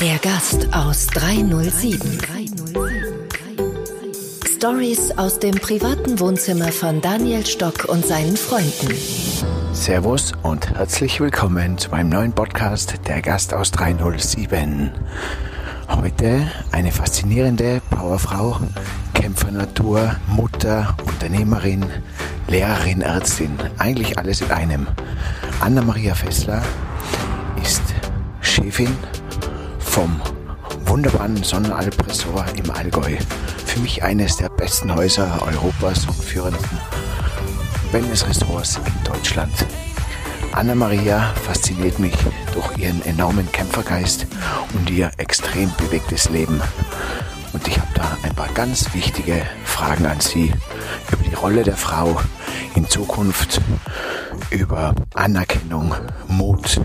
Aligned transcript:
Der 0.00 0.18
Gast 0.18 0.68
aus 0.74 1.06
307. 1.08 2.18
Stories 4.56 5.10
aus 5.18 5.38
dem 5.38 5.54
privaten 5.54 6.18
Wohnzimmer 6.20 6.72
von 6.72 7.00
Daniel 7.00 7.44
Stock 7.44 7.84
und 7.86 8.04
seinen 8.06 8.36
Freunden. 8.36 8.94
Servus 9.72 10.32
und 10.42 10.70
herzlich 10.70 11.20
willkommen 11.20 11.76
zu 11.78 11.90
meinem 11.90 12.08
neuen 12.08 12.32
Podcast 12.32 12.94
Der 13.06 13.20
Gast 13.22 13.52
aus 13.52 13.70
307. 13.72 14.90
Heute 15.88 16.50
eine 16.72 16.92
faszinierende 16.92 17.82
Powerfrau, 17.90 18.58
Kämpfernatur, 19.12 20.16
Mutter, 20.28 20.96
Unternehmerin, 21.06 21.84
Lehrerin, 22.54 23.02
Ärztin, 23.02 23.58
eigentlich 23.78 24.16
alles 24.16 24.40
in 24.40 24.52
einem. 24.52 24.86
Anna-Maria 25.58 26.14
Fessler 26.14 26.62
ist 27.60 27.82
Chefin 28.40 28.96
vom 29.80 30.20
wunderbaren 30.84 31.42
Sonnenalp-Ressort 31.42 32.56
im 32.56 32.70
Allgäu. 32.70 33.16
Für 33.66 33.80
mich 33.80 34.04
eines 34.04 34.36
der 34.36 34.50
besten 34.50 34.94
Häuser 34.94 35.42
Europas 35.42 36.06
und 36.06 36.14
führenden 36.14 36.78
Wellness-Ressorts 37.90 38.76
in 38.76 39.12
Deutschland. 39.12 39.66
Anna-Maria 40.52 41.34
fasziniert 41.44 41.98
mich 41.98 42.14
durch 42.52 42.78
ihren 42.78 43.04
enormen 43.04 43.50
Kämpfergeist 43.50 44.28
und 44.74 44.88
ihr 44.90 45.10
extrem 45.16 45.72
bewegtes 45.76 46.30
Leben. 46.30 46.62
Und 47.54 47.68
ich 47.68 47.78
habe 47.78 47.94
da 47.94 48.18
ein 48.24 48.34
paar 48.34 48.52
ganz 48.52 48.92
wichtige 48.92 49.40
Fragen 49.64 50.06
an 50.06 50.20
Sie 50.20 50.52
über 51.10 51.22
die 51.22 51.34
Rolle 51.34 51.62
der 51.62 51.76
Frau 51.76 52.20
in 52.74 52.88
Zukunft, 52.88 53.60
über 54.50 54.92
Anerkennung, 55.14 55.94
Mut, 56.26 56.80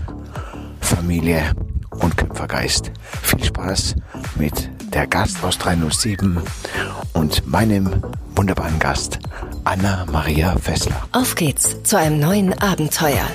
Familie 0.80 1.52
und 1.90 2.16
Kämpfergeist. 2.16 2.92
Viel 3.22 3.44
Spaß 3.44 3.96
mit 4.36 4.70
der 4.94 5.08
Gast 5.08 5.42
aus 5.42 5.58
307 5.58 6.40
und 7.14 7.46
meinem 7.48 8.02
wunderbaren 8.36 8.78
Gast 8.78 9.18
Anna 9.64 10.06
Maria 10.10 10.56
Fessler. 10.56 11.02
Auf 11.10 11.34
geht's 11.34 11.82
zu 11.82 11.98
einem 11.98 12.20
neuen 12.20 12.52
Abenteuer. 12.60 13.26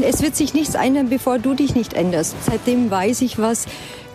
Es 0.00 0.20
wird 0.20 0.36
sich 0.36 0.52
nichts 0.52 0.74
ändern, 0.74 1.08
bevor 1.08 1.38
du 1.38 1.54
dich 1.54 1.74
nicht 1.74 1.94
änderst. 1.94 2.34
Seitdem 2.44 2.90
weiß 2.90 3.22
ich, 3.22 3.38
was 3.38 3.66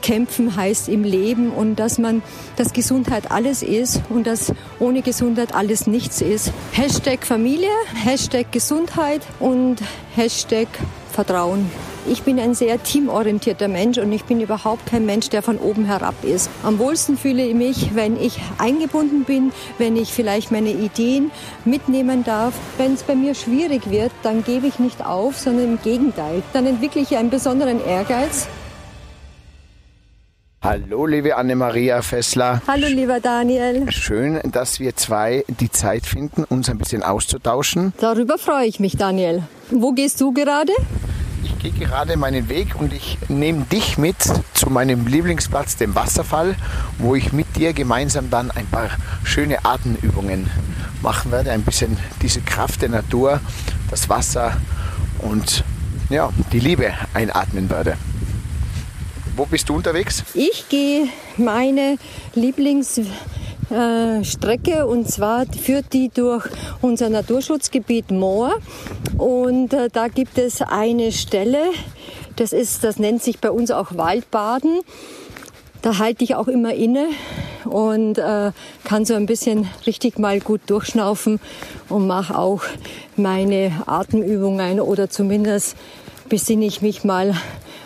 kämpfen 0.01 0.55
heißt 0.55 0.89
im 0.89 1.03
Leben 1.03 1.51
und 1.51 1.77
dass 1.77 1.97
man, 1.97 2.21
dass 2.55 2.73
Gesundheit 2.73 3.31
alles 3.31 3.63
ist 3.63 4.01
und 4.09 4.27
dass 4.27 4.53
ohne 4.79 5.01
Gesundheit 5.01 5.53
alles 5.53 5.87
nichts 5.87 6.21
ist. 6.21 6.51
Hashtag 6.71 7.25
Familie, 7.25 7.69
Hashtag 7.93 8.51
Gesundheit 8.51 9.21
und 9.39 9.77
Hashtag 10.15 10.67
Vertrauen. 11.11 11.69
Ich 12.07 12.23
bin 12.23 12.39
ein 12.39 12.55
sehr 12.55 12.81
teamorientierter 12.81 13.67
Mensch 13.67 13.99
und 13.99 14.11
ich 14.11 14.23
bin 14.23 14.41
überhaupt 14.41 14.87
kein 14.87 15.05
Mensch, 15.05 15.29
der 15.29 15.43
von 15.43 15.57
oben 15.57 15.85
herab 15.85 16.15
ist. 16.23 16.49
Am 16.63 16.79
wohlsten 16.79 17.15
fühle 17.15 17.45
ich 17.45 17.53
mich, 17.53 17.93
wenn 17.93 18.19
ich 18.19 18.39
eingebunden 18.57 19.23
bin, 19.23 19.51
wenn 19.77 19.95
ich 19.95 20.11
vielleicht 20.11 20.51
meine 20.51 20.71
Ideen 20.71 21.29
mitnehmen 21.63 22.23
darf. 22.23 22.55
Wenn 22.77 22.93
es 22.93 23.03
bei 23.03 23.13
mir 23.13 23.35
schwierig 23.35 23.91
wird, 23.91 24.11
dann 24.23 24.43
gebe 24.43 24.65
ich 24.65 24.79
nicht 24.79 25.05
auf, 25.05 25.37
sondern 25.37 25.65
im 25.65 25.81
Gegenteil. 25.81 26.41
Dann 26.53 26.65
entwickle 26.65 27.01
ich 27.01 27.15
einen 27.17 27.29
besonderen 27.29 27.85
Ehrgeiz. 27.85 28.47
Hallo, 30.63 31.07
liebe 31.07 31.35
Anne-Maria 31.35 32.03
Fessler. 32.03 32.61
Hallo, 32.67 32.85
lieber 32.85 33.19
Daniel. 33.19 33.91
Schön, 33.91 34.39
dass 34.51 34.79
wir 34.79 34.95
zwei 34.95 35.43
die 35.59 35.71
Zeit 35.71 36.05
finden, 36.05 36.43
uns 36.43 36.69
ein 36.69 36.77
bisschen 36.77 37.01
auszutauschen. 37.01 37.93
Darüber 37.99 38.37
freue 38.37 38.67
ich 38.67 38.79
mich, 38.79 38.95
Daniel. 38.95 39.41
Wo 39.71 39.91
gehst 39.91 40.21
du 40.21 40.31
gerade? 40.33 40.71
Ich 41.43 41.57
gehe 41.57 41.71
gerade 41.71 42.15
meinen 42.15 42.47
Weg 42.47 42.79
und 42.79 42.93
ich 42.93 43.17
nehme 43.27 43.63
dich 43.71 43.97
mit 43.97 44.17
zu 44.53 44.69
meinem 44.69 45.07
Lieblingsplatz, 45.07 45.77
dem 45.77 45.95
Wasserfall, 45.95 46.53
wo 46.99 47.15
ich 47.15 47.33
mit 47.33 47.55
dir 47.55 47.73
gemeinsam 47.73 48.29
dann 48.29 48.51
ein 48.51 48.67
paar 48.67 48.91
schöne 49.23 49.65
Atemübungen 49.65 50.47
machen 51.01 51.31
werde. 51.31 51.49
Ein 51.53 51.63
bisschen 51.63 51.97
diese 52.21 52.41
Kraft 52.41 52.83
der 52.83 52.89
Natur, 52.89 53.39
das 53.89 54.09
Wasser 54.09 54.57
und 55.23 55.63
ja, 56.11 56.29
die 56.53 56.59
Liebe 56.59 56.93
einatmen 57.15 57.67
werde. 57.71 57.97
Wo 59.35 59.45
bist 59.45 59.67
du 59.69 59.75
unterwegs? 59.75 60.23
Ich 60.33 60.67
gehe 60.69 61.07
meine 61.37 61.97
Lieblingsstrecke 62.35 64.85
und 64.85 65.09
zwar 65.09 65.45
führt 65.45 65.93
die 65.93 66.09
durch 66.09 66.45
unser 66.81 67.07
Naturschutzgebiet 67.09 68.11
Moor 68.11 68.51
und 69.17 69.71
äh, 69.73 69.87
da 69.91 70.09
gibt 70.09 70.37
es 70.37 70.61
eine 70.61 71.13
Stelle, 71.13 71.71
das 72.35 72.53
ist, 72.53 72.83
das 72.83 72.99
nennt 72.99 73.23
sich 73.23 73.39
bei 73.39 73.51
uns 73.51 73.71
auch 73.71 73.95
Waldbaden. 73.95 74.81
Da 75.81 75.97
halte 75.97 76.23
ich 76.23 76.35
auch 76.35 76.47
immer 76.47 76.73
inne 76.73 77.07
und 77.65 78.17
äh, 78.17 78.51
kann 78.83 79.05
so 79.05 79.15
ein 79.15 79.25
bisschen 79.25 79.67
richtig 79.85 80.19
mal 80.19 80.39
gut 80.39 80.61
durchschnaufen 80.67 81.39
und 81.89 82.05
mache 82.05 82.37
auch 82.37 82.61
meine 83.15 83.83
Atemübungen 83.87 84.79
oder 84.79 85.09
zumindest 85.09 85.75
besinne 86.29 86.65
ich 86.65 86.81
mich 86.81 87.03
mal 87.03 87.35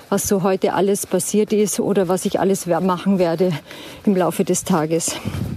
was 0.10 0.28
so 0.28 0.44
heute 0.44 0.74
alles 0.74 1.06
passiert 1.06 1.54
ist 1.54 1.80
oder 1.80 2.08
was 2.08 2.26
ich 2.26 2.40
alles 2.40 2.66
machen 2.66 3.20
werde 3.20 3.52
im 4.06 4.16
Laufe 4.16 4.44
des 4.44 4.64
Tages. 4.64 5.16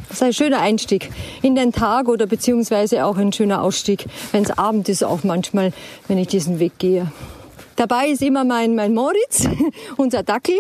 Das 0.08 0.18
ist 0.18 0.22
ein 0.22 0.32
schöner 0.32 0.60
Einstieg 0.60 1.10
in 1.42 1.54
den 1.54 1.72
Tag 1.72 2.08
oder 2.08 2.26
beziehungsweise 2.26 3.04
auch 3.04 3.16
ein 3.16 3.32
schöner 3.32 3.62
Ausstieg, 3.62 4.06
wenn 4.32 4.42
es 4.42 4.56
Abend 4.56 4.88
ist, 4.88 5.04
auch 5.04 5.24
manchmal, 5.24 5.72
wenn 6.08 6.18
ich 6.18 6.28
diesen 6.28 6.58
Weg 6.58 6.78
gehe. 6.78 7.10
Dabei 7.76 8.08
ist 8.08 8.22
immer 8.22 8.44
mein, 8.44 8.74
mein 8.74 8.94
Moritz, 8.94 9.48
unser 9.96 10.22
Dackel, 10.22 10.56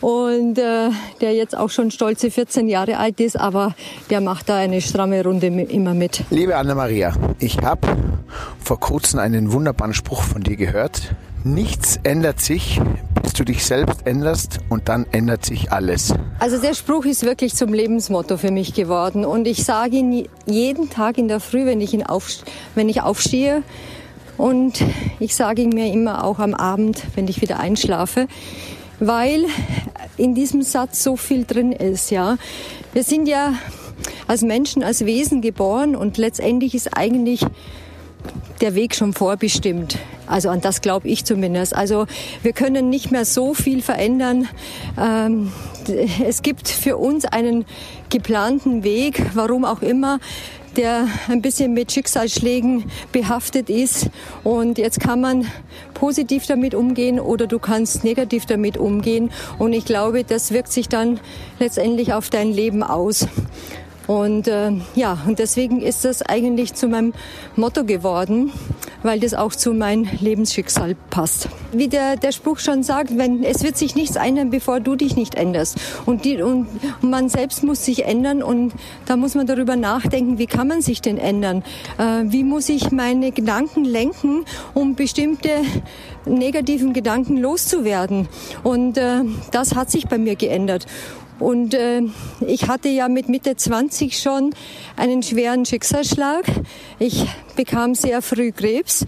und 0.00 0.58
äh, 0.58 0.90
der 1.22 1.32
jetzt 1.32 1.56
auch 1.56 1.70
schon 1.70 1.90
stolze 1.90 2.30
14 2.30 2.68
Jahre 2.68 2.98
alt 2.98 3.20
ist, 3.20 3.40
aber 3.40 3.74
der 4.10 4.20
macht 4.20 4.50
da 4.50 4.56
eine 4.56 4.82
stramme 4.82 5.24
Runde 5.24 5.46
immer 5.46 5.94
mit. 5.94 6.24
Liebe 6.28 6.56
Anna-Maria, 6.56 7.14
ich 7.38 7.58
habe 7.62 7.88
vor 8.62 8.78
kurzem 8.78 9.18
einen 9.18 9.52
wunderbaren 9.52 9.94
Spruch 9.94 10.22
von 10.22 10.42
dir 10.42 10.56
gehört. 10.56 11.14
Nichts 11.46 12.00
ändert 12.04 12.40
sich, 12.40 12.80
bis 13.22 13.34
du 13.34 13.44
dich 13.44 13.66
selbst 13.66 14.06
änderst 14.06 14.60
und 14.70 14.88
dann 14.88 15.04
ändert 15.12 15.44
sich 15.44 15.70
alles. 15.70 16.14
Also 16.38 16.58
der 16.58 16.72
Spruch 16.72 17.04
ist 17.04 17.22
wirklich 17.22 17.54
zum 17.54 17.74
Lebensmotto 17.74 18.38
für 18.38 18.50
mich 18.50 18.72
geworden 18.72 19.26
und 19.26 19.46
ich 19.46 19.62
sage 19.62 19.96
ihn 19.96 20.26
jeden 20.46 20.88
Tag 20.88 21.18
in 21.18 21.28
der 21.28 21.40
Früh, 21.40 21.66
wenn 21.66 21.82
ich, 21.82 21.92
ihn 21.92 22.02
auf, 22.02 22.30
wenn 22.74 22.88
ich 22.88 23.02
aufstehe 23.02 23.62
und 24.38 24.82
ich 25.20 25.34
sage 25.34 25.60
ihn 25.60 25.68
mir 25.68 25.92
immer 25.92 26.24
auch 26.24 26.38
am 26.38 26.54
Abend, 26.54 27.02
wenn 27.14 27.28
ich 27.28 27.42
wieder 27.42 27.60
einschlafe, 27.60 28.26
weil 28.98 29.44
in 30.16 30.34
diesem 30.34 30.62
Satz 30.62 31.04
so 31.04 31.14
viel 31.14 31.44
drin 31.44 31.72
ist, 31.72 32.10
ja. 32.10 32.38
Wir 32.94 33.04
sind 33.04 33.28
ja 33.28 33.52
als 34.26 34.40
Menschen, 34.40 34.82
als 34.82 35.04
Wesen 35.04 35.42
geboren 35.42 35.94
und 35.94 36.16
letztendlich 36.16 36.74
ist 36.74 36.96
eigentlich 36.96 37.44
der 38.60 38.74
Weg 38.74 38.94
schon 38.94 39.12
vorbestimmt. 39.12 39.98
Also 40.26 40.48
an 40.48 40.60
das 40.60 40.80
glaube 40.80 41.08
ich 41.08 41.24
zumindest. 41.24 41.74
Also 41.74 42.06
wir 42.42 42.52
können 42.52 42.88
nicht 42.88 43.10
mehr 43.10 43.24
so 43.24 43.54
viel 43.54 43.82
verändern. 43.82 44.48
Ähm, 44.98 45.52
es 46.24 46.42
gibt 46.42 46.68
für 46.68 46.96
uns 46.96 47.24
einen 47.24 47.64
geplanten 48.08 48.84
Weg, 48.84 49.22
warum 49.34 49.64
auch 49.64 49.82
immer 49.82 50.18
der 50.76 51.06
ein 51.28 51.40
bisschen 51.40 51.72
mit 51.72 51.92
Schicksalsschlägen 51.92 52.84
behaftet 53.12 53.70
ist. 53.70 54.10
Und 54.42 54.78
jetzt 54.78 55.00
kann 55.00 55.20
man 55.20 55.46
positiv 55.94 56.46
damit 56.46 56.74
umgehen 56.74 57.20
oder 57.20 57.46
du 57.46 57.58
kannst 57.58 58.04
negativ 58.04 58.46
damit 58.46 58.76
umgehen. 58.76 59.30
Und 59.58 59.72
ich 59.72 59.84
glaube, 59.84 60.24
das 60.24 60.50
wirkt 60.50 60.72
sich 60.72 60.88
dann 60.88 61.20
letztendlich 61.58 62.12
auf 62.12 62.30
dein 62.30 62.52
Leben 62.52 62.82
aus. 62.82 63.28
Und 64.06 64.48
äh, 64.48 64.72
ja, 64.94 65.18
und 65.26 65.38
deswegen 65.38 65.80
ist 65.80 66.04
das 66.04 66.22
eigentlich 66.22 66.74
zu 66.74 66.88
meinem 66.88 67.14
Motto 67.56 67.84
geworden, 67.84 68.52
weil 69.02 69.20
das 69.20 69.34
auch 69.34 69.54
zu 69.54 69.72
meinem 69.72 70.06
Lebensschicksal 70.20 70.94
passt. 71.10 71.48
Wie 71.72 71.88
der, 71.88 72.16
der 72.16 72.32
Spruch 72.32 72.58
schon 72.58 72.82
sagt, 72.82 73.16
wenn, 73.16 73.44
es 73.44 73.62
wird 73.62 73.76
sich 73.76 73.94
nichts 73.94 74.16
ändern, 74.16 74.50
bevor 74.50 74.80
du 74.80 74.96
dich 74.96 75.16
nicht 75.16 75.34
änderst. 75.36 75.78
Und, 76.04 76.24
die, 76.24 76.42
und 76.42 76.66
man 77.02 77.28
selbst 77.28 77.64
muss 77.64 77.84
sich 77.84 78.04
ändern 78.04 78.42
und 78.42 78.72
da 79.06 79.16
muss 79.16 79.34
man 79.34 79.46
darüber 79.46 79.76
nachdenken, 79.76 80.38
wie 80.38 80.46
kann 80.46 80.68
man 80.68 80.82
sich 80.82 81.00
denn 81.00 81.18
ändern? 81.18 81.62
Äh, 81.98 82.24
wie 82.26 82.44
muss 82.44 82.68
ich 82.68 82.90
meine 82.90 83.32
Gedanken 83.32 83.84
lenken, 83.84 84.44
um 84.74 84.94
bestimmte 84.94 85.50
negativen 86.26 86.92
Gedanken 86.92 87.38
loszuwerden? 87.38 88.28
Und 88.62 88.98
äh, 88.98 89.22
das 89.50 89.74
hat 89.74 89.90
sich 89.90 90.08
bei 90.08 90.18
mir 90.18 90.36
geändert. 90.36 90.86
Und 91.38 91.74
äh, 91.74 92.02
ich 92.46 92.68
hatte 92.68 92.88
ja 92.88 93.08
mit 93.08 93.28
Mitte 93.28 93.56
20 93.56 94.18
schon 94.18 94.54
einen 94.96 95.22
schweren 95.22 95.64
Schicksalsschlag. 95.64 96.44
Ich 96.98 97.26
bekam 97.56 97.94
sehr 97.94 98.22
früh 98.22 98.52
Krebs 98.52 99.04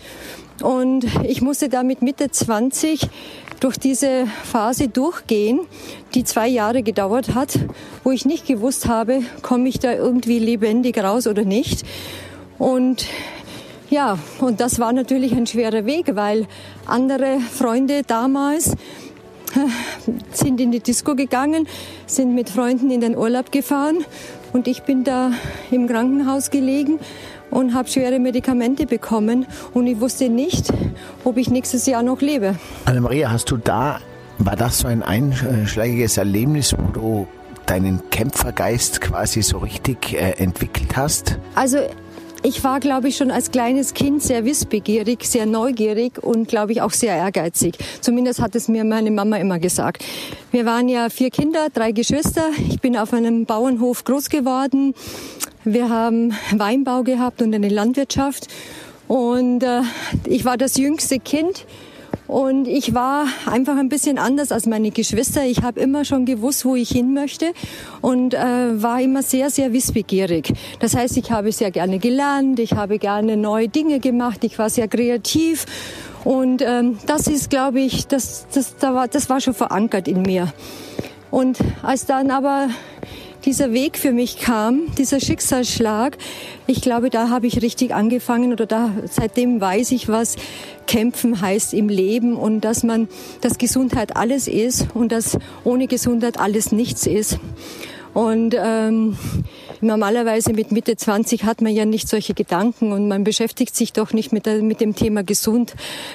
und 0.62 1.06
ich 1.24 1.40
musste 1.40 1.68
da 1.68 1.82
mit 1.82 2.02
Mitte 2.02 2.30
20 2.30 3.08
durch 3.60 3.78
diese 3.78 4.26
Phase 4.44 4.88
durchgehen, 4.88 5.60
die 6.14 6.24
zwei 6.24 6.48
Jahre 6.48 6.82
gedauert 6.82 7.34
hat, 7.34 7.58
wo 8.04 8.10
ich 8.10 8.26
nicht 8.26 8.46
gewusst 8.46 8.86
habe, 8.86 9.20
komme 9.42 9.68
ich 9.68 9.78
da 9.78 9.92
irgendwie 9.92 10.38
lebendig 10.38 10.98
raus 10.98 11.26
oder 11.26 11.44
nicht. 11.44 11.84
Und 12.58 13.06
Ja, 13.88 14.18
und 14.40 14.60
das 14.60 14.80
war 14.80 14.92
natürlich 14.92 15.32
ein 15.32 15.46
schwerer 15.46 15.86
Weg, 15.86 16.16
weil 16.16 16.48
andere 16.86 17.38
Freunde 17.38 18.02
damals 18.04 18.74
sind 20.32 20.60
in 20.60 20.70
die 20.72 20.80
Disco 20.80 21.14
gegangen, 21.14 21.66
sind 22.06 22.34
mit 22.34 22.50
Freunden 22.50 22.90
in 22.90 23.00
den 23.00 23.16
Urlaub 23.16 23.52
gefahren 23.52 24.04
und 24.52 24.68
ich 24.68 24.82
bin 24.82 25.04
da 25.04 25.32
im 25.70 25.86
Krankenhaus 25.86 26.50
gelegen 26.50 26.98
und 27.50 27.74
habe 27.74 27.88
schwere 27.88 28.18
Medikamente 28.18 28.86
bekommen 28.86 29.46
und 29.72 29.86
ich 29.86 30.00
wusste 30.00 30.28
nicht, 30.28 30.72
ob 31.24 31.36
ich 31.36 31.50
nächstes 31.50 31.86
Jahr 31.86 32.02
noch 32.02 32.20
lebe. 32.20 32.56
Annemaria, 32.84 33.30
hast 33.30 33.50
du 33.50 33.56
da, 33.56 34.00
war 34.38 34.56
das 34.56 34.80
so 34.80 34.88
ein 34.88 35.02
einschlägiges 35.02 36.16
Erlebnis, 36.16 36.74
wo 36.76 36.90
du 36.92 37.26
deinen 37.66 38.00
Kämpfergeist 38.10 39.00
quasi 39.00 39.42
so 39.42 39.58
richtig 39.58 40.14
äh, 40.14 40.32
entwickelt 40.38 40.96
hast? 40.96 41.38
Also 41.54 41.78
ich 42.46 42.62
war, 42.62 42.78
glaube 42.78 43.08
ich, 43.08 43.16
schon 43.16 43.32
als 43.32 43.50
kleines 43.50 43.92
Kind 43.92 44.22
sehr 44.22 44.44
wissbegierig, 44.44 45.24
sehr 45.24 45.46
neugierig 45.46 46.22
und, 46.22 46.46
glaube 46.46 46.70
ich, 46.70 46.80
auch 46.80 46.92
sehr 46.92 47.16
ehrgeizig. 47.16 47.76
Zumindest 48.00 48.40
hat 48.40 48.54
es 48.54 48.68
mir 48.68 48.84
meine 48.84 49.10
Mama 49.10 49.36
immer 49.38 49.58
gesagt. 49.58 50.04
Wir 50.52 50.64
waren 50.64 50.88
ja 50.88 51.08
vier 51.08 51.30
Kinder, 51.30 51.66
drei 51.74 51.90
Geschwister. 51.90 52.50
Ich 52.68 52.80
bin 52.80 52.96
auf 52.96 53.12
einem 53.12 53.46
Bauernhof 53.46 54.04
groß 54.04 54.28
geworden. 54.28 54.94
Wir 55.64 55.88
haben 55.88 56.34
Weinbau 56.52 57.02
gehabt 57.02 57.42
und 57.42 57.52
eine 57.52 57.68
Landwirtschaft. 57.68 58.46
Und 59.08 59.64
äh, 59.64 59.82
ich 60.26 60.44
war 60.44 60.56
das 60.56 60.76
jüngste 60.76 61.18
Kind. 61.18 61.66
Und 62.26 62.66
ich 62.66 62.94
war 62.94 63.26
einfach 63.46 63.76
ein 63.76 63.88
bisschen 63.88 64.18
anders 64.18 64.50
als 64.52 64.66
meine 64.66 64.90
Geschwister. 64.90 65.44
Ich 65.44 65.62
habe 65.62 65.80
immer 65.80 66.04
schon 66.04 66.24
gewusst, 66.24 66.64
wo 66.64 66.74
ich 66.74 66.90
hin 66.90 67.14
möchte 67.14 67.52
und 68.00 68.34
äh, 68.34 68.82
war 68.82 69.00
immer 69.00 69.22
sehr, 69.22 69.50
sehr 69.50 69.72
wissbegierig. 69.72 70.52
Das 70.80 70.96
heißt, 70.96 71.16
ich 71.16 71.30
habe 71.30 71.52
sehr 71.52 71.70
gerne 71.70 71.98
gelernt, 71.98 72.58
ich 72.58 72.72
habe 72.72 72.98
gerne 72.98 73.36
neue 73.36 73.68
Dinge 73.68 74.00
gemacht, 74.00 74.42
ich 74.44 74.58
war 74.58 74.70
sehr 74.70 74.88
kreativ. 74.88 75.66
Und 76.24 76.62
ähm, 76.62 76.98
das 77.06 77.28
ist, 77.28 77.50
glaube 77.50 77.80
ich, 77.80 78.08
das, 78.08 78.48
das, 78.52 78.76
das, 78.76 78.94
war, 78.94 79.06
das 79.06 79.30
war 79.30 79.40
schon 79.40 79.54
verankert 79.54 80.08
in 80.08 80.22
mir. 80.22 80.52
Und 81.30 81.58
als 81.82 82.06
dann 82.06 82.30
aber 82.30 82.68
dieser 83.46 83.72
Weg 83.72 83.96
für 83.96 84.12
mich 84.12 84.38
kam, 84.38 84.94
dieser 84.98 85.20
Schicksalsschlag, 85.20 86.18
ich 86.66 86.80
glaube, 86.82 87.10
da 87.10 87.30
habe 87.30 87.46
ich 87.46 87.62
richtig 87.62 87.94
angefangen 87.94 88.52
oder 88.52 88.66
da 88.66 88.90
seitdem 89.08 89.60
weiß 89.60 89.92
ich, 89.92 90.08
was 90.08 90.36
kämpfen 90.88 91.40
heißt 91.40 91.72
im 91.72 91.88
Leben 91.88 92.36
und 92.36 92.62
dass 92.62 92.82
man, 92.82 93.08
dass 93.40 93.56
Gesundheit 93.56 94.16
alles 94.16 94.48
ist 94.48 94.88
und 94.94 95.12
dass 95.12 95.38
ohne 95.62 95.86
Gesundheit 95.86 96.38
alles 96.38 96.72
nichts 96.72 97.06
ist. 97.06 97.38
Und 98.16 98.56
ähm, 98.58 99.18
normalerweise 99.82 100.54
mit 100.54 100.72
Mitte 100.72 100.96
20 100.96 101.44
hat 101.44 101.60
man 101.60 101.72
ja 101.72 101.84
nicht 101.84 102.08
solche 102.08 102.32
Gedanken 102.32 102.92
und 102.92 103.08
man 103.08 103.24
beschäftigt 103.24 103.76
sich 103.76 103.92
doch 103.92 104.14
nicht 104.14 104.32
mit, 104.32 104.46
der, 104.46 104.62
mit 104.62 104.80
dem 104.80 104.96
Thema 104.96 105.22
Gesund, 105.22 105.74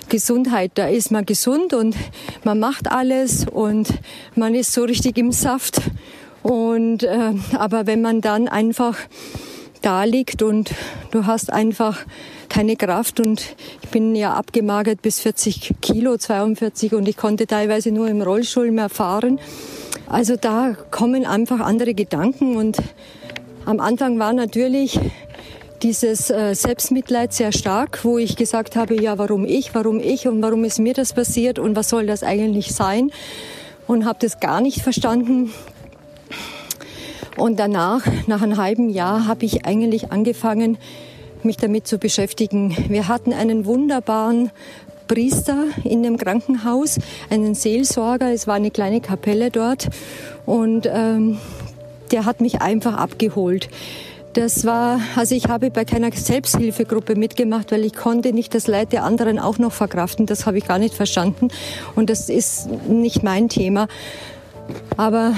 Gesundheit. 0.10 0.72
Da 0.76 0.88
ist 0.88 1.12
man 1.12 1.28
gesund 1.28 1.76
und 1.76 1.96
man 2.44 2.60
macht 2.60 2.92
alles 2.92 3.46
und 3.48 3.88
man 4.36 4.56
ist 4.56 4.74
so 4.74 4.84
richtig 4.84 5.18
im 5.20 5.32
Saft. 5.32 5.80
Und 6.44 7.04
äh, 7.04 7.34
aber 7.58 7.88
wenn 7.88 8.02
man 8.02 8.22
dann 8.22 8.48
einfach 8.48 8.98
da 9.82 10.04
liegt 10.04 10.44
und 10.44 10.72
du 11.12 11.26
hast 11.26 11.52
einfach 11.52 12.06
keine 12.50 12.76
Kraft 12.76 13.20
und 13.20 13.56
ich 13.82 13.90
bin 13.90 14.16
ja 14.16 14.34
abgemagert 14.34 15.02
bis 15.02 15.20
40 15.22 15.76
Kilo, 15.82 16.18
42 16.18 16.94
und 16.94 17.08
ich 17.08 17.18
konnte 17.18 17.48
teilweise 17.48 17.92
nur 17.92 18.08
im 18.08 18.22
Rollstuhl 18.22 18.72
mehr 18.72 18.90
fahren. 18.90 19.40
Also 20.08 20.36
da 20.36 20.76
kommen 20.92 21.26
einfach 21.26 21.60
andere 21.62 21.94
Gedanken 21.94 22.58
und 22.58 22.78
am 23.66 23.80
Anfang 23.80 24.20
war 24.20 24.34
natürlich 24.34 25.00
dieses 25.82 26.30
äh, 26.30 26.54
Selbstmitleid 26.54 27.34
sehr 27.34 27.52
stark, 27.52 28.04
wo 28.04 28.18
ich 28.18 28.36
gesagt 28.36 28.76
habe, 28.76 29.02
ja, 29.02 29.18
warum 29.18 29.46
ich, 29.46 29.74
warum 29.74 30.00
ich 30.00 30.28
und 30.28 30.42
warum 30.42 30.64
ist 30.64 30.80
mir 30.80 30.94
das 30.94 31.14
passiert 31.14 31.58
und 31.58 31.76
was 31.76 31.90
soll 31.90 32.06
das 32.06 32.24
eigentlich 32.24 32.74
sein? 32.74 33.12
Und 33.88 34.06
habe 34.06 34.20
das 34.22 34.40
gar 34.40 34.62
nicht 34.62 34.82
verstanden, 34.82 35.52
und 37.38 37.60
danach, 37.60 38.02
nach 38.28 38.42
einem 38.42 38.58
halben 38.58 38.90
Jahr, 38.90 39.28
habe 39.28 39.46
ich 39.46 39.66
eigentlich 39.66 40.12
angefangen, 40.12 40.78
mich 41.44 41.58
damit 41.58 41.88
zu 41.88 41.98
beschäftigen. 41.98 42.76
Wir 42.90 43.08
hatten 43.08 43.34
einen 43.34 43.66
wunderbaren 43.66 44.52
Priester 45.08 45.66
in 45.84 46.04
dem 46.04 46.18
Krankenhaus, 46.18 46.98
einen 47.30 47.56
Seelsorger. 47.56 48.32
Es 48.32 48.48
war 48.48 48.56
eine 48.56 48.72
kleine 48.72 49.02
Kapelle 49.02 49.52
dort 49.52 49.90
und 50.46 50.88
ähm, 50.92 51.38
der 52.12 52.26
hat 52.26 52.42
mich 52.42 52.62
einfach 52.62 52.96
abgeholt. 52.96 53.70
Das 54.34 54.66
war, 54.66 55.02
also 55.18 55.36
ich 55.36 55.48
habe 55.48 55.70
bei 55.72 55.84
keiner 55.84 56.12
Selbsthilfegruppe 56.14 57.16
mitgemacht, 57.16 57.72
weil 57.74 57.84
ich 57.84 57.94
konnte 57.94 58.32
nicht 58.32 58.56
das 58.56 58.68
Leid 58.68 58.94
der 58.94 59.04
anderen 59.04 59.40
auch 59.40 59.58
noch 59.58 59.74
verkraften. 59.74 60.26
Das 60.26 60.46
habe 60.46 60.58
ich 60.58 60.66
gar 60.66 60.80
nicht 60.80 60.94
verstanden 60.94 61.50
und 61.96 62.10
das 62.10 62.30
ist 62.30 62.70
nicht 62.88 63.24
mein 63.24 63.50
Thema. 63.50 63.88
Aber 64.96 65.34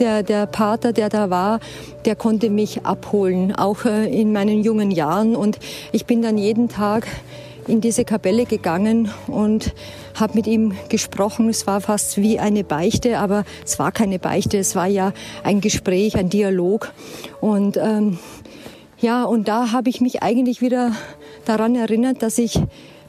der, 0.00 0.22
der 0.22 0.46
Pater, 0.46 0.92
der 0.92 1.08
da 1.08 1.30
war, 1.30 1.60
der 2.04 2.16
konnte 2.16 2.50
mich 2.50 2.84
abholen, 2.84 3.54
auch 3.54 3.84
äh, 3.84 4.06
in 4.06 4.32
meinen 4.32 4.62
jungen 4.62 4.90
Jahren. 4.90 5.36
Und 5.36 5.58
ich 5.92 6.06
bin 6.06 6.22
dann 6.22 6.38
jeden 6.38 6.68
Tag 6.68 7.06
in 7.66 7.80
diese 7.80 8.04
Kapelle 8.04 8.44
gegangen 8.44 9.10
und 9.26 9.74
habe 10.14 10.34
mit 10.34 10.46
ihm 10.46 10.74
gesprochen. 10.88 11.48
Es 11.48 11.66
war 11.66 11.80
fast 11.80 12.18
wie 12.18 12.38
eine 12.38 12.64
Beichte, 12.64 13.18
aber 13.18 13.44
es 13.64 13.78
war 13.78 13.92
keine 13.92 14.18
Beichte, 14.18 14.58
es 14.58 14.76
war 14.76 14.86
ja 14.86 15.12
ein 15.42 15.60
Gespräch, 15.60 16.16
ein 16.16 16.28
Dialog. 16.28 16.92
Und 17.40 17.76
ähm, 17.76 18.18
ja, 18.98 19.24
und 19.24 19.48
da 19.48 19.72
habe 19.72 19.90
ich 19.90 20.00
mich 20.00 20.22
eigentlich 20.22 20.60
wieder 20.60 20.92
daran 21.44 21.74
erinnert, 21.74 22.22
dass 22.22 22.38
ich 22.38 22.60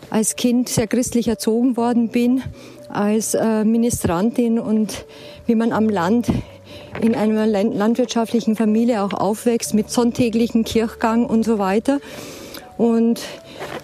als 0.09 0.35
Kind 0.35 0.69
sehr 0.69 0.87
christlich 0.87 1.27
erzogen 1.27 1.77
worden 1.77 2.09
bin, 2.09 2.43
als 2.89 3.33
äh, 3.33 3.63
Ministrantin 3.63 4.59
und 4.59 5.05
wie 5.45 5.55
man 5.55 5.71
am 5.71 5.89
Land 5.89 6.27
in 7.01 7.15
einer 7.15 7.45
landwirtschaftlichen 7.45 8.55
Familie 8.55 9.01
auch 9.03 9.13
aufwächst 9.13 9.73
mit 9.73 9.89
sonntäglichen 9.89 10.63
Kirchgang 10.63 11.25
und 11.25 11.43
so 11.43 11.59
weiter. 11.59 11.99
Und 12.77 13.21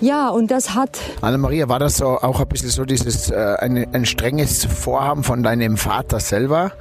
ja, 0.02 0.30
und 0.30 0.52
das 0.52 0.76
hat. 0.76 1.00
Anna-Maria, 1.22 1.70
war 1.70 1.80
das 1.80 1.98
so 1.98 2.08
auch 2.08 2.40
ein 2.42 2.48
bisschen 2.48 2.70
so 2.70 2.84
dieses 2.84 3.30
äh, 3.30 3.56
ein, 3.60 3.94
ein 3.94 4.06
strenges 4.06 4.66
Vorhaben 4.66 5.24
von 5.24 5.44
deinem 5.44 5.78
Vater 5.78 6.20
selber? 6.20 6.72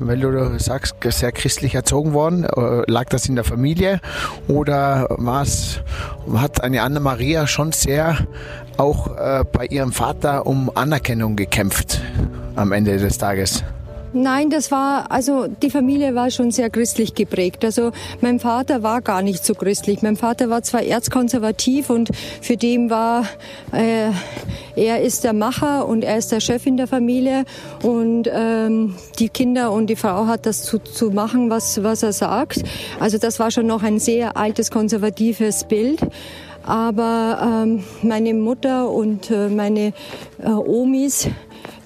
weil 0.00 0.18
du 0.18 0.58
sagst, 0.58 0.94
sehr 1.04 1.30
christlich 1.30 1.74
erzogen 1.74 2.12
worden. 2.14 2.44
Äh, 2.44 2.90
lag 2.90 3.04
das 3.10 3.28
in 3.28 3.34
der 3.34 3.44
Familie 3.44 4.00
oder 4.48 5.06
was 5.10 5.82
hat 6.34 6.62
eine 6.64 6.82
Anna-Maria 6.82 7.46
schon 7.46 7.72
sehr 7.72 8.16
auch 8.78 9.16
äh, 9.16 9.44
bei 9.52 9.66
ihrem 9.66 9.92
Vater 9.92 10.46
um 10.46 10.70
Anerkennung 10.74 11.36
gekämpft 11.36 12.00
am 12.56 12.72
Ende 12.72 12.96
des 12.96 13.18
Tages? 13.18 13.62
Nein, 14.12 14.50
das 14.50 14.72
war, 14.72 15.12
also 15.12 15.46
die 15.46 15.70
Familie 15.70 16.16
war 16.16 16.32
schon 16.32 16.50
sehr 16.50 16.68
christlich 16.68 17.14
geprägt. 17.14 17.64
Also 17.64 17.92
mein 18.20 18.40
Vater 18.40 18.82
war 18.82 19.02
gar 19.02 19.22
nicht 19.22 19.44
so 19.44 19.54
christlich. 19.54 20.02
Mein 20.02 20.16
Vater 20.16 20.50
war 20.50 20.62
zwar 20.62 20.82
erzkonservativ 20.82 21.90
und 21.90 22.10
für 22.42 22.56
den 22.56 22.90
war, 22.90 23.24
äh, 23.72 24.10
er 24.74 25.00
ist 25.02 25.22
der 25.22 25.32
Macher 25.32 25.86
und 25.86 26.02
er 26.02 26.18
ist 26.18 26.32
der 26.32 26.40
Chef 26.40 26.66
in 26.66 26.76
der 26.76 26.88
Familie 26.88 27.44
und 27.84 28.28
ähm, 28.32 28.96
die 29.20 29.28
Kinder 29.28 29.70
und 29.70 29.86
die 29.88 29.96
Frau 29.96 30.26
hat 30.26 30.44
das 30.44 30.64
zu, 30.64 30.78
zu 30.78 31.10
machen, 31.10 31.48
was, 31.48 31.84
was 31.84 32.02
er 32.02 32.12
sagt. 32.12 32.64
Also 32.98 33.16
das 33.16 33.38
war 33.38 33.52
schon 33.52 33.68
noch 33.68 33.84
ein 33.84 34.00
sehr 34.00 34.36
altes 34.36 34.72
konservatives 34.72 35.64
Bild. 35.64 36.00
Aber 36.64 37.64
ähm, 37.64 37.84
meine 38.02 38.34
Mutter 38.34 38.90
und 38.90 39.30
äh, 39.30 39.48
meine 39.48 39.92
äh, 40.42 40.48
Omis, 40.50 41.28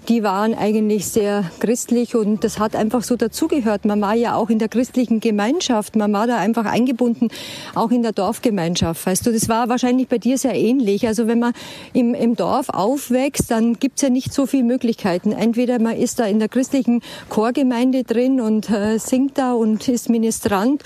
die 0.09 0.23
waren 0.23 0.55
eigentlich 0.55 1.07
sehr 1.07 1.51
christlich 1.61 2.15
und 2.15 2.45
das 2.45 2.59
hat 2.59 2.77
einfach 2.77 3.03
so 3.03 3.17
dazugehört. 3.17 3.85
Man 3.85 4.01
war 4.01 4.15
ja 4.15 4.35
auch 4.35 4.51
in 4.51 4.59
der 4.59 4.69
christlichen 4.69 5.21
Gemeinschaft, 5.21 5.97
man 5.97 6.13
war 6.13 6.27
da 6.27 6.39
einfach 6.39 6.67
eingebunden, 6.67 7.29
auch 7.75 7.91
in 7.91 8.03
der 8.03 8.13
Dorfgemeinschaft. 8.13 9.07
Weißt 9.07 9.27
du, 9.27 9.33
das 9.33 9.49
war 9.49 9.69
wahrscheinlich 9.69 10.09
bei 10.09 10.19
dir 10.19 10.39
sehr 10.39 10.55
ähnlich. 10.55 11.07
Also 11.07 11.27
wenn 11.27 11.39
man 11.39 11.53
im, 11.93 12.15
im 12.15 12.37
Dorf 12.37 12.69
aufwächst, 12.69 13.51
dann 13.51 13.79
gibt's 13.79 14.03
ja 14.03 14.11
nicht 14.11 14.33
so 14.33 14.47
viele 14.47 14.65
Möglichkeiten. 14.65 15.33
Entweder 15.33 15.79
man 15.79 15.97
ist 15.97 16.19
da 16.19 16.25
in 16.25 16.39
der 16.39 16.49
christlichen 16.49 17.01
Chorgemeinde 17.29 18.05
drin 18.05 18.41
und 18.41 18.71
äh, 18.71 18.99
singt 18.99 19.39
da 19.39 19.53
und 19.53 19.89
ist 19.89 20.11
Ministrant 20.11 20.83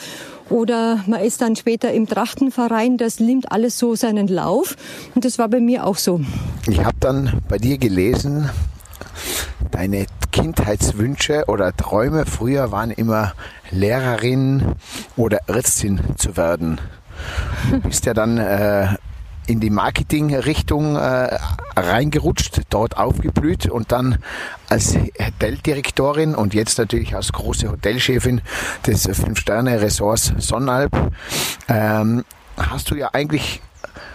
oder 0.51 1.05
man 1.07 1.21
ist 1.21 1.41
dann 1.43 1.57
später 1.57 1.93
im 1.93 2.07
Trachtenverein, 2.07 2.97
das 2.97 3.21
nimmt 3.21 3.53
alles 3.53 3.79
so 3.79 3.95
seinen 3.95 4.29
Lauf 4.29 4.77
und 5.15 5.25
das 5.25 5.39
war 5.39 5.49
bei 5.49 5.61
mir 5.61 5.85
auch 5.85 5.97
so. 5.97 6.21
Ich 6.67 6.83
habe 6.83 6.97
dann 7.01 7.41
bei 7.49 7.59
dir 7.59 7.79
gelesen, 7.79 8.49
deine 9.71 10.07
Kindheitswünsche 10.33 11.45
oder 11.47 11.77
Träume 11.77 12.27
früher 12.27 12.73
waren 12.73 12.91
immer 12.91 13.35
Lehrerin 13.71 14.75
oder 15.17 15.41
Ärztin 15.47 16.01
zu 16.17 16.37
werden. 16.37 16.81
Du 17.71 17.81
bist 17.81 18.07
ja 18.07 18.15
dann 18.15 18.39
äh, 18.39 18.89
in 19.49 19.61
die 19.61 19.71
Marketingrichtung 19.71 20.97
äh, 20.97 21.39
reingerutscht, 21.77 22.61
dort 22.69 22.97
aufgeblüht 22.97 23.67
und 23.67 23.93
dann 23.93 24.19
als 24.69 24.95
Hoteldirektorin 24.95 26.35
und 26.35 26.55
jetzt 26.55 26.79
natürlich 26.79 27.17
als 27.17 27.33
große 27.33 27.71
Hotelchefin 27.71 28.43
des 28.87 29.09
Fünf-Sterne-Ressorts 29.11 30.35
Sonnalb 30.39 30.93
ähm, 31.69 32.25
hast 32.57 32.91
du 32.91 32.95
ja 32.95 33.11
eigentlich 33.13 33.63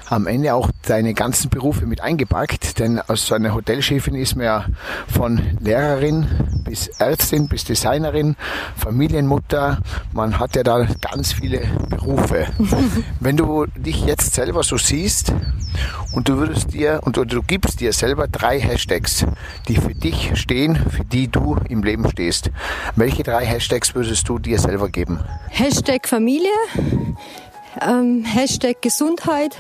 am 0.08 0.28
Ende 0.28 0.54
auch 0.54 0.70
deine 0.86 1.14
ganzen 1.14 1.50
Berufe 1.50 1.86
mit 1.86 2.02
eingepackt, 2.02 2.80
denn 2.80 3.00
aus 3.00 3.28
so 3.28 3.36
einer 3.36 3.54
Hotelchefin 3.54 4.16
ist 4.16 4.36
man 4.36 4.46
ja 4.46 4.66
von 5.08 5.42
Lehrerin 5.60 6.28
bis 6.64 6.88
Ärztin 7.00 7.48
bis 7.48 7.64
Designerin, 7.64 8.36
Familienmutter. 8.76 9.80
Man 10.12 10.40
hat 10.40 10.56
ja 10.56 10.64
da 10.64 10.88
ganz 11.02 11.34
viele 11.34 11.62
Berufe. 11.90 12.48
Wenn 13.20 13.38
du 13.38 13.66
dich 13.76 14.06
jetzt 14.06 14.34
selber 14.34 14.64
so 14.64 14.78
siehst 14.78 15.34
und 16.14 16.30
du 16.30 16.38
würdest 16.38 16.74
dir 16.74 17.02
und 17.04 17.18
du, 17.18 17.26
du 17.26 17.42
gibst 17.42 17.80
dir 17.80 17.94
selber 17.94 18.28
drei 18.28 18.60
Hashtags, 18.60 19.26
die 19.68 19.76
für 19.76 19.96
dich 19.96 20.32
stehen, 20.36 20.76
für 20.76 21.04
die 21.04 21.28
du 21.28 21.58
im 21.70 21.84
Leben 21.84 22.10
stehst. 22.10 22.52
Welche 22.96 23.24
drei 23.24 23.46
Hashtags 23.46 23.96
würdest 23.96 24.28
du 24.30 24.40
dir 24.40 24.60
selber 24.60 24.90
geben? 24.90 25.20
Hashtag 25.50 26.08
Familie, 26.08 26.50
ähm, 27.82 28.24
Hashtag 28.24 28.82
Gesundheit 28.82 29.58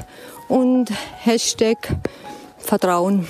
und 0.48 0.91
Hashtag 1.20 1.77
Vertrauen. 2.58 3.27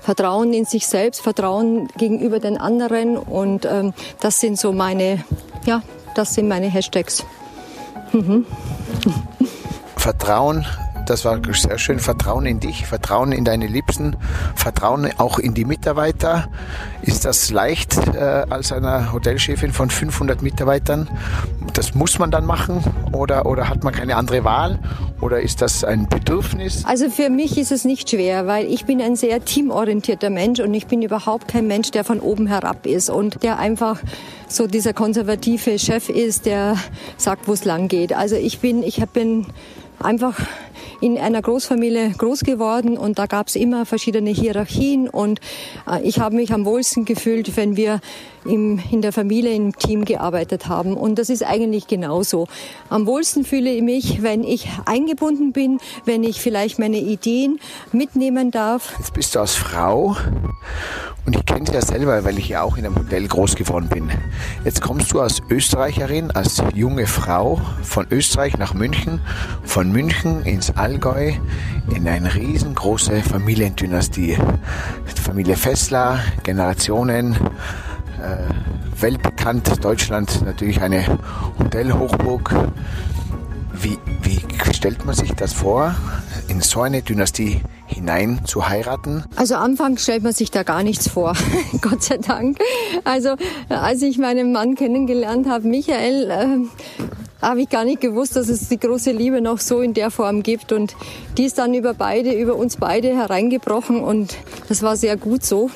Vertrauen 0.00 0.52
in 0.52 0.64
sich 0.64 0.86
selbst, 0.86 1.20
Vertrauen 1.20 1.88
gegenüber 1.96 2.38
den 2.38 2.58
anderen 2.58 3.16
und 3.16 3.64
ähm, 3.64 3.92
das 4.20 4.38
sind 4.40 4.58
so 4.58 4.72
meine, 4.72 5.24
ja, 5.64 5.82
das 6.14 6.34
sind 6.34 6.48
meine 6.48 6.66
Hashtags. 6.66 7.24
Mhm. 8.12 8.46
Vertrauen 9.96 10.64
das 11.06 11.24
war 11.24 11.40
sehr 11.52 11.78
schön. 11.78 11.98
Vertrauen 11.98 12.46
in 12.46 12.60
dich, 12.60 12.86
Vertrauen 12.86 13.32
in 13.32 13.44
deine 13.44 13.66
Liebsten, 13.66 14.16
Vertrauen 14.54 15.08
auch 15.18 15.38
in 15.38 15.54
die 15.54 15.64
Mitarbeiter. 15.64 16.48
Ist 17.02 17.24
das 17.24 17.50
leicht 17.50 17.96
äh, 18.14 18.18
als 18.18 18.72
einer 18.72 19.12
Hotelchefin 19.12 19.72
von 19.72 19.90
500 19.90 20.42
Mitarbeitern? 20.42 21.08
Das 21.72 21.94
muss 21.94 22.18
man 22.18 22.30
dann 22.30 22.46
machen 22.46 22.82
oder, 23.12 23.46
oder 23.46 23.68
hat 23.68 23.84
man 23.84 23.94
keine 23.94 24.16
andere 24.16 24.44
Wahl? 24.44 24.78
Oder 25.20 25.40
ist 25.40 25.62
das 25.62 25.82
ein 25.82 26.08
Bedürfnis? 26.08 26.84
Also 26.84 27.08
für 27.08 27.30
mich 27.30 27.56
ist 27.56 27.72
es 27.72 27.84
nicht 27.84 28.10
schwer, 28.10 28.46
weil 28.46 28.66
ich 28.66 28.84
bin 28.84 29.00
ein 29.00 29.16
sehr 29.16 29.44
teamorientierter 29.44 30.28
Mensch 30.28 30.60
und 30.60 30.74
ich 30.74 30.86
bin 30.86 31.00
überhaupt 31.00 31.48
kein 31.48 31.66
Mensch, 31.66 31.90
der 31.90 32.04
von 32.04 32.20
oben 32.20 32.46
herab 32.46 32.86
ist 32.86 33.08
und 33.08 33.42
der 33.42 33.58
einfach 33.58 34.00
so 34.48 34.66
dieser 34.66 34.92
konservative 34.92 35.78
Chef 35.78 36.08
ist, 36.08 36.46
der 36.46 36.76
sagt, 37.16 37.48
wo 37.48 37.52
es 37.52 37.64
lang 37.64 37.88
geht. 37.88 38.12
Also 38.12 38.36
ich 38.36 38.60
bin, 38.60 38.82
ich 38.82 39.02
bin 39.06 39.46
einfach 40.00 40.38
in 41.00 41.18
einer 41.18 41.42
Großfamilie 41.42 42.10
groß 42.10 42.40
geworden 42.40 42.96
und 42.96 43.18
da 43.18 43.26
gab 43.26 43.48
es 43.48 43.56
immer 43.56 43.84
verschiedene 43.86 44.30
Hierarchien 44.30 45.08
und 45.08 45.40
äh, 45.90 46.00
ich 46.02 46.20
habe 46.20 46.36
mich 46.36 46.52
am 46.52 46.64
wohlsten 46.64 47.04
gefühlt, 47.04 47.56
wenn 47.56 47.76
wir 47.76 48.00
im, 48.46 48.80
in 48.90 49.02
der 49.02 49.12
Familie, 49.12 49.54
im 49.54 49.76
Team 49.76 50.04
gearbeitet 50.04 50.68
haben. 50.68 50.96
Und 50.96 51.18
das 51.18 51.30
ist 51.30 51.44
eigentlich 51.44 51.86
genauso. 51.86 52.46
Am 52.88 53.06
wohlsten 53.06 53.44
fühle 53.44 53.70
ich 53.70 53.82
mich, 53.82 54.22
wenn 54.22 54.44
ich 54.44 54.68
eingebunden 54.84 55.52
bin, 55.52 55.78
wenn 56.04 56.24
ich 56.24 56.40
vielleicht 56.40 56.78
meine 56.78 56.98
Ideen 56.98 57.58
mitnehmen 57.92 58.50
darf. 58.50 58.94
Jetzt 58.98 59.14
bist 59.14 59.34
du 59.34 59.40
als 59.40 59.54
Frau 59.54 60.16
und 61.26 61.34
ich 61.34 61.44
kenne 61.44 61.64
dich 61.64 61.74
ja 61.74 61.82
selber, 61.82 62.24
weil 62.24 62.38
ich 62.38 62.48
ja 62.48 62.62
auch 62.62 62.76
in 62.76 62.86
einem 62.86 62.96
Hotel 62.96 63.26
groß 63.26 63.56
geworden 63.56 63.88
bin. 63.88 64.10
Jetzt 64.64 64.80
kommst 64.80 65.12
du 65.12 65.20
als 65.20 65.42
Österreicherin, 65.50 66.30
als 66.30 66.62
junge 66.72 67.08
Frau 67.08 67.60
von 67.82 68.06
Österreich 68.10 68.56
nach 68.58 68.74
München, 68.74 69.20
von 69.64 69.85
München 69.92 70.42
ins 70.44 70.76
Allgäu 70.76 71.32
in 71.94 72.08
eine 72.08 72.34
riesengroße 72.34 73.22
Familiendynastie. 73.22 74.38
Familie 75.22 75.56
Fessler, 75.56 76.20
Generationen, 76.42 77.34
äh, 78.22 79.00
weltbekannt, 79.00 79.84
Deutschland 79.84 80.42
natürlich 80.44 80.80
eine 80.80 81.04
Hotelhochburg. 81.58 82.54
Wie, 83.72 83.98
wie 84.22 84.40
stellt 84.74 85.04
man 85.04 85.14
sich 85.14 85.32
das 85.32 85.52
vor, 85.52 85.94
in 86.48 86.60
so 86.60 86.80
eine 86.80 87.02
Dynastie 87.02 87.60
hinein 87.86 88.40
zu 88.44 88.68
heiraten? 88.68 89.24
Also 89.36 89.56
Anfang 89.56 89.98
stellt 89.98 90.22
man 90.22 90.32
sich 90.32 90.50
da 90.50 90.62
gar 90.62 90.82
nichts 90.82 91.08
vor, 91.08 91.34
Gott 91.80 92.02
sei 92.02 92.18
Dank. 92.18 92.58
Also 93.04 93.36
als 93.68 94.02
ich 94.02 94.18
meinen 94.18 94.52
Mann 94.52 94.74
kennengelernt 94.74 95.48
habe, 95.48 95.68
Michael, 95.68 96.30
äh, 96.30 97.06
habe 97.42 97.62
ich 97.62 97.68
gar 97.68 97.84
nicht 97.84 98.00
gewusst, 98.00 98.36
dass 98.36 98.48
es 98.48 98.68
die 98.68 98.78
große 98.78 99.12
Liebe 99.12 99.40
noch 99.40 99.58
so 99.58 99.80
in 99.80 99.94
der 99.94 100.10
Form 100.10 100.42
gibt. 100.42 100.72
Und 100.72 100.96
die 101.36 101.44
ist 101.44 101.58
dann 101.58 101.74
über 101.74 101.94
beide, 101.94 102.32
über 102.32 102.56
uns 102.56 102.76
beide 102.76 103.08
hereingebrochen 103.16 104.00
und 104.00 104.36
das 104.68 104.82
war 104.82 104.96
sehr 104.96 105.16
gut 105.16 105.44
so. 105.44 105.70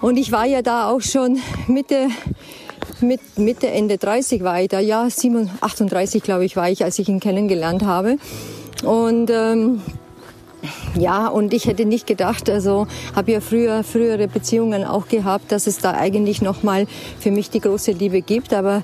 Und 0.00 0.16
ich 0.16 0.32
war 0.32 0.46
ja 0.46 0.62
da 0.62 0.90
auch 0.90 1.00
schon 1.00 1.38
Mitte, 1.68 2.08
mit, 3.00 3.20
Mitte, 3.38 3.68
Ende 3.68 3.98
30 3.98 4.42
war 4.42 4.60
ich 4.60 4.68
da. 4.68 4.80
Ja, 4.80 5.08
37, 5.08 5.62
38 5.62 6.22
glaube 6.22 6.44
ich 6.44 6.56
war 6.56 6.68
ich, 6.68 6.84
als 6.84 6.98
ich 6.98 7.08
ihn 7.08 7.20
kennengelernt 7.20 7.84
habe. 7.84 8.16
Und 8.82 9.30
ähm, 9.30 9.80
ja, 10.98 11.28
und 11.28 11.52
ich 11.54 11.66
hätte 11.66 11.84
nicht 11.84 12.06
gedacht, 12.06 12.50
also 12.50 12.86
habe 13.14 13.32
ja 13.32 13.40
früher 13.40 13.84
frühere 13.84 14.28
Beziehungen 14.28 14.84
auch 14.84 15.08
gehabt, 15.08 15.52
dass 15.52 15.66
es 15.66 15.78
da 15.78 15.92
eigentlich 15.92 16.42
noch 16.42 16.62
mal 16.62 16.86
für 17.18 17.30
mich 17.30 17.50
die 17.50 17.60
große 17.60 17.92
Liebe 17.92 18.22
gibt, 18.22 18.52
aber 18.52 18.82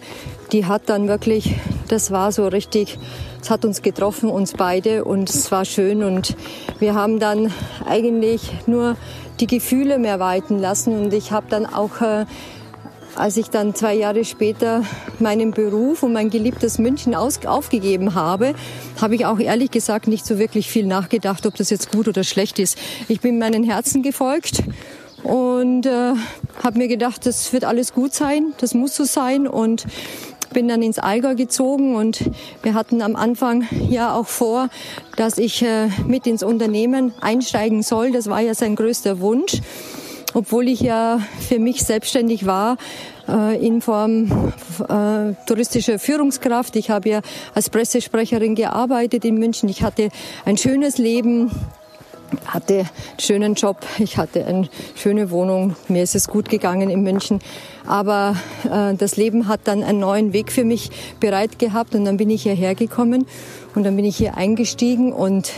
die 0.52 0.66
hat 0.66 0.82
dann 0.86 1.08
wirklich, 1.08 1.54
das 1.88 2.10
war 2.10 2.32
so 2.32 2.46
richtig, 2.48 2.98
es 3.40 3.50
hat 3.50 3.64
uns 3.64 3.82
getroffen, 3.82 4.30
uns 4.30 4.54
beide 4.54 5.04
und 5.04 5.30
es 5.30 5.50
war 5.52 5.64
schön 5.64 6.02
und 6.02 6.36
wir 6.78 6.94
haben 6.94 7.18
dann 7.18 7.52
eigentlich 7.86 8.50
nur 8.66 8.96
die 9.40 9.46
Gefühle 9.46 9.98
mehr 9.98 10.20
walten 10.20 10.58
lassen. 10.58 10.98
Und 10.98 11.12
ich 11.12 11.32
habe 11.32 11.46
dann 11.48 11.66
auch, 11.66 12.00
äh, 12.00 12.26
als 13.14 13.36
ich 13.36 13.48
dann 13.50 13.74
zwei 13.74 13.94
Jahre 13.94 14.24
später 14.24 14.82
meinen 15.18 15.52
Beruf 15.52 16.02
und 16.02 16.12
mein 16.12 16.30
geliebtes 16.30 16.78
München 16.78 17.14
aufgegeben 17.14 18.14
habe, 18.14 18.54
habe 19.00 19.14
ich 19.14 19.26
auch 19.26 19.38
ehrlich 19.38 19.70
gesagt 19.70 20.08
nicht 20.08 20.26
so 20.26 20.38
wirklich 20.38 20.70
viel 20.70 20.86
nachgedacht, 20.86 21.46
ob 21.46 21.54
das 21.56 21.70
jetzt 21.70 21.90
gut 21.92 22.08
oder 22.08 22.24
schlecht 22.24 22.58
ist. 22.58 22.78
Ich 23.08 23.20
bin 23.20 23.38
meinen 23.38 23.64
Herzen 23.64 24.02
gefolgt 24.02 24.62
und 25.22 25.86
äh, 25.86 26.14
habe 26.62 26.78
mir 26.78 26.88
gedacht, 26.88 27.26
das 27.26 27.52
wird 27.52 27.64
alles 27.64 27.92
gut 27.92 28.14
sein, 28.14 28.52
das 28.58 28.74
muss 28.74 28.94
so 28.94 29.04
sein 29.04 29.48
und 29.48 29.84
bin 30.50 30.68
dann 30.68 30.82
ins 30.82 30.98
Allgäu 30.98 31.34
gezogen 31.34 31.94
und 31.94 32.30
wir 32.62 32.74
hatten 32.74 33.02
am 33.02 33.16
Anfang 33.16 33.66
ja 33.88 34.14
auch 34.14 34.26
vor, 34.26 34.68
dass 35.16 35.38
ich 35.38 35.62
äh, 35.62 35.88
mit 36.06 36.26
ins 36.26 36.42
Unternehmen 36.42 37.12
einsteigen 37.20 37.82
soll. 37.82 38.12
Das 38.12 38.28
war 38.28 38.40
ja 38.40 38.54
sein 38.54 38.76
größter 38.76 39.20
Wunsch, 39.20 39.60
obwohl 40.34 40.68
ich 40.68 40.80
ja 40.80 41.20
für 41.48 41.58
mich 41.58 41.84
selbstständig 41.84 42.46
war 42.46 42.76
äh, 43.28 43.64
in 43.64 43.80
Form 43.80 44.52
äh, 44.88 45.34
touristischer 45.46 45.98
Führungskraft. 45.98 46.76
Ich 46.76 46.90
habe 46.90 47.08
ja 47.08 47.20
als 47.54 47.70
Pressesprecherin 47.70 48.54
gearbeitet 48.54 49.24
in 49.24 49.36
München. 49.36 49.68
Ich 49.68 49.82
hatte 49.82 50.08
ein 50.44 50.56
schönes 50.56 50.98
Leben 50.98 51.50
hatte 52.46 52.78
einen 52.78 52.88
schönen 53.18 53.54
Job, 53.54 53.78
ich 53.98 54.16
hatte 54.16 54.44
eine 54.46 54.68
schöne 54.94 55.30
Wohnung, 55.30 55.76
mir 55.88 56.02
ist 56.02 56.14
es 56.14 56.28
gut 56.28 56.48
gegangen 56.48 56.90
in 56.90 57.02
München. 57.02 57.40
Aber 57.86 58.36
äh, 58.70 58.94
das 58.94 59.16
Leben 59.16 59.48
hat 59.48 59.60
dann 59.64 59.82
einen 59.82 60.00
neuen 60.00 60.32
Weg 60.32 60.52
für 60.52 60.64
mich 60.64 60.90
bereit 61.20 61.58
gehabt 61.58 61.94
und 61.94 62.04
dann 62.04 62.16
bin 62.16 62.30
ich 62.30 62.42
hierher 62.42 62.74
gekommen 62.74 63.26
und 63.74 63.84
dann 63.84 63.96
bin 63.96 64.04
ich 64.04 64.16
hier 64.16 64.36
eingestiegen 64.36 65.12
und 65.12 65.52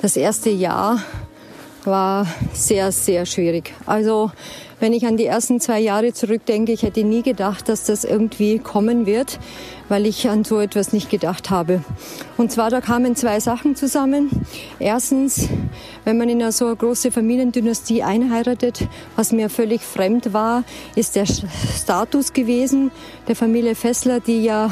das 0.00 0.16
erste 0.16 0.50
Jahr 0.50 1.02
war 1.84 2.26
sehr, 2.52 2.92
sehr 2.92 3.26
schwierig. 3.26 3.72
Also 3.86 4.30
wenn 4.80 4.94
ich 4.94 5.06
an 5.06 5.16
die 5.16 5.26
ersten 5.26 5.60
zwei 5.60 5.78
Jahre 5.78 6.12
zurückdenke, 6.12 6.72
ich 6.72 6.82
hätte 6.82 7.04
nie 7.04 7.22
gedacht, 7.22 7.68
dass 7.68 7.84
das 7.84 8.04
irgendwie 8.04 8.58
kommen 8.58 9.06
wird, 9.06 9.38
weil 9.88 10.06
ich 10.06 10.28
an 10.28 10.42
so 10.42 10.58
etwas 10.58 10.92
nicht 10.92 11.10
gedacht 11.10 11.50
habe. 11.50 11.84
Und 12.38 12.50
zwar, 12.50 12.70
da 12.70 12.80
kamen 12.80 13.14
zwei 13.14 13.38
Sachen 13.40 13.76
zusammen. 13.76 14.30
Erstens, 14.78 15.48
wenn 16.04 16.16
man 16.16 16.28
in 16.30 16.42
eine 16.42 16.52
so 16.52 16.66
eine 16.66 16.76
große 16.76 17.12
Familiendynastie 17.12 18.02
einheiratet, 18.02 18.88
was 19.16 19.32
mir 19.32 19.50
völlig 19.50 19.82
fremd 19.82 20.32
war, 20.32 20.64
ist 20.96 21.14
der 21.14 21.26
Status 21.26 22.32
gewesen 22.32 22.90
der 23.28 23.36
Familie 23.36 23.74
Fessler, 23.74 24.20
die 24.20 24.42
ja 24.42 24.70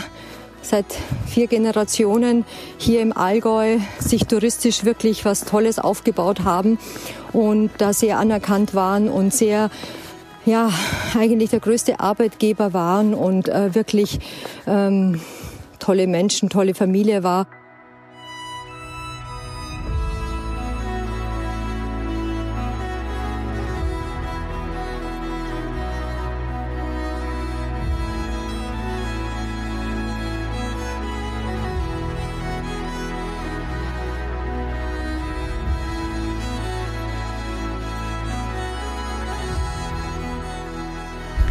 seit 0.63 0.87
vier 1.27 1.47
Generationen 1.47 2.45
hier 2.79 3.01
im 3.01 3.17
Allgäu 3.17 3.79
sich 4.01 4.27
touristisch 4.27 4.85
wirklich 4.85 5.25
was 5.25 5.45
Tolles 5.45 5.79
aufgebaut 5.79 6.41
haben 6.45 6.79
und 7.33 7.71
da 7.79 7.93
sehr 7.93 8.19
anerkannt 8.19 8.75
waren 8.75 9.09
und 9.09 9.33
sehr 9.33 9.71
ja, 10.47 10.71
eigentlich 11.19 11.51
der 11.51 11.61
größte 11.61 12.01
Arbeitgeber 12.01 12.73
waren 12.73 13.13
und 13.13 13.49
äh, 13.49 13.75
wirklich 13.75 14.19
ähm, 14.67 15.21
tolle 15.79 16.07
Menschen, 16.07 16.49
tolle 16.49 16.75
Familie 16.75 17.23
war. 17.23 17.47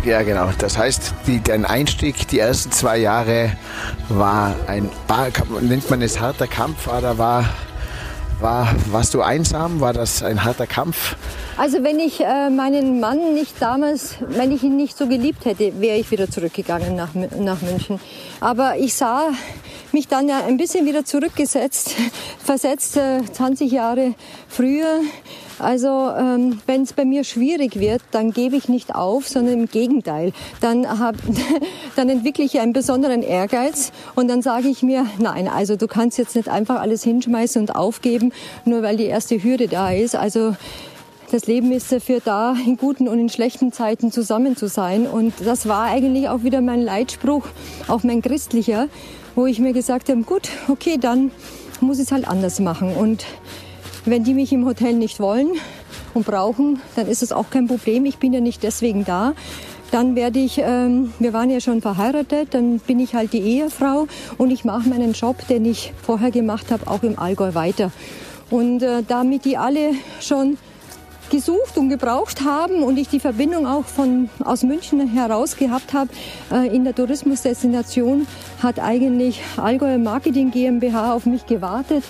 Ja, 0.07 0.23
genau. 0.23 0.49
Das 0.57 0.77
heißt, 0.77 1.13
die, 1.27 1.43
dein 1.43 1.65
Einstieg, 1.65 2.29
die 2.29 2.39
ersten 2.39 2.71
zwei 2.71 2.97
Jahre 2.97 3.51
war 4.07 4.55
ein, 4.65 4.89
war, 5.05 5.27
nennt 5.59 5.89
man 5.89 6.01
es 6.01 6.21
harter 6.21 6.47
Kampf, 6.47 6.87
oder 6.87 7.17
war, 7.17 7.43
war, 8.39 8.73
warst 8.89 9.13
du 9.15 9.21
einsam? 9.21 9.81
War 9.81 9.91
das 9.91 10.23
ein 10.23 10.45
harter 10.45 10.65
Kampf? 10.65 11.17
Also 11.57 11.83
wenn 11.83 11.99
ich 11.99 12.21
äh, 12.21 12.49
meinen 12.49 13.01
Mann 13.01 13.33
nicht 13.33 13.61
damals, 13.61 14.15
wenn 14.21 14.53
ich 14.53 14.63
ihn 14.63 14.77
nicht 14.77 14.97
so 14.97 15.07
geliebt 15.07 15.43
hätte, 15.43 15.81
wäre 15.81 15.97
ich 15.97 16.09
wieder 16.09 16.29
zurückgegangen 16.29 16.95
nach, 16.95 17.13
nach 17.13 17.61
München. 17.61 17.99
Aber 18.39 18.77
ich 18.77 18.93
sah 18.93 19.31
mich 19.91 20.07
dann 20.07 20.29
ja 20.29 20.39
ein 20.47 20.55
bisschen 20.55 20.85
wieder 20.85 21.03
zurückgesetzt, 21.03 21.95
versetzt 22.41 22.95
äh, 22.95 23.19
20 23.29 23.69
Jahre 23.69 24.15
früher. 24.47 25.01
Also 25.59 26.11
ähm, 26.17 26.59
wenn 26.65 26.83
es 26.83 26.93
bei 26.93 27.05
mir 27.05 27.23
schwierig 27.23 27.79
wird, 27.79 28.01
dann 28.11 28.31
gebe 28.31 28.55
ich 28.55 28.69
nicht 28.69 28.93
auf, 28.93 29.27
sondern 29.27 29.61
im 29.61 29.65
Gegenteil. 29.67 30.33
Dann, 30.61 30.99
hab, 30.99 31.15
dann 31.95 32.09
entwickle 32.09 32.45
ich 32.45 32.59
einen 32.59 32.73
besonderen 32.73 33.23
Ehrgeiz 33.23 33.91
und 34.15 34.27
dann 34.27 34.41
sage 34.41 34.67
ich 34.67 34.83
mir, 34.83 35.05
nein, 35.19 35.47
also 35.47 35.75
du 35.75 35.87
kannst 35.87 36.17
jetzt 36.17 36.35
nicht 36.35 36.49
einfach 36.49 36.79
alles 36.79 37.03
hinschmeißen 37.03 37.61
und 37.61 37.75
aufgeben, 37.75 38.31
nur 38.65 38.83
weil 38.83 38.97
die 38.97 39.05
erste 39.05 39.41
Hürde 39.41 39.67
da 39.67 39.91
ist. 39.91 40.15
Also 40.15 40.55
das 41.31 41.45
Leben 41.45 41.71
ist 41.73 41.91
dafür 41.91 42.21
da, 42.23 42.55
in 42.65 42.77
guten 42.77 43.07
und 43.07 43.19
in 43.19 43.29
schlechten 43.29 43.73
Zeiten 43.73 44.11
zusammen 44.11 44.55
zu 44.55 44.67
sein. 44.67 45.07
Und 45.07 45.33
das 45.43 45.67
war 45.67 45.85
eigentlich 45.85 46.29
auch 46.29 46.43
wieder 46.43 46.61
mein 46.61 46.81
Leitspruch, 46.81 47.45
auch 47.87 48.03
mein 48.03 48.21
christlicher, 48.21 48.87
wo 49.35 49.45
ich 49.45 49.59
mir 49.59 49.73
gesagt 49.73 50.07
habe, 50.09 50.21
gut, 50.21 50.49
okay, 50.69 50.97
dann 50.99 51.31
muss 51.81 51.97
ich 51.97 52.05
es 52.05 52.11
halt 52.11 52.27
anders 52.27 52.59
machen. 52.59 52.95
Und 52.95 53.25
wenn 54.07 54.23
die 54.23 54.33
mich 54.33 54.53
im 54.53 54.65
Hotel 54.65 54.93
nicht 54.93 55.19
wollen 55.19 55.49
und 56.13 56.25
brauchen, 56.25 56.79
dann 56.95 57.07
ist 57.07 57.21
es 57.21 57.31
auch 57.31 57.49
kein 57.49 57.67
Problem. 57.67 58.05
Ich 58.05 58.17
bin 58.17 58.33
ja 58.33 58.39
nicht 58.39 58.63
deswegen 58.63 59.05
da. 59.05 59.33
Dann 59.91 60.15
werde 60.15 60.39
ich, 60.39 60.59
ähm, 60.59 61.13
wir 61.19 61.33
waren 61.33 61.49
ja 61.49 61.61
schon 61.61 61.81
verheiratet, 61.81 62.53
dann 62.53 62.79
bin 62.79 62.99
ich 62.99 63.15
halt 63.15 63.31
die 63.31 63.39
Ehefrau 63.39 64.07
und 64.37 64.51
ich 64.51 64.65
mache 64.65 64.89
meinen 64.89 65.13
Job, 65.13 65.47
den 65.47 65.65
ich 65.65 65.93
vorher 66.01 66.31
gemacht 66.31 66.71
habe, 66.71 66.87
auch 66.87 67.03
im 67.03 67.17
Allgäu 67.19 67.53
weiter. 67.53 67.91
Und 68.49 68.81
äh, 68.81 69.03
damit 69.07 69.45
die 69.45 69.57
alle 69.57 69.91
schon 70.19 70.57
gesucht 71.29 71.77
und 71.77 71.89
gebraucht 71.89 72.43
haben 72.45 72.83
und 72.83 72.97
ich 72.97 73.09
die 73.09 73.19
Verbindung 73.19 73.67
auch 73.67 73.85
von, 73.85 74.29
aus 74.43 74.63
München 74.63 75.05
heraus 75.07 75.57
gehabt 75.57 75.93
habe 75.93 76.09
äh, 76.51 76.73
in 76.73 76.85
der 76.85 76.95
Tourismusdestination, 76.95 78.27
hat 78.61 78.79
eigentlich 78.79 79.41
Allgäu 79.57 79.97
Marketing 79.97 80.51
GmbH 80.51 81.13
auf 81.13 81.25
mich 81.25 81.45
gewartet 81.45 82.03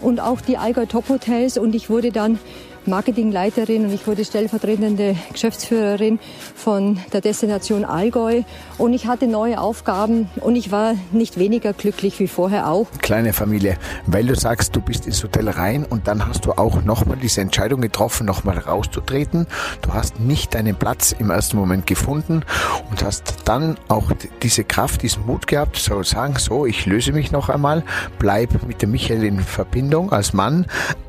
und 0.00 0.20
auch 0.20 0.40
die 0.40 0.56
Allgäu 0.56 0.86
Top 0.86 1.08
Hotels. 1.08 1.58
Und 1.58 1.74
ich 1.74 1.90
wurde 1.90 2.12
dann 2.12 2.38
Marketingleiterin 2.86 3.84
und 3.84 3.92
ich 3.92 4.06
wurde 4.06 4.24
stellvertretende 4.24 5.16
Geschäftsführerin 5.32 6.18
von 6.54 6.98
der 7.12 7.20
Destination 7.20 7.84
Allgäu 7.84 8.42
und 8.80 8.94
ich 8.94 9.06
hatte 9.06 9.26
neue 9.26 9.60
Aufgaben 9.60 10.30
und 10.40 10.56
ich 10.56 10.72
war 10.72 10.94
nicht 11.12 11.38
weniger 11.38 11.74
glücklich 11.74 12.18
wie 12.18 12.26
vorher 12.26 12.68
auch. 12.68 12.86
Kleine 13.02 13.34
Familie, 13.34 13.76
weil 14.06 14.26
du 14.26 14.34
sagst, 14.34 14.74
du 14.74 14.80
bist 14.80 15.06
ins 15.06 15.22
Hotel 15.22 15.50
rein 15.50 15.84
und 15.84 16.08
dann 16.08 16.26
hast 16.26 16.46
du 16.46 16.52
auch 16.52 16.82
nochmal 16.82 17.18
diese 17.18 17.42
Entscheidung 17.42 17.82
getroffen, 17.82 18.26
nochmal 18.26 18.56
rauszutreten. 18.58 19.46
Du 19.82 19.92
hast 19.92 20.18
nicht 20.18 20.54
deinen 20.54 20.76
Platz 20.76 21.12
im 21.12 21.30
ersten 21.30 21.58
Moment 21.58 21.86
gefunden 21.86 22.42
und 22.90 23.04
hast 23.04 23.34
dann 23.44 23.76
auch 23.88 24.12
diese 24.42 24.64
Kraft, 24.64 25.02
diesen 25.02 25.26
Mut 25.26 25.46
gehabt, 25.46 25.76
so 25.76 26.02
sagen, 26.02 26.36
so, 26.38 26.64
ich 26.64 26.86
löse 26.86 27.12
mich 27.12 27.30
noch 27.32 27.50
einmal, 27.50 27.84
bleib 28.18 28.66
mit 28.66 28.80
dem 28.80 28.92
Michael 28.92 29.24
in 29.24 29.40
Verbindung 29.40 30.10
als 30.10 30.32
Mann, 30.32 30.64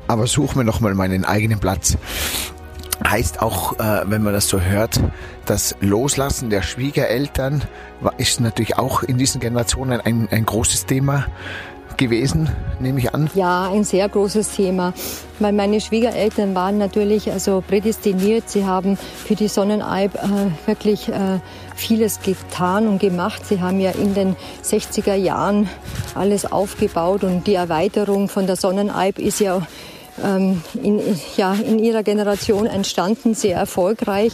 aber 0.08 0.26
suche 0.26 0.58
mir 0.58 0.64
nochmal 0.64 0.94
meinen 0.94 1.24
eigenen 1.24 1.58
Platz. 1.58 1.96
Heißt 3.06 3.42
auch, 3.42 3.78
äh, 3.78 4.02
wenn 4.04 4.22
man 4.22 4.32
das 4.32 4.48
so 4.48 4.60
hört, 4.60 5.00
das 5.46 5.76
Loslassen 5.80 6.50
der 6.50 6.62
Schwiegereltern 6.62 7.62
ist 8.18 8.40
natürlich 8.40 8.78
auch 8.78 9.02
in 9.02 9.18
diesen 9.18 9.40
Generationen 9.40 10.00
ein, 10.00 10.28
ein 10.30 10.46
großes 10.46 10.86
Thema 10.86 11.26
gewesen, 11.96 12.48
nehme 12.80 12.98
ich 12.98 13.14
an. 13.14 13.30
Ja, 13.34 13.70
ein 13.70 13.84
sehr 13.84 14.08
großes 14.08 14.50
Thema, 14.56 14.92
weil 15.38 15.52
meine 15.52 15.80
Schwiegereltern 15.80 16.54
waren 16.54 16.78
natürlich 16.78 17.30
also 17.30 17.62
prädestiniert. 17.66 18.48
Sie 18.48 18.64
haben 18.64 18.96
für 18.96 19.34
die 19.34 19.48
Sonnenalb 19.48 20.14
äh, 20.16 20.68
wirklich 20.68 21.08
äh, 21.08 21.38
vieles 21.74 22.20
getan 22.20 22.88
und 22.88 22.98
gemacht. 22.98 23.46
Sie 23.46 23.60
haben 23.60 23.80
ja 23.80 23.92
in 23.92 24.14
den 24.14 24.36
60er 24.64 25.14
Jahren 25.14 25.68
alles 26.14 26.50
aufgebaut 26.50 27.24
und 27.24 27.46
die 27.46 27.54
Erweiterung 27.54 28.28
von 28.28 28.46
der 28.46 28.56
Sonnenalb 28.56 29.18
ist 29.18 29.40
ja 29.40 29.62
ähm, 30.22 30.62
in, 30.82 31.00
ja, 31.36 31.54
in 31.54 31.78
ihrer 31.78 32.02
Generation 32.02 32.66
entstanden, 32.66 33.34
sehr 33.34 33.56
erfolgreich. 33.56 34.32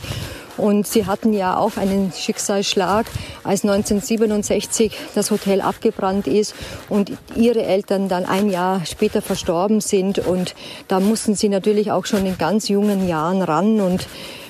Und 0.57 0.89
sie 0.89 1.07
hatten 1.07 1.33
ja 1.33 1.57
auch 1.57 1.77
einen 1.77 2.13
Schicksalsschlag, 2.13 3.07
als 3.45 3.63
1967 3.63 4.93
das 5.15 5.31
Hotel 5.31 5.61
abgebrannt 5.61 6.27
ist 6.27 6.55
und 6.89 7.13
ihre 7.37 7.63
Eltern 7.63 8.09
dann 8.09 8.27
ein 8.27 8.51
Jahr 8.51 8.85
später 8.85 9.23
verstorben 9.23 9.81
sind. 9.81 10.19
Und 10.19 10.57
da 10.89 10.99
mussten 10.99 11.37
sie 11.37 11.49
natürlich 11.49 11.93
auch 11.93 12.07
schon 12.07 12.27
in 12.27 12.37
ganz 12.39 12.69
jungen 12.69 13.07
Jahren 13.07 13.41
ran. 13.41 13.81
Und 13.81 14.09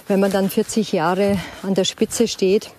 wenn 0.08 0.18
man 0.18 0.32
dann 0.32 0.48
40 0.48 0.92
Jahre 0.92 1.36
an 1.62 1.74
der 1.74 1.84
Spitze 1.84 2.26
steht, 2.26 2.70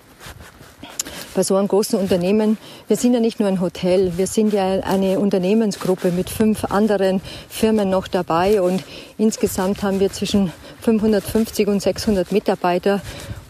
bei 1.34 1.42
so 1.42 1.56
einem 1.56 1.68
großen 1.68 1.98
Unternehmen, 1.98 2.58
wir 2.88 2.96
sind 2.96 3.14
ja 3.14 3.20
nicht 3.20 3.40
nur 3.40 3.48
ein 3.48 3.60
Hotel, 3.60 4.12
wir 4.16 4.26
sind 4.26 4.52
ja 4.52 4.80
eine 4.80 5.18
Unternehmensgruppe 5.18 6.10
mit 6.10 6.30
fünf 6.30 6.64
anderen 6.64 7.20
Firmen 7.48 7.90
noch 7.90 8.08
dabei 8.08 8.60
und 8.60 8.82
insgesamt 9.18 9.82
haben 9.82 10.00
wir 10.00 10.12
zwischen 10.12 10.52
550 10.80 11.68
und 11.68 11.80
600 11.80 12.32
Mitarbeiter 12.32 13.00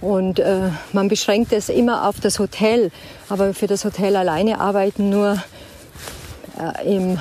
und 0.01 0.39
äh, 0.39 0.71
man 0.93 1.09
beschränkt 1.09 1.53
es 1.53 1.69
immer 1.69 2.09
auf 2.09 2.21
das 2.21 2.39
Hotel, 2.39 2.91
aber 3.29 3.55
für 3.55 3.67
das 3.67 3.85
Hotel 3.85 4.17
alleine 4.17 4.61
arbeiten 4.61 5.11
nur 5.11 5.43
äh, 6.59 6.97
im 6.97 7.19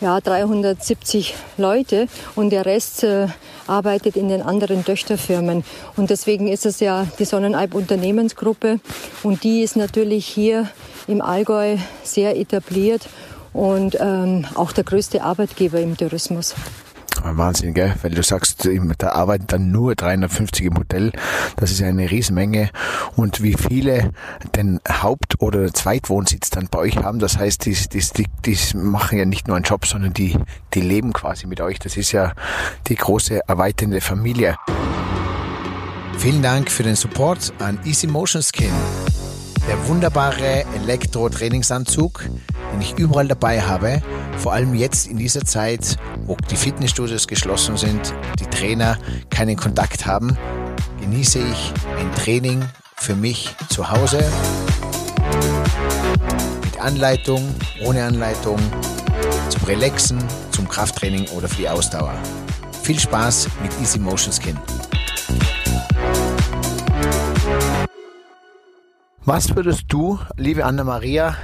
ja, 0.00 0.20
370 0.20 1.34
Leute 1.56 2.06
und 2.34 2.50
der 2.50 2.66
Rest 2.66 3.04
äh, 3.04 3.28
arbeitet 3.66 4.16
in 4.16 4.28
den 4.28 4.42
anderen 4.42 4.84
Töchterfirmen. 4.84 5.64
Und 5.96 6.10
deswegen 6.10 6.48
ist 6.48 6.66
es 6.66 6.80
ja 6.80 7.06
die 7.18 7.24
Sonnenalb 7.24 7.74
Unternehmensgruppe 7.74 8.80
und 9.22 9.44
die 9.44 9.62
ist 9.62 9.76
natürlich 9.76 10.26
hier 10.26 10.68
im 11.06 11.20
Allgäu 11.20 11.76
sehr 12.02 12.38
etabliert 12.38 13.08
und 13.52 13.96
ähm, 14.00 14.46
auch 14.54 14.72
der 14.72 14.84
größte 14.84 15.22
Arbeitgeber 15.22 15.80
im 15.80 15.96
Tourismus. 15.96 16.54
Wahnsinn, 17.22 17.74
gell? 17.74 17.94
Weil 18.02 18.12
du 18.12 18.22
sagst, 18.22 18.68
da 18.98 19.08
arbeiten 19.10 19.46
dann 19.46 19.70
nur 19.70 19.94
350 19.94 20.66
im 20.66 20.78
Hotel. 20.78 21.12
Das 21.56 21.70
ist 21.70 21.80
ja 21.80 21.88
eine 21.88 22.10
Riesenmenge. 22.10 22.70
Und 23.16 23.42
wie 23.42 23.54
viele 23.54 24.12
den 24.56 24.80
Haupt- 24.88 25.40
oder 25.40 25.72
Zweitwohnsitz 25.72 26.50
dann 26.50 26.68
bei 26.70 26.78
euch 26.78 26.96
haben, 26.98 27.18
das 27.18 27.38
heißt, 27.38 27.66
die, 27.66 27.74
die, 27.74 28.00
die, 28.16 28.26
die 28.44 28.76
machen 28.76 29.18
ja 29.18 29.24
nicht 29.24 29.48
nur 29.48 29.56
einen 29.56 29.64
Job, 29.64 29.86
sondern 29.86 30.12
die, 30.12 30.36
die 30.74 30.80
leben 30.80 31.12
quasi 31.12 31.46
mit 31.46 31.60
euch. 31.60 31.78
Das 31.78 31.96
ist 31.96 32.12
ja 32.12 32.32
die 32.88 32.96
große 32.96 33.40
erweiternde 33.48 34.00
Familie. 34.00 34.56
Vielen 36.18 36.42
Dank 36.42 36.70
für 36.70 36.82
den 36.82 36.96
Support 36.96 37.52
an 37.60 37.78
Easy 37.84 38.06
Motion 38.06 38.42
Skin. 38.42 38.72
Der 39.70 39.86
wunderbare 39.86 40.64
Elektro-Trainingsanzug, 40.82 42.28
den 42.72 42.80
ich 42.80 42.98
überall 42.98 43.28
dabei 43.28 43.62
habe, 43.62 44.02
vor 44.36 44.52
allem 44.52 44.74
jetzt 44.74 45.06
in 45.06 45.16
dieser 45.16 45.44
Zeit, 45.44 45.96
wo 46.26 46.36
die 46.50 46.56
Fitnessstudios 46.56 47.28
geschlossen 47.28 47.76
sind, 47.76 48.12
die 48.40 48.46
Trainer 48.46 48.98
keinen 49.30 49.54
Kontakt 49.54 50.06
haben, 50.06 50.36
genieße 51.00 51.38
ich 51.38 51.72
ein 52.00 52.12
Training 52.16 52.64
für 52.96 53.14
mich 53.14 53.54
zu 53.68 53.88
Hause 53.88 54.24
mit 56.64 56.80
Anleitung, 56.80 57.54
ohne 57.84 58.02
Anleitung, 58.02 58.58
zum 59.50 59.62
Relaxen, 59.68 60.18
zum 60.50 60.68
Krafttraining 60.68 61.28
oder 61.28 61.46
für 61.46 61.58
die 61.58 61.68
Ausdauer. 61.68 62.14
Viel 62.82 62.98
Spaß 62.98 63.46
mit 63.62 63.70
Easy 63.80 64.00
Motion 64.00 64.32
Skin. 64.32 64.58
Was 69.32 69.54
würdest 69.54 69.84
du, 69.86 70.18
liebe 70.36 70.64
Anna-Maria, 70.64 71.36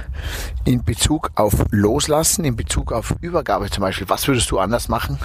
in 0.65 0.83
Bezug 0.83 1.31
auf 1.35 1.53
Loslassen, 1.71 2.43
in 2.43 2.57
Bezug 2.57 2.91
auf 2.91 3.15
Übergabe 3.21 3.69
zum 3.69 3.79
Beispiel, 3.79 4.09
was 4.09 4.27
würdest 4.27 4.51
du 4.51 4.59
anders 4.59 4.89
machen? 4.89 5.17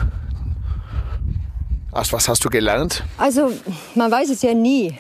Aus 1.91 2.13
was 2.13 2.29
hast 2.29 2.45
du 2.45 2.51
gelernt? 2.51 3.03
Also, 3.19 3.51
man 3.97 4.13
weiß 4.13 4.31
es 4.31 4.43
ja 4.43 4.55
nie. 4.55 4.97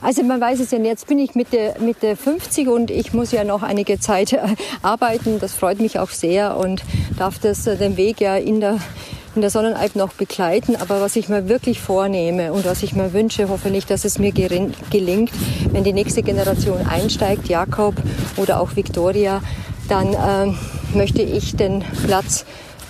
Also 0.00 0.24
man 0.24 0.40
weiß 0.40 0.58
es 0.58 0.72
ja. 0.72 0.78
Jetzt 0.80 1.06
bin 1.06 1.20
ich 1.20 1.36
Mitte, 1.36 1.76
Mitte 1.78 2.16
50 2.16 2.66
und 2.66 2.90
ich 2.90 3.12
muss 3.12 3.30
ja 3.30 3.44
noch 3.44 3.62
einige 3.62 4.00
Zeit 4.00 4.36
arbeiten. 4.82 5.38
Das 5.38 5.54
freut 5.54 5.78
mich 5.78 6.00
auch 6.00 6.10
sehr 6.10 6.56
und 6.56 6.82
darf 7.16 7.38
das, 7.38 7.64
äh, 7.68 7.76
den 7.76 7.96
Weg 7.96 8.20
ja 8.20 8.34
in 8.34 8.58
der, 8.58 8.80
in 9.34 9.40
der 9.40 9.50
Sonnenalp 9.50 9.96
noch 9.96 10.12
begleiten. 10.12 10.76
Aber 10.76 11.00
was 11.00 11.16
ich 11.16 11.28
mir 11.28 11.48
wirklich 11.48 11.80
vornehme 11.80 12.52
und 12.52 12.64
was 12.64 12.82
ich 12.82 12.94
mir 12.94 13.12
wünsche, 13.12 13.48
hoffe 13.48 13.70
nicht, 13.70 13.90
dass 13.90 14.04
es 14.04 14.18
mir 14.18 14.32
gelingt, 14.32 15.30
wenn 15.70 15.84
die 15.84 15.92
nächste 15.92 16.22
Generation 16.22 16.86
einsteigt, 16.86 17.48
Jakob 17.48 17.94
oder 18.36 18.60
auch 18.60 18.76
Victoria, 18.76 19.42
dann 19.88 20.14
äh, 20.14 20.96
möchte 20.96 21.22
ich 21.22 21.56
den 21.56 21.84
Platz 22.06 22.44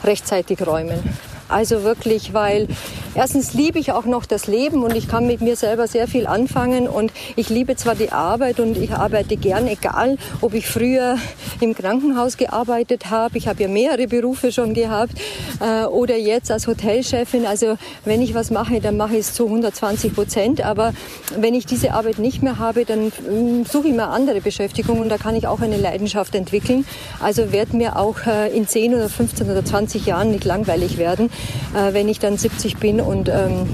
rechtzeitig 0.04 0.66
räumen. 0.66 1.02
Also 1.48 1.82
wirklich, 1.82 2.32
weil 2.32 2.68
erstens 3.14 3.54
liebe 3.54 3.78
ich 3.78 3.92
auch 3.92 4.04
noch 4.04 4.26
das 4.26 4.46
Leben 4.46 4.82
und 4.82 4.96
ich 4.96 5.08
kann 5.08 5.26
mit 5.26 5.40
mir 5.40 5.56
selber 5.56 5.86
sehr 5.86 6.08
viel 6.08 6.26
anfangen 6.26 6.88
und 6.88 7.12
ich 7.36 7.48
liebe 7.48 7.76
zwar 7.76 7.94
die 7.94 8.12
Arbeit 8.12 8.60
und 8.60 8.76
ich 8.76 8.92
arbeite 8.92 9.36
gern, 9.36 9.66
egal 9.66 10.16
ob 10.40 10.54
ich 10.54 10.66
früher 10.66 11.18
im 11.60 11.74
Krankenhaus 11.74 12.36
gearbeitet 12.36 13.10
habe, 13.10 13.38
ich 13.38 13.48
habe 13.48 13.62
ja 13.62 13.68
mehrere 13.68 14.06
Berufe 14.06 14.52
schon 14.52 14.74
gehabt 14.74 15.12
äh, 15.60 15.84
oder 15.84 16.16
jetzt 16.16 16.50
als 16.50 16.66
Hotelchefin. 16.66 17.46
Also 17.46 17.76
wenn 18.04 18.22
ich 18.22 18.34
was 18.34 18.50
mache, 18.50 18.80
dann 18.80 18.96
mache 18.96 19.14
ich 19.14 19.20
es 19.20 19.34
zu 19.34 19.46
120 19.46 20.14
Prozent. 20.14 20.64
Aber 20.64 20.92
wenn 21.36 21.54
ich 21.54 21.66
diese 21.66 21.92
Arbeit 21.92 22.18
nicht 22.18 22.42
mehr 22.42 22.58
habe, 22.58 22.84
dann 22.84 23.06
mm, 23.08 23.64
suche 23.70 23.88
ich 23.88 23.94
mir 23.94 24.08
andere 24.08 24.40
Beschäftigung 24.40 25.00
und 25.00 25.08
da 25.08 25.18
kann 25.18 25.34
ich 25.34 25.46
auch 25.46 25.60
eine 25.60 25.76
Leidenschaft 25.76 26.34
entwickeln. 26.34 26.84
Also 27.20 27.52
wird 27.52 27.72
mir 27.72 27.96
auch 27.96 28.26
äh, 28.26 28.54
in 28.54 28.66
10 28.66 28.94
oder 28.94 29.08
15 29.08 29.50
oder 29.50 29.64
20 29.64 30.06
Jahren 30.06 30.30
nicht 30.30 30.44
langweilig 30.44 30.98
werden, 30.98 31.30
wenn 31.72 32.08
ich 32.08 32.18
dann 32.18 32.36
70 32.36 32.76
bin 32.76 33.00
und 33.00 33.28
ähm, 33.28 33.66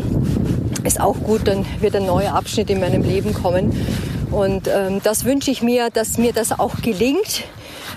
ist 0.85 1.01
auch 1.01 1.19
gut, 1.21 1.47
dann 1.47 1.67
wird 1.81 1.95
ein 1.97 2.07
neuer 2.07 2.35
Abschnitt 2.35 2.71
in 2.71 2.81
meinem 2.81 3.03
Leben 3.03 3.35
kommen. 3.35 3.73
Und 4.31 4.69
ähm, 4.69 5.01
das 5.03 5.25
wünsche 5.25 5.51
ich 5.51 5.63
mir, 5.63 5.91
dass 5.91 6.19
mir 6.19 6.33
das 6.33 6.59
auch 6.59 6.77
gelingt, 6.83 7.45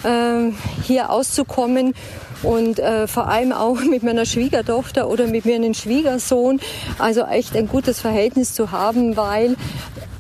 ähm, 0.04 0.56
hier 0.84 1.10
auszukommen 1.12 1.94
und 2.42 2.80
äh, 2.80 3.08
vor 3.08 3.28
allem 3.28 3.52
auch 3.52 3.80
mit 3.90 4.04
meiner 4.04 4.26
Schwiegertochter 4.26 5.10
oder 5.10 5.28
mit 5.28 5.46
meinem 5.46 5.74
Schwiegersohn, 5.74 6.60
also 7.00 7.22
echt 7.24 7.56
ein 7.56 7.68
gutes 7.68 8.00
Verhältnis 8.00 8.54
zu 8.54 8.72
haben, 8.72 9.16
weil 9.16 9.56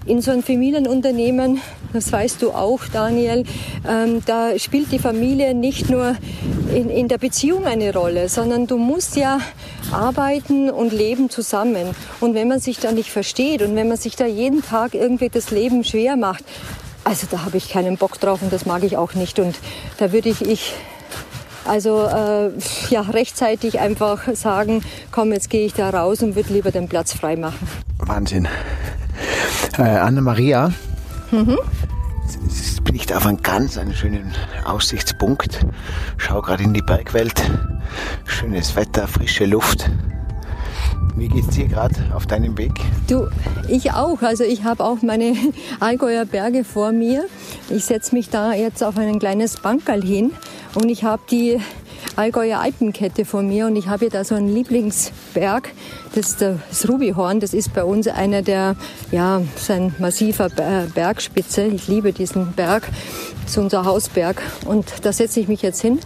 in 0.05 0.21
so 0.21 0.31
einem 0.31 0.43
Familienunternehmen, 0.43 1.61
das 1.93 2.11
weißt 2.11 2.41
du 2.41 2.51
auch, 2.51 2.81
Daniel, 2.91 3.43
ähm, 3.87 4.21
da 4.25 4.57
spielt 4.57 4.91
die 4.91 4.99
Familie 4.99 5.53
nicht 5.53 5.89
nur 5.89 6.15
in, 6.73 6.89
in 6.89 7.07
der 7.07 7.17
Beziehung 7.17 7.65
eine 7.65 7.93
Rolle, 7.93 8.29
sondern 8.29 8.67
du 8.67 8.77
musst 8.77 9.15
ja 9.15 9.39
arbeiten 9.91 10.69
und 10.69 10.91
leben 10.91 11.29
zusammen. 11.29 11.95
Und 12.19 12.33
wenn 12.33 12.47
man 12.47 12.59
sich 12.59 12.79
da 12.79 12.91
nicht 12.91 13.11
versteht 13.11 13.61
und 13.61 13.75
wenn 13.75 13.87
man 13.87 13.97
sich 13.97 14.15
da 14.15 14.25
jeden 14.25 14.63
Tag 14.63 14.93
irgendwie 14.93 15.29
das 15.29 15.51
Leben 15.51 15.83
schwer 15.83 16.15
macht, 16.15 16.43
also 17.03 17.27
da 17.29 17.45
habe 17.45 17.57
ich 17.57 17.69
keinen 17.69 17.97
Bock 17.97 18.19
drauf 18.19 18.41
und 18.41 18.51
das 18.51 18.65
mag 18.65 18.83
ich 18.83 18.97
auch 18.97 19.13
nicht. 19.13 19.39
Und 19.39 19.55
da 19.97 20.11
würde 20.11 20.29
ich, 20.29 20.41
ich 20.41 20.73
also 21.65 22.07
äh, 22.07 22.51
ja, 22.89 23.01
rechtzeitig 23.01 23.79
einfach 23.79 24.33
sagen, 24.33 24.83
komm, 25.11 25.31
jetzt 25.31 25.49
gehe 25.49 25.65
ich 25.65 25.73
da 25.73 25.89
raus 25.89 26.21
und 26.21 26.35
würde 26.35 26.53
lieber 26.53 26.71
den 26.71 26.87
Platz 26.87 27.13
frei 27.13 27.35
machen. 27.35 27.67
Wahnsinn. 27.99 28.47
Äh, 29.77 29.83
Anna-Maria, 29.83 30.71
mhm. 31.33 31.57
jetzt 32.45 32.83
bin 32.83 32.95
ich 32.95 33.07
da 33.07 33.17
auf 33.17 33.25
einem 33.25 33.41
ganz 33.41 33.77
einen 33.77 33.93
schönen 33.93 34.31
Aussichtspunkt. 34.65 35.65
Schau 36.17 36.41
gerade 36.41 36.63
in 36.63 36.73
die 36.73 36.81
Bergwelt. 36.81 37.41
Schönes 38.25 38.75
Wetter, 38.75 39.07
frische 39.07 39.45
Luft. 39.45 39.89
Wie 41.15 41.27
geht's 41.27 41.55
dir 41.55 41.67
gerade 41.67 41.95
auf 42.15 42.25
deinem 42.27 42.57
Weg? 42.57 42.71
Du, 43.07 43.27
ich 43.67 43.91
auch. 43.91 44.21
Also 44.21 44.43
ich 44.43 44.63
habe 44.63 44.83
auch 44.83 45.01
meine 45.01 45.35
Allgäuer 45.79 46.25
Berge 46.25 46.63
vor 46.63 46.91
mir. 46.91 47.25
Ich 47.69 47.85
setze 47.85 48.15
mich 48.15 48.29
da 48.29 48.53
jetzt 48.53 48.83
auf 48.83 48.97
ein 48.97 49.19
kleines 49.19 49.57
Bankerl 49.57 50.03
hin 50.03 50.31
und 50.75 50.89
ich 50.89 51.03
habe 51.03 51.21
die 51.29 51.59
Allgäuer 52.15 52.59
Alpenkette 52.59 53.25
vor 53.25 53.41
mir 53.41 53.65
und 53.65 53.75
ich 53.75 53.87
habe 53.87 54.09
da 54.09 54.23
so 54.23 54.35
einen 54.35 54.53
Lieblingsberg, 54.53 55.71
das 56.13 56.29
ist 56.29 56.41
das 56.41 56.87
Rubihorn. 56.87 57.39
Das 57.39 57.53
ist 57.53 57.73
bei 57.73 57.83
uns 57.83 58.07
einer 58.07 58.41
der, 58.43 58.75
ja, 59.11 59.41
so 59.55 59.73
ein 59.73 59.95
massiver 59.97 60.49
Bergspitze. 60.93 61.63
Ich 61.63 61.87
liebe 61.87 62.13
diesen 62.13 62.53
Berg. 62.53 62.87
Das 63.41 63.51
ist 63.51 63.57
unser 63.57 63.85
Hausberg 63.85 64.41
und 64.65 64.85
da 65.01 65.11
setze 65.11 65.39
ich 65.39 65.47
mich 65.47 65.61
jetzt 65.63 65.81
hin 65.81 65.99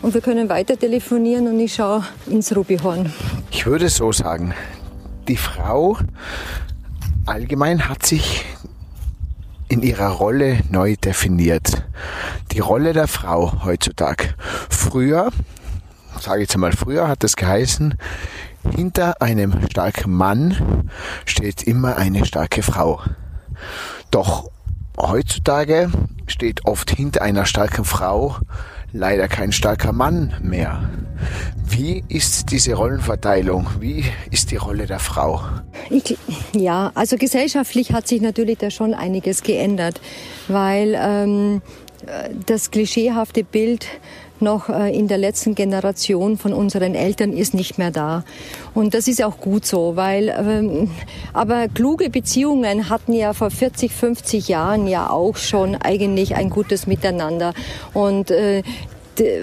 und 0.00 0.14
wir 0.14 0.20
können 0.20 0.48
weiter 0.48 0.78
telefonieren 0.78 1.48
und 1.48 1.58
ich 1.58 1.74
schaue 1.74 2.04
ins 2.26 2.54
Rubihorn. 2.54 3.12
Ich 3.50 3.66
würde 3.66 3.88
so 3.88 4.12
sagen, 4.12 4.54
die 5.26 5.36
Frau 5.36 5.98
allgemein 7.26 7.88
hat 7.88 8.06
sich 8.06 8.44
in 9.68 9.82
ihrer 9.82 10.08
Rolle 10.08 10.60
neu 10.70 10.96
definiert. 10.96 11.84
Die 12.52 12.60
Rolle 12.60 12.92
der 12.92 13.08
Frau 13.08 13.64
heutzutage. 13.64 14.34
Früher, 14.68 15.30
sage 16.20 16.42
ich 16.42 16.48
jetzt 16.48 16.56
mal 16.56 16.72
früher, 16.72 17.08
hat 17.08 17.24
es 17.24 17.36
geheißen, 17.36 17.94
hinter 18.74 19.20
einem 19.22 19.68
starken 19.70 20.12
Mann 20.12 20.90
steht 21.24 21.62
immer 21.62 21.96
eine 21.96 22.24
starke 22.24 22.62
Frau. 22.62 23.00
Doch 24.10 24.50
heutzutage 24.98 25.90
steht 26.26 26.64
oft 26.64 26.90
hinter 26.90 27.22
einer 27.22 27.46
starken 27.46 27.84
Frau 27.84 28.36
leider 28.92 29.28
kein 29.28 29.52
starker 29.52 29.92
Mann 29.92 30.34
mehr. 30.42 30.88
Wie 31.68 32.04
ist 32.08 32.50
diese 32.52 32.74
Rollenverteilung? 32.74 33.66
Wie 33.80 34.04
ist 34.30 34.50
die 34.50 34.56
Rolle 34.56 34.86
der 34.86 34.98
Frau? 34.98 35.40
Ich, 35.90 36.16
ja, 36.52 36.90
also 36.94 37.16
gesellschaftlich 37.16 37.92
hat 37.92 38.08
sich 38.08 38.20
natürlich 38.20 38.58
da 38.58 38.70
schon 38.70 38.94
einiges 38.94 39.42
geändert, 39.42 40.00
weil 40.48 40.96
ähm, 40.98 41.62
das 42.46 42.70
klischeehafte 42.70 43.44
Bild 43.44 43.86
noch 44.40 44.68
äh, 44.68 44.96
in 44.96 45.08
der 45.08 45.18
letzten 45.18 45.54
Generation 45.54 46.38
von 46.38 46.52
unseren 46.52 46.94
Eltern 46.94 47.32
ist 47.32 47.54
nicht 47.54 47.78
mehr 47.78 47.90
da. 47.90 48.24
Und 48.74 48.94
das 48.94 49.08
ist 49.08 49.22
auch 49.22 49.38
gut 49.38 49.66
so, 49.66 49.96
weil, 49.96 50.28
ähm, 50.28 50.90
aber 51.32 51.68
kluge 51.68 52.10
Beziehungen 52.10 52.88
hatten 52.88 53.12
ja 53.12 53.32
vor 53.32 53.50
40, 53.50 53.92
50 53.92 54.48
Jahren 54.48 54.86
ja 54.86 55.10
auch 55.10 55.36
schon 55.36 55.74
eigentlich 55.74 56.34
ein 56.34 56.50
gutes 56.50 56.86
Miteinander. 56.86 57.54
Und 57.92 58.30
äh, 58.30 58.62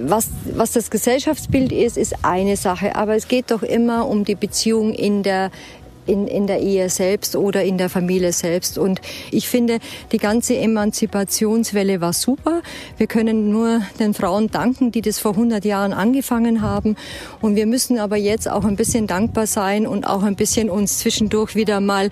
was, 0.02 0.30
was 0.54 0.72
das 0.72 0.90
Gesellschaftsbild 0.90 1.72
ist, 1.72 1.98
ist 1.98 2.24
eine 2.24 2.56
Sache, 2.56 2.96
aber 2.96 3.16
es 3.16 3.28
geht 3.28 3.52
doch 3.52 3.64
immer 3.64 4.08
um 4.08 4.24
die 4.24 4.36
Beziehung 4.36 4.94
in 4.94 5.24
der 5.24 5.52
in, 6.06 6.28
in 6.28 6.48
der 6.48 6.60
Ehe 6.60 6.90
selbst 6.90 7.36
oder 7.36 7.64
in 7.64 7.78
der 7.78 7.90
Familie 7.90 8.34
selbst. 8.34 8.78
Und 8.78 9.02
ich 9.32 9.48
finde, 9.48 9.80
die 10.12 10.18
ganze 10.18 10.58
Emanzipationswelle 10.58 12.02
war 12.02 12.14
super. 12.14 12.62
Wir 12.98 13.08
können 13.08 13.52
nur 13.52 13.82
den 14.00 14.14
Frauen 14.14 14.50
danken, 14.52 14.92
die 14.92 15.02
das 15.02 15.20
vor 15.20 15.32
100 15.32 15.66
Jahren 15.66 15.94
angefangen 15.94 16.62
haben. 16.62 16.96
Und 17.42 17.56
wir 17.56 17.66
müssen 17.66 18.00
aber 18.00 18.18
jetzt 18.18 18.50
auch 18.50 18.66
ein 18.66 18.76
bisschen 18.76 19.08
dankbar 19.08 19.48
sein 19.48 19.88
und 19.88 20.06
auch 20.06 20.24
ein 20.24 20.36
bisschen 20.36 20.70
uns 20.70 21.00
zwischendurch 21.00 21.56
wieder 21.56 21.80
mal 21.80 22.10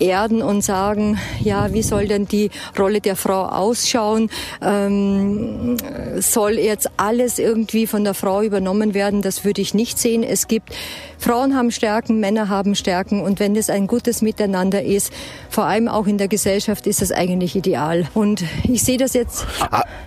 erden 0.00 0.42
und 0.42 0.62
sagen, 0.62 1.18
ja, 1.40 1.72
wie 1.72 1.82
soll 1.82 2.08
denn 2.08 2.26
die 2.26 2.50
Rolle 2.78 3.00
der 3.00 3.16
Frau 3.16 3.44
ausschauen? 3.46 4.30
Ähm, 4.62 5.76
soll 6.18 6.52
jetzt 6.52 6.90
alles 6.96 7.38
irgendwie 7.38 7.86
von 7.86 8.04
der 8.04 8.14
Frau 8.14 8.42
übernommen 8.42 8.94
werden? 8.94 9.22
Das 9.22 9.44
würde 9.44 9.60
ich 9.60 9.74
nicht 9.74 9.98
sehen. 9.98 10.22
Es 10.22 10.48
gibt 10.48 10.74
Frauen 11.18 11.54
haben 11.54 11.70
Stärken, 11.70 12.18
Männer 12.18 12.48
haben 12.48 12.74
Stärken 12.74 13.20
und 13.20 13.40
wenn 13.40 13.54
es 13.54 13.68
ein 13.68 13.86
gutes 13.86 14.22
Miteinander 14.22 14.82
ist, 14.82 15.12
vor 15.50 15.64
allem 15.64 15.88
auch 15.88 16.06
in 16.06 16.18
der 16.18 16.28
Gesellschaft, 16.28 16.86
ist 16.86 17.02
das 17.02 17.12
eigentlich 17.12 17.56
ideal. 17.56 18.06
Und 18.14 18.42
ich 18.64 18.82
sehe 18.82 18.96
das 18.96 19.12
jetzt. 19.12 19.46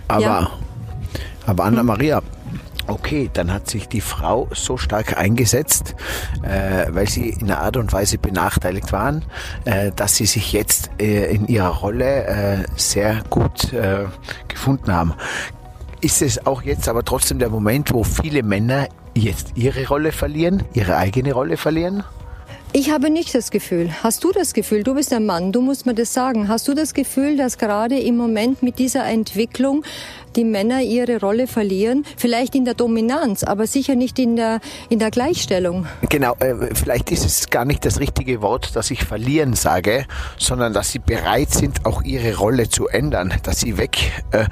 Aber, 0.08 0.20
ja. 0.20 0.50
aber 1.46 1.64
Anna 1.64 1.82
Maria, 1.82 2.20
Okay, 2.86 3.30
dann 3.32 3.50
hat 3.50 3.68
sich 3.68 3.88
die 3.88 4.02
Frau 4.02 4.46
so 4.52 4.76
stark 4.76 5.16
eingesetzt, 5.16 5.94
äh, 6.42 6.86
weil 6.90 7.08
sie 7.08 7.30
in 7.30 7.50
einer 7.50 7.62
Art 7.62 7.78
und 7.78 7.92
Weise 7.92 8.18
benachteiligt 8.18 8.92
waren, 8.92 9.24
äh, 9.64 9.90
dass 9.96 10.16
sie 10.16 10.26
sich 10.26 10.52
jetzt 10.52 10.90
äh, 11.00 11.34
in 11.34 11.48
ihrer 11.48 11.68
Rolle 11.68 12.24
äh, 12.26 12.64
sehr 12.76 13.22
gut 13.30 13.72
äh, 13.72 14.04
gefunden 14.48 14.92
haben. 14.92 15.14
Ist 16.02 16.20
es 16.20 16.46
auch 16.46 16.60
jetzt 16.60 16.86
aber 16.86 17.04
trotzdem 17.04 17.38
der 17.38 17.48
Moment, 17.48 17.94
wo 17.94 18.04
viele 18.04 18.42
Männer 18.42 18.88
jetzt 19.14 19.52
ihre 19.54 19.88
Rolle 19.88 20.12
verlieren, 20.12 20.62
ihre 20.74 20.98
eigene 20.98 21.32
Rolle 21.32 21.56
verlieren? 21.56 22.04
Ich 22.76 22.90
habe 22.90 23.08
nicht 23.08 23.32
das 23.36 23.52
Gefühl. 23.52 23.90
Hast 24.02 24.24
du 24.24 24.32
das 24.32 24.52
Gefühl? 24.52 24.82
Du 24.82 24.94
bist 24.94 25.12
ein 25.12 25.24
Mann, 25.24 25.52
du 25.52 25.62
musst 25.62 25.86
mir 25.86 25.94
das 25.94 26.12
sagen. 26.12 26.48
Hast 26.48 26.66
du 26.66 26.74
das 26.74 26.92
Gefühl, 26.92 27.36
dass 27.36 27.56
gerade 27.56 28.00
im 28.00 28.16
Moment 28.16 28.64
mit 28.64 28.80
dieser 28.80 29.06
Entwicklung 29.06 29.84
die 30.36 30.44
Männer 30.44 30.82
ihre 30.82 31.20
Rolle 31.20 31.46
verlieren. 31.46 32.04
Vielleicht 32.16 32.54
in 32.54 32.64
der 32.64 32.74
Dominanz, 32.74 33.44
aber 33.44 33.66
sicher 33.66 33.94
nicht 33.94 34.18
in 34.18 34.36
der, 34.36 34.60
in 34.88 34.98
der 34.98 35.10
Gleichstellung. 35.10 35.86
Genau, 36.08 36.34
äh, 36.40 36.74
vielleicht 36.74 37.10
ist 37.10 37.24
es 37.24 37.50
gar 37.50 37.64
nicht 37.64 37.84
das 37.84 38.00
richtige 38.00 38.42
Wort, 38.42 38.74
dass 38.74 38.90
ich 38.90 39.04
verlieren 39.04 39.54
sage, 39.54 40.06
sondern 40.38 40.72
dass 40.72 40.90
sie 40.90 40.98
bereit 40.98 41.50
sind, 41.50 41.86
auch 41.86 42.02
ihre 42.02 42.36
Rolle 42.36 42.68
zu 42.68 42.88
ändern, 42.88 43.34
dass 43.42 43.60
sie 43.60 43.78
weg 43.78 44.12
äh, 44.32 44.46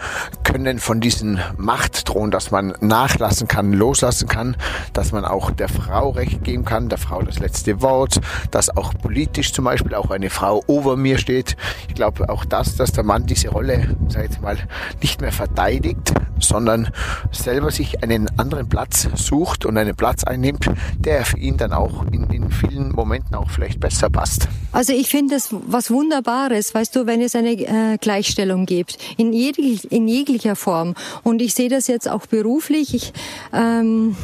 können 0.44 0.78
von 0.78 1.00
diesem 1.00 1.38
Machtthron, 1.56 2.30
dass 2.30 2.50
man 2.50 2.74
nachlassen 2.80 3.48
kann, 3.48 3.72
loslassen 3.72 4.28
kann, 4.28 4.56
dass 4.92 5.12
man 5.12 5.24
auch 5.24 5.50
der 5.50 5.68
Frau 5.68 6.10
Recht 6.10 6.44
geben 6.44 6.64
kann, 6.64 6.88
der 6.88 6.98
Frau 6.98 7.22
das 7.22 7.38
letzte 7.38 7.82
Wort, 7.82 8.20
dass 8.50 8.76
auch 8.76 8.94
politisch 8.94 9.52
zum 9.52 9.64
Beispiel 9.64 9.94
auch 9.94 10.10
eine 10.10 10.30
Frau 10.30 10.62
over 10.66 10.96
mir 10.96 11.18
steht. 11.18 11.56
Ich 11.88 11.94
glaube 11.94 12.28
auch 12.28 12.44
das, 12.44 12.76
dass 12.76 12.92
der 12.92 13.04
Mann 13.04 13.26
diese 13.26 13.48
Rolle, 13.48 13.96
sag 14.08 14.30
ich 14.30 14.40
mal, 14.40 14.58
nicht 15.00 15.20
mehr 15.20 15.32
verteidigt 15.32 15.71
verteidigt, 15.72 16.12
sondern 16.40 16.90
selber 17.30 17.70
sich 17.70 18.02
einen 18.02 18.28
anderen 18.38 18.68
Platz 18.68 19.08
sucht 19.14 19.64
und 19.64 19.78
einen 19.78 19.94
Platz 19.94 20.24
einnimmt, 20.24 20.66
der 20.98 21.24
für 21.24 21.38
ihn 21.38 21.56
dann 21.56 21.72
auch 21.72 22.04
in, 22.12 22.24
in 22.30 22.50
vielen 22.50 22.92
Momenten 22.92 23.34
auch 23.34 23.50
vielleicht 23.50 23.80
besser 23.80 24.10
passt. 24.10 24.48
Also 24.72 24.92
ich 24.92 25.08
finde 25.08 25.36
es 25.36 25.48
was 25.66 25.90
Wunderbares, 25.90 26.74
weißt 26.74 26.96
du, 26.96 27.06
wenn 27.06 27.20
es 27.20 27.34
eine 27.34 27.52
äh, 27.52 27.98
Gleichstellung 27.98 28.66
gibt, 28.66 28.98
in, 29.16 29.32
jeglich, 29.32 29.90
in 29.90 30.08
jeglicher 30.08 30.56
Form. 30.56 30.94
Und 31.22 31.40
ich 31.40 31.54
sehe 31.54 31.68
das 31.68 31.86
jetzt 31.86 32.08
auch 32.08 32.26
beruflich. 32.26 32.94
Ich, 32.94 33.12
ähm, 33.52 34.16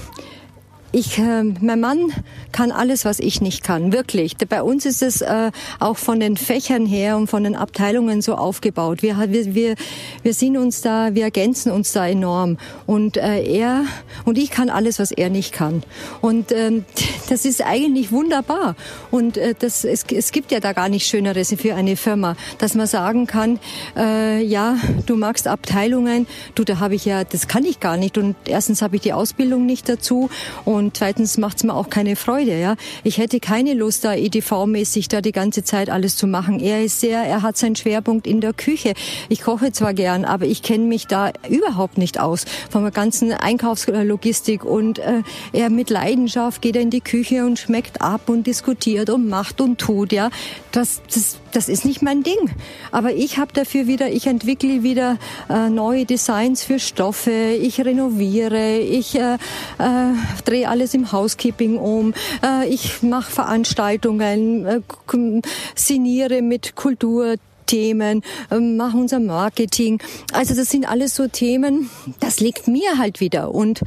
ich, 0.91 1.19
äh, 1.19 1.43
mein 1.43 1.81
Mann 1.81 2.13
kann 2.51 2.73
alles, 2.73 3.05
was 3.05 3.19
ich 3.19 3.41
nicht 3.43 3.63
kann, 3.63 3.93
wirklich. 3.93 4.37
Bei 4.49 4.63
uns 4.63 4.87
ist 4.87 5.03
es 5.03 5.21
äh, 5.21 5.51
auch 5.81 5.99
von 5.99 6.19
den 6.19 6.37
Fächern 6.37 6.87
her 6.87 7.17
und 7.19 7.27
von 7.27 7.45
den 7.45 7.57
Abteilungen 7.57 8.23
so 8.23 8.37
aufgebaut. 8.37 9.03
Wir, 9.03 9.19
wir, 9.29 9.55
wir, 9.55 9.75
wir 10.23 10.35
sind 10.35 10.57
uns 10.57 10.81
da, 10.81 11.15
wir 11.15 11.25
ergänzen 11.25 11.71
uns 11.73 11.93
da 11.93 12.07
enorm. 12.07 12.57
Und 12.87 13.19
äh, 13.19 13.43
er 13.43 13.85
und 14.25 14.39
ich 14.39 14.51
kann 14.51 14.71
alles, 14.71 14.99
was 14.99 15.11
er 15.11 15.29
nicht 15.29 15.53
kann. 15.53 15.83
Und 16.23 16.53
ähm, 16.53 16.87
das 17.29 17.45
ist 17.45 17.63
eigentlich 17.63 18.11
wunderbar. 18.11 18.75
Und 19.11 19.37
äh, 19.37 19.55
das, 19.59 19.85
es, 19.85 20.05
es 20.11 20.33
gibt 20.33 20.53
ja 20.53 20.61
da 20.61 20.73
gar 20.73 20.89
nichts 20.89 21.09
Schöneres 21.09 21.55
für 21.59 21.75
eine 21.75 21.97
Firma, 21.97 22.35
dass 22.59 22.75
man 22.75 22.87
sagen 22.87 23.27
kann, 23.27 23.61
äh, 23.95 24.43
ja, 24.43 24.77
du 25.05 25.17
magst 25.17 25.49
Abteilungen, 25.49 26.27
du, 26.55 26.65
da 26.65 26.81
habe 26.81 26.95
ich 26.95 27.05
ja, 27.05 27.25
das 27.25 27.47
kann 27.47 27.65
ich 27.67 27.79
gar 27.79 27.99
nicht. 27.99 28.17
Und 28.17 28.37
erstens 28.47 28.81
habe 28.81 28.97
ich 28.97 29.03
die 29.03 29.13
Ausbildung 29.13 29.67
nicht 29.67 29.89
dazu. 29.89 30.31
Und 30.65 30.88
und 30.89 30.97
zweitens 30.97 31.37
macht 31.37 31.59
es 31.59 31.65
mir 31.65 31.75
auch 31.75 31.91
keine 31.91 32.17
Freude. 32.17 32.59
Ja, 32.59 32.77
ich 33.05 33.19
hätte 33.19 33.41
keine 33.41 33.75
Lust, 33.75 34.05
da 34.05 34.13
EDV-mäßig 34.13 35.09
da 35.09 35.21
die 35.21 35.33
ganze 35.33 35.63
Zeit 35.63 35.91
alles 35.91 36.17
zu 36.17 36.27
machen. 36.27 36.61
Er 36.61 36.83
ist 36.83 37.01
sehr, 37.01 37.21
er 37.21 37.43
hat 37.43 37.59
seinen 37.59 37.77
Schwerpunkt 37.77 38.27
in 38.27 38.41
der 38.41 38.55
Küche. 38.55 38.95
Ich 39.29 39.43
koche 39.43 39.71
zwar 39.71 39.93
gern, 39.93 40.25
aber 40.25 40.47
ich 40.47 40.63
kenne 40.63 40.85
mich 40.85 41.07
da 41.07 41.33
überhaupt 41.47 41.99
nicht 41.99 42.19
aus 42.19 42.47
von 42.71 42.85
der 42.85 42.91
ganzen 42.91 43.35
Einkaufslogistik 43.35 44.65
und 44.65 44.99
äh, 44.99 45.23
er 45.53 45.69
mit 45.69 45.91
Leidenschaft 45.91 46.63
geht 46.63 46.75
er 46.75 46.81
in 46.81 46.89
die 46.89 47.03
Küche 47.03 47.45
und 47.45 47.59
schmeckt 47.59 48.01
ab 48.01 48.31
und 48.31 48.47
diskutiert 48.47 49.11
und 49.11 49.29
macht 49.29 49.61
und 49.61 49.77
tut. 49.77 50.11
Ja, 50.11 50.31
das, 50.73 51.03
das, 51.13 51.37
das 51.53 51.69
ist 51.69 51.85
nicht 51.85 52.03
mein 52.03 52.23
Ding. 52.23 52.51
Aber 52.93 53.13
ich 53.13 53.39
habe 53.39 53.53
dafür 53.53 53.87
wieder, 53.87 54.11
ich 54.11 54.27
entwickle 54.27 54.83
wieder 54.83 55.19
äh, 55.49 55.69
neue 55.69 56.05
Designs 56.05 56.63
für 56.63 56.79
Stoffe. 56.79 57.57
Ich 57.61 57.81
renoviere, 57.85 58.79
ich 58.79 59.15
äh, 59.15 59.35
äh, 59.35 59.39
drehe 60.45 60.69
alles 60.69 60.95
im 60.95 61.13
Housekeeping 61.13 61.77
um. 61.77 62.15
Äh, 62.45 62.69
ich 62.69 63.03
mache 63.03 63.31
Veranstaltungen, 63.31 64.67
äh, 64.67 64.81
signiere 65.75 66.43
mit 66.43 66.77
Kulturthemen, 66.77 68.23
äh, 68.51 68.59
mache 68.59 68.97
unser 68.97 69.21
Marketing. 69.21 70.03
Also 70.33 70.55
das 70.55 70.71
sind 70.71 70.89
alles 70.89 71.15
so 71.15 71.29
Themen, 71.29 71.91
das 72.21 72.41
liegt 72.41 72.69
mir 72.69 72.99
halt 72.99 73.21
wieder. 73.21 73.55
Und 73.55 73.83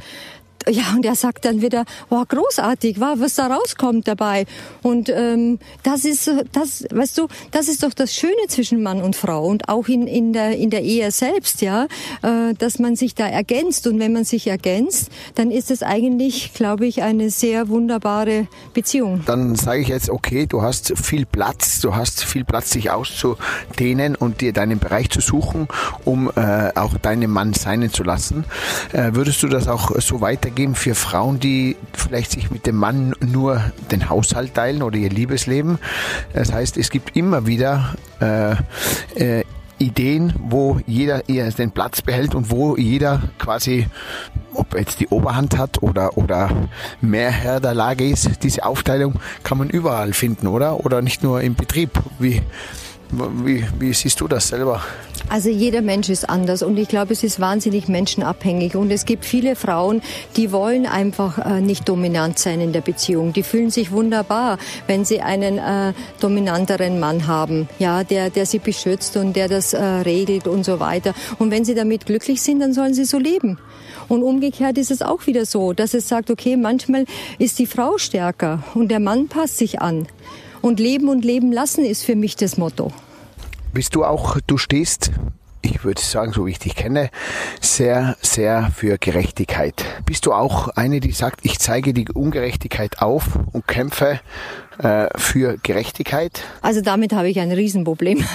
ja, 0.68 0.84
und 0.94 1.04
er 1.04 1.14
sagt 1.14 1.44
dann 1.44 1.62
wieder, 1.62 1.84
wow, 2.08 2.26
großartig, 2.26 3.00
wow, 3.00 3.14
was 3.16 3.34
da 3.34 3.46
rauskommt 3.46 4.08
dabei. 4.08 4.46
Und 4.82 5.08
ähm, 5.08 5.58
das 5.82 6.04
ist, 6.04 6.30
das, 6.52 6.84
weißt 6.90 7.18
du, 7.18 7.28
das 7.50 7.68
ist 7.68 7.82
doch 7.82 7.92
das 7.92 8.14
Schöne 8.14 8.46
zwischen 8.48 8.82
Mann 8.82 9.02
und 9.02 9.16
Frau 9.16 9.46
und 9.46 9.68
auch 9.68 9.88
in, 9.88 10.06
in, 10.06 10.32
der, 10.32 10.56
in 10.56 10.70
der 10.70 10.82
Ehe 10.82 11.10
selbst, 11.10 11.62
ja, 11.62 11.86
äh, 12.22 12.54
dass 12.54 12.78
man 12.78 12.96
sich 12.96 13.14
da 13.14 13.26
ergänzt. 13.26 13.86
Und 13.86 13.98
wenn 13.98 14.12
man 14.12 14.24
sich 14.24 14.46
ergänzt, 14.46 15.10
dann 15.34 15.50
ist 15.50 15.70
es 15.70 15.82
eigentlich, 15.82 16.54
glaube 16.54 16.86
ich, 16.86 17.02
eine 17.02 17.30
sehr 17.30 17.68
wunderbare 17.68 18.46
Beziehung. 18.74 19.22
Dann 19.26 19.54
sage 19.56 19.80
ich 19.80 19.88
jetzt, 19.88 20.10
okay, 20.10 20.46
du 20.46 20.62
hast 20.62 20.96
viel 20.98 21.26
Platz, 21.26 21.80
du 21.80 21.94
hast 21.94 22.24
viel 22.24 22.44
Platz, 22.44 22.70
dich 22.70 22.90
auszudehnen 22.90 24.14
und 24.14 24.40
dir 24.40 24.52
deinen 24.52 24.78
Bereich 24.78 25.10
zu 25.10 25.20
suchen, 25.20 25.68
um 26.04 26.30
äh, 26.34 26.70
auch 26.74 26.96
deinen 26.98 27.30
Mann 27.30 27.52
seinen 27.54 27.92
zu 27.92 28.02
lassen. 28.02 28.44
Äh, 28.92 29.10
würdest 29.14 29.42
du 29.42 29.48
das 29.48 29.68
auch 29.68 29.90
so 30.00 30.20
weitergehen? 30.20 30.51
Weitergeben 30.52 30.74
für 30.74 30.94
Frauen, 30.94 31.40
die 31.40 31.76
vielleicht 31.94 32.32
sich 32.32 32.50
mit 32.50 32.66
dem 32.66 32.76
Mann 32.76 33.14
nur 33.20 33.62
den 33.90 34.10
Haushalt 34.10 34.54
teilen 34.54 34.82
oder 34.82 34.98
ihr 34.98 35.08
Liebesleben. 35.08 35.78
Das 36.34 36.52
heißt, 36.52 36.76
es 36.76 36.90
gibt 36.90 37.16
immer 37.16 37.46
wieder 37.46 37.94
äh, 38.20 38.52
äh, 39.14 39.44
Ideen, 39.78 40.34
wo 40.38 40.78
jeder 40.86 41.28
eher 41.28 41.50
den 41.50 41.70
Platz 41.70 42.02
behält 42.02 42.34
und 42.34 42.50
wo 42.50 42.76
jeder 42.76 43.22
quasi, 43.38 43.86
ob 44.52 44.78
jetzt 44.78 45.00
die 45.00 45.08
Oberhand 45.08 45.56
hat 45.56 45.82
oder, 45.82 46.18
oder 46.18 46.50
mehr 47.00 47.30
Herr 47.30 47.58
der 47.58 47.74
Lage 47.74 48.06
ist, 48.06 48.42
diese 48.42 48.64
Aufteilung 48.64 49.14
kann 49.42 49.56
man 49.56 49.70
überall 49.70 50.12
finden, 50.12 50.46
oder? 50.46 50.84
Oder 50.84 51.00
nicht 51.00 51.22
nur 51.22 51.40
im 51.40 51.54
Betrieb. 51.54 51.98
Wie, 52.18 52.42
wie, 53.12 53.64
wie 53.78 53.92
siehst 53.92 54.20
du 54.20 54.28
das 54.28 54.48
selber? 54.48 54.82
Also 55.28 55.48
jeder 55.48 55.82
Mensch 55.82 56.08
ist 56.08 56.28
anders 56.28 56.62
und 56.62 56.76
ich 56.76 56.88
glaube, 56.88 57.12
es 57.12 57.22
ist 57.22 57.40
wahnsinnig 57.40 57.88
menschenabhängig 57.88 58.76
und 58.76 58.90
es 58.90 59.04
gibt 59.04 59.24
viele 59.24 59.56
Frauen, 59.56 60.02
die 60.36 60.52
wollen 60.52 60.86
einfach 60.86 61.38
äh, 61.38 61.60
nicht 61.60 61.88
dominant 61.88 62.38
sein 62.38 62.60
in 62.60 62.72
der 62.72 62.80
Beziehung. 62.80 63.32
Die 63.32 63.42
fühlen 63.42 63.70
sich 63.70 63.92
wunderbar, 63.92 64.58
wenn 64.86 65.04
sie 65.04 65.20
einen 65.20 65.58
äh, 65.58 65.92
dominanteren 66.20 67.00
Mann 67.00 67.26
haben, 67.26 67.68
ja, 67.78 68.04
der, 68.04 68.30
der 68.30 68.46
sie 68.46 68.58
beschützt 68.58 69.16
und 69.16 69.34
der 69.34 69.48
das 69.48 69.72
äh, 69.72 69.82
regelt 69.82 70.48
und 70.48 70.64
so 70.64 70.80
weiter. 70.80 71.14
Und 71.38 71.50
wenn 71.50 71.64
sie 71.64 71.74
damit 71.74 72.06
glücklich 72.06 72.42
sind, 72.42 72.60
dann 72.60 72.72
sollen 72.72 72.94
sie 72.94 73.04
so 73.04 73.18
leben. 73.18 73.58
Und 74.08 74.22
umgekehrt 74.22 74.78
ist 74.78 74.90
es 74.90 75.02
auch 75.02 75.26
wieder 75.26 75.46
so, 75.46 75.72
dass 75.72 75.94
es 75.94 76.08
sagt, 76.08 76.30
okay, 76.30 76.56
manchmal 76.56 77.04
ist 77.38 77.58
die 77.58 77.66
Frau 77.66 77.98
stärker 77.98 78.62
und 78.74 78.88
der 78.88 79.00
Mann 79.00 79.28
passt 79.28 79.58
sich 79.58 79.80
an. 79.80 80.06
Und 80.62 80.80
leben 80.80 81.08
und 81.08 81.24
leben 81.24 81.52
lassen 81.52 81.84
ist 81.84 82.04
für 82.04 82.16
mich 82.16 82.36
das 82.36 82.56
Motto. 82.56 82.92
Bist 83.74 83.94
du 83.94 84.04
auch, 84.04 84.38
du 84.46 84.58
stehst, 84.58 85.10
ich 85.60 85.84
würde 85.84 86.00
sagen, 86.00 86.32
so 86.32 86.46
wie 86.46 86.52
ich 86.52 86.58
dich 86.58 86.76
kenne, 86.76 87.10
sehr, 87.60 88.16
sehr 88.20 88.70
für 88.74 88.98
Gerechtigkeit. 88.98 89.84
Bist 90.04 90.26
du 90.26 90.32
auch 90.32 90.68
eine, 90.68 91.00
die 91.00 91.12
sagt, 91.12 91.40
ich 91.42 91.58
zeige 91.58 91.92
die 91.92 92.08
Ungerechtigkeit 92.08 93.00
auf 93.00 93.38
und 93.52 93.66
kämpfe 93.66 94.20
äh, 94.78 95.08
für 95.16 95.58
Gerechtigkeit? 95.62 96.42
Also 96.60 96.80
damit 96.80 97.12
habe 97.12 97.28
ich 97.28 97.40
ein 97.40 97.52
Riesenproblem. 97.52 98.24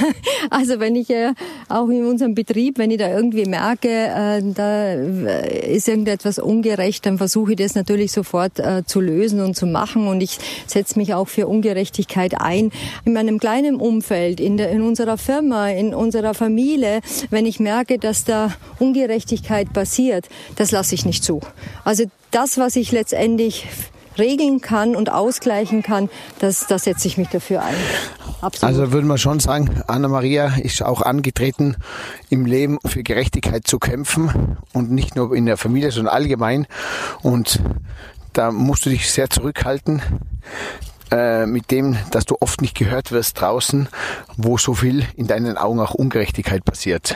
Also 0.50 0.80
wenn 0.80 0.96
ich 0.96 1.10
äh, 1.10 1.34
auch 1.68 1.90
in 1.90 2.06
unserem 2.06 2.34
Betrieb, 2.34 2.78
wenn 2.78 2.92
ich 2.92 3.00
da 3.00 3.10
irgendwie 3.10 3.46
merke, 3.46 3.90
äh, 3.90 4.42
da 4.42 4.94
ist 4.94 5.88
irgendetwas 5.88 6.40
ungerecht, 6.40 7.06
dann 7.06 7.18
versuche 7.18 7.52
ich 7.52 7.58
das 7.58 7.76
natürlich 7.76 8.12
sofort 8.12 8.60
äh, 8.60 8.84
zu 8.86 9.02
lösen 9.02 9.42
und 9.42 9.56
zu 9.56 9.66
machen. 9.66 10.08
Und 10.08 10.22
ich 10.22 10.38
setze 10.68 10.98
mich 10.98 11.14
auch 11.14 11.28
für 11.28 11.48
Ungerechtigkeit 11.48 12.40
ein. 12.40 12.72
In 13.04 13.14
meinem 13.14 13.40
kleinen 13.40 13.76
Umfeld, 13.76 14.40
in, 14.40 14.58
der, 14.58 14.70
in 14.70 14.82
unserer 14.82 15.18
Firma, 15.18 15.70
in 15.70 15.94
unserer 15.94 16.34
Familie, 16.34 17.02
wenn 17.30 17.46
ich 17.46 17.60
merke, 17.60 17.98
dass 17.98 18.24
da 18.24 18.54
Ungerechtigkeit 18.80 19.74
passiert, 19.74 20.30
das 20.56 20.72
lasse 20.72 20.96
ich 20.96 21.06
nicht 21.06 21.24
zu. 21.24 21.42
Also 21.84 22.06
das, 22.32 22.58
was 22.58 22.76
ich 22.76 22.92
letztendlich 22.92 23.66
regeln 24.18 24.62
kann 24.62 24.96
und 24.96 25.12
ausgleichen 25.12 25.84
kann, 25.84 26.10
das, 26.40 26.68
da 26.68 26.80
setze 26.80 27.08
ich 27.08 27.18
mich 27.18 27.30
dafür 27.30 27.64
ein. 27.64 27.76
Absolut. 28.42 28.64
Also 28.64 28.92
würde 28.92 29.08
man 29.08 29.18
schon 29.18 29.40
sagen, 29.40 29.82
Anna-Maria 29.88 30.58
ist 30.58 30.84
auch 30.84 31.02
angetreten, 31.02 31.76
im 32.30 32.46
Leben 32.46 32.78
für 32.86 33.02
Gerechtigkeit 33.04 33.66
zu 33.66 33.80
kämpfen 33.80 34.58
und 34.74 34.92
nicht 34.92 35.16
nur 35.16 35.36
in 35.36 35.46
der 35.46 35.58
Familie, 35.58 35.92
sondern 35.92 36.14
allgemein. 36.14 36.68
Und 37.24 37.60
da 38.34 38.52
musst 38.52 38.86
du 38.86 38.90
dich 38.92 39.12
sehr 39.12 39.30
zurückhalten 39.30 40.02
äh, 41.10 41.46
mit 41.46 41.72
dem, 41.72 41.98
dass 42.12 42.26
du 42.26 42.36
oft 42.40 42.62
nicht 42.62 42.78
gehört 42.78 43.12
wirst 43.12 43.42
draußen, 43.42 43.90
wo 44.36 44.58
so 44.58 44.76
viel 44.76 45.06
in 45.16 45.26
deinen 45.26 45.58
Augen 45.58 45.80
auch 45.80 45.96
Ungerechtigkeit 45.96 46.64
passiert. 46.64 47.16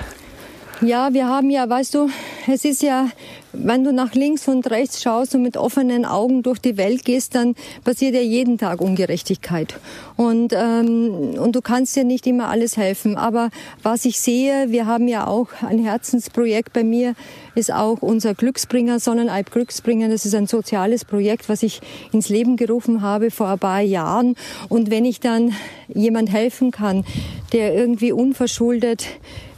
Ja, 0.82 1.14
wir 1.14 1.28
haben 1.28 1.52
ja, 1.52 1.70
weißt 1.70 1.94
du, 1.94 2.10
es 2.48 2.66
ist 2.66 2.82
ja 2.82 3.08
wenn 3.54 3.84
du 3.84 3.92
nach 3.92 4.14
links 4.14 4.48
und 4.48 4.70
rechts 4.70 5.02
schaust 5.02 5.36
und 5.36 5.42
mit 5.42 5.58
offenen 5.58 6.06
Augen 6.06 6.42
durch 6.44 6.60
die 6.60 6.78
Welt 6.78 7.04
gehst, 7.04 7.36
dann 7.36 7.56
passiert 7.84 8.16
ja 8.16 8.22
jeden 8.22 8.58
Tag 8.58 8.80
Ungerechtigkeit. 8.80 9.76
Und, 10.16 10.54
ähm, 10.54 11.34
und 11.38 11.56
du 11.56 11.62
kannst 11.62 11.96
dir 11.96 12.04
nicht 12.04 12.26
immer 12.28 12.48
alles 12.48 12.78
helfen. 12.78 13.18
Aber 13.18 13.50
was 13.84 14.06
ich 14.06 14.20
sehe, 14.20 14.72
wir 14.72 14.86
haben 14.86 15.08
ja 15.08 15.28
auch 15.28 15.48
ein 15.68 15.80
Herzensprojekt 15.80 16.74
bei 16.74 16.84
mir, 16.84 17.14
ist 17.56 17.74
auch 17.74 18.02
unser 18.02 18.34
Glücksbringer, 18.34 19.00
Sonnenalp 19.00 19.52
Glücksbringer. 19.52 20.08
Das 20.08 20.26
ist 20.26 20.36
ein 20.36 20.48
soziales 20.48 21.04
Projekt, 21.04 21.50
was 21.50 21.64
ich 21.64 21.82
ins 22.14 22.30
Leben 22.30 22.56
gerufen 22.56 23.02
habe 23.02 23.32
vor 23.32 23.50
ein 23.50 23.60
paar 23.60 23.82
Jahren. 23.82 24.36
Und 24.70 24.90
wenn 24.90 25.04
ich 25.04 25.20
dann 25.20 25.54
jemand 25.94 26.32
helfen 26.32 26.72
kann, 26.72 27.04
der 27.52 27.74
irgendwie 27.74 28.12
unverschuldet 28.12 29.08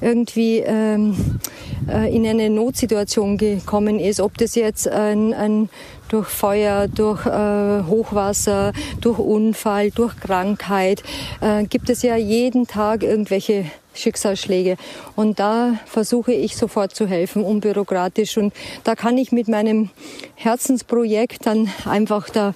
irgendwie 0.01 0.59
ähm, 0.59 1.39
äh, 1.87 2.13
in 2.13 2.25
eine 2.25 2.49
Notsituation 2.49 3.37
gekommen 3.37 3.99
ist, 3.99 4.19
ob 4.19 4.37
das 4.37 4.55
jetzt 4.55 4.87
ein, 4.87 5.33
ein 5.33 5.69
durch 6.09 6.27
Feuer, 6.27 6.87
durch 6.87 7.25
äh, 7.25 7.83
Hochwasser, 7.87 8.73
durch 9.01 9.17
Unfall, 9.17 9.91
durch 9.91 10.15
Krankheit, 10.19 11.03
äh, 11.41 11.63
gibt 11.63 11.89
es 11.89 12.03
ja 12.03 12.15
jeden 12.15 12.67
Tag 12.67 13.03
irgendwelche 13.03 13.65
Schicksalsschläge. 13.95 14.77
Und 15.15 15.39
da 15.39 15.79
versuche 15.85 16.33
ich 16.33 16.55
sofort 16.57 16.95
zu 16.95 17.07
helfen, 17.07 17.43
unbürokratisch. 17.43 18.37
Und 18.37 18.53
da 18.83 18.95
kann 18.95 19.17
ich 19.17 19.31
mit 19.31 19.47
meinem 19.47 19.89
Herzensprojekt 20.35 21.45
dann 21.45 21.69
einfach 21.85 22.29
da 22.29 22.53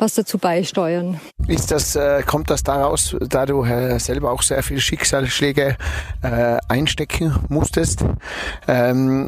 was 0.00 0.14
dazu 0.14 0.38
beisteuern. 0.38 1.20
Ist 1.46 1.70
das, 1.70 1.96
äh, 1.96 2.22
kommt 2.24 2.50
das 2.50 2.62
daraus, 2.62 3.16
da 3.20 3.46
du 3.46 3.64
äh, 3.64 3.98
selber 3.98 4.30
auch 4.30 4.42
sehr 4.42 4.62
viele 4.62 4.80
Schicksalsschläge 4.80 5.76
äh, 6.22 6.58
einstecken 6.68 7.36
musstest? 7.48 8.04
Ähm, 8.68 9.26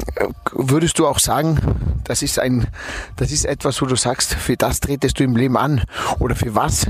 würdest 0.51 0.99
du 0.99 1.07
auch 1.07 1.19
sagen, 1.19 1.59
das 2.03 2.21
ist 2.21 2.39
ein, 2.39 2.67
das 3.15 3.31
ist 3.31 3.45
etwas, 3.45 3.81
wo 3.81 3.85
du 3.85 3.95
sagst, 3.95 4.33
für 4.33 4.57
das 4.57 4.79
tretest 4.79 5.19
du 5.19 5.23
im 5.23 5.35
Leben 5.35 5.57
an 5.57 5.83
oder 6.19 6.35
für 6.35 6.55
was 6.55 6.87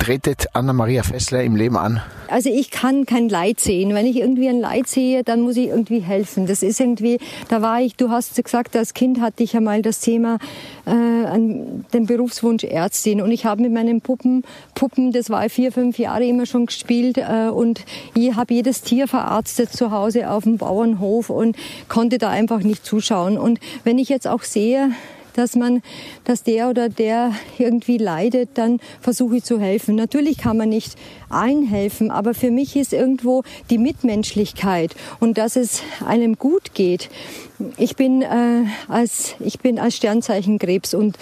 tretet 0.00 0.46
Anna-Maria 0.54 1.02
Fessler 1.02 1.44
im 1.44 1.56
Leben 1.56 1.76
an? 1.76 2.00
Also 2.28 2.48
ich 2.48 2.70
kann 2.70 3.06
kein 3.06 3.28
Leid 3.28 3.60
sehen. 3.60 3.94
Wenn 3.94 4.06
ich 4.06 4.16
irgendwie 4.16 4.48
ein 4.48 4.58
Leid 4.58 4.86
sehe, 4.86 5.22
dann 5.22 5.42
muss 5.42 5.56
ich 5.56 5.68
irgendwie 5.68 6.00
helfen. 6.00 6.46
Das 6.46 6.62
ist 6.62 6.80
irgendwie, 6.80 7.18
da 7.48 7.60
war 7.60 7.80
ich, 7.80 7.96
du 7.96 8.08
hast 8.08 8.42
gesagt, 8.42 8.76
als 8.76 8.94
Kind 8.94 9.20
hatte 9.20 9.42
ich 9.42 9.52
ja 9.52 9.60
mal 9.60 9.82
das 9.82 10.00
Thema, 10.00 10.38
äh, 10.86 10.90
an 10.90 11.84
den 11.92 12.06
Berufswunsch 12.06 12.64
Ärztin. 12.64 13.20
Und 13.20 13.30
ich 13.30 13.44
habe 13.44 13.62
mit 13.62 13.72
meinen 13.72 14.00
Puppen, 14.00 14.42
Puppen, 14.74 15.12
das 15.12 15.28
war 15.28 15.48
vier, 15.50 15.70
fünf 15.70 15.98
Jahre 15.98 16.24
immer 16.24 16.46
schon 16.46 16.66
gespielt 16.66 17.18
äh, 17.18 17.50
und 17.50 17.84
ich 18.14 18.34
habe 18.34 18.54
jedes 18.54 18.80
Tier 18.82 19.06
verarztet 19.06 19.70
zu 19.70 19.90
Hause 19.90 20.30
auf 20.30 20.44
dem 20.44 20.56
Bauernhof 20.56 21.28
und 21.28 21.56
konnte 21.88 22.18
da 22.18 22.30
einfach 22.30 22.60
nicht 22.60 22.86
zuschauen. 22.86 23.36
Und 23.36 23.60
wenn 23.84 23.98
ich 23.98 24.08
jetzt 24.08 24.26
auch 24.26 24.42
sehe, 24.44 24.92
dass 25.34 25.56
man, 25.56 25.82
dass 26.24 26.42
der 26.42 26.68
oder 26.68 26.88
der 26.88 27.32
irgendwie 27.58 27.98
leidet, 27.98 28.50
dann 28.54 28.80
versuche 29.00 29.38
ich 29.38 29.44
zu 29.44 29.60
helfen. 29.60 29.94
Natürlich 29.94 30.38
kann 30.38 30.56
man 30.56 30.68
nicht 30.68 30.94
allen 31.28 31.66
helfen, 31.66 32.10
aber 32.10 32.34
für 32.34 32.50
mich 32.50 32.76
ist 32.76 32.92
irgendwo 32.92 33.42
die 33.70 33.78
Mitmenschlichkeit 33.78 34.94
und 35.20 35.38
dass 35.38 35.56
es 35.56 35.82
einem 36.06 36.36
gut 36.36 36.74
geht. 36.74 37.08
Ich 37.76 37.96
bin 37.96 38.22
äh, 38.22 38.64
als 38.88 39.34
ich 39.40 39.60
bin 39.60 39.78
als 39.78 39.96
Sternzeichen 39.96 40.58
Krebs 40.58 40.94
und 40.94 41.16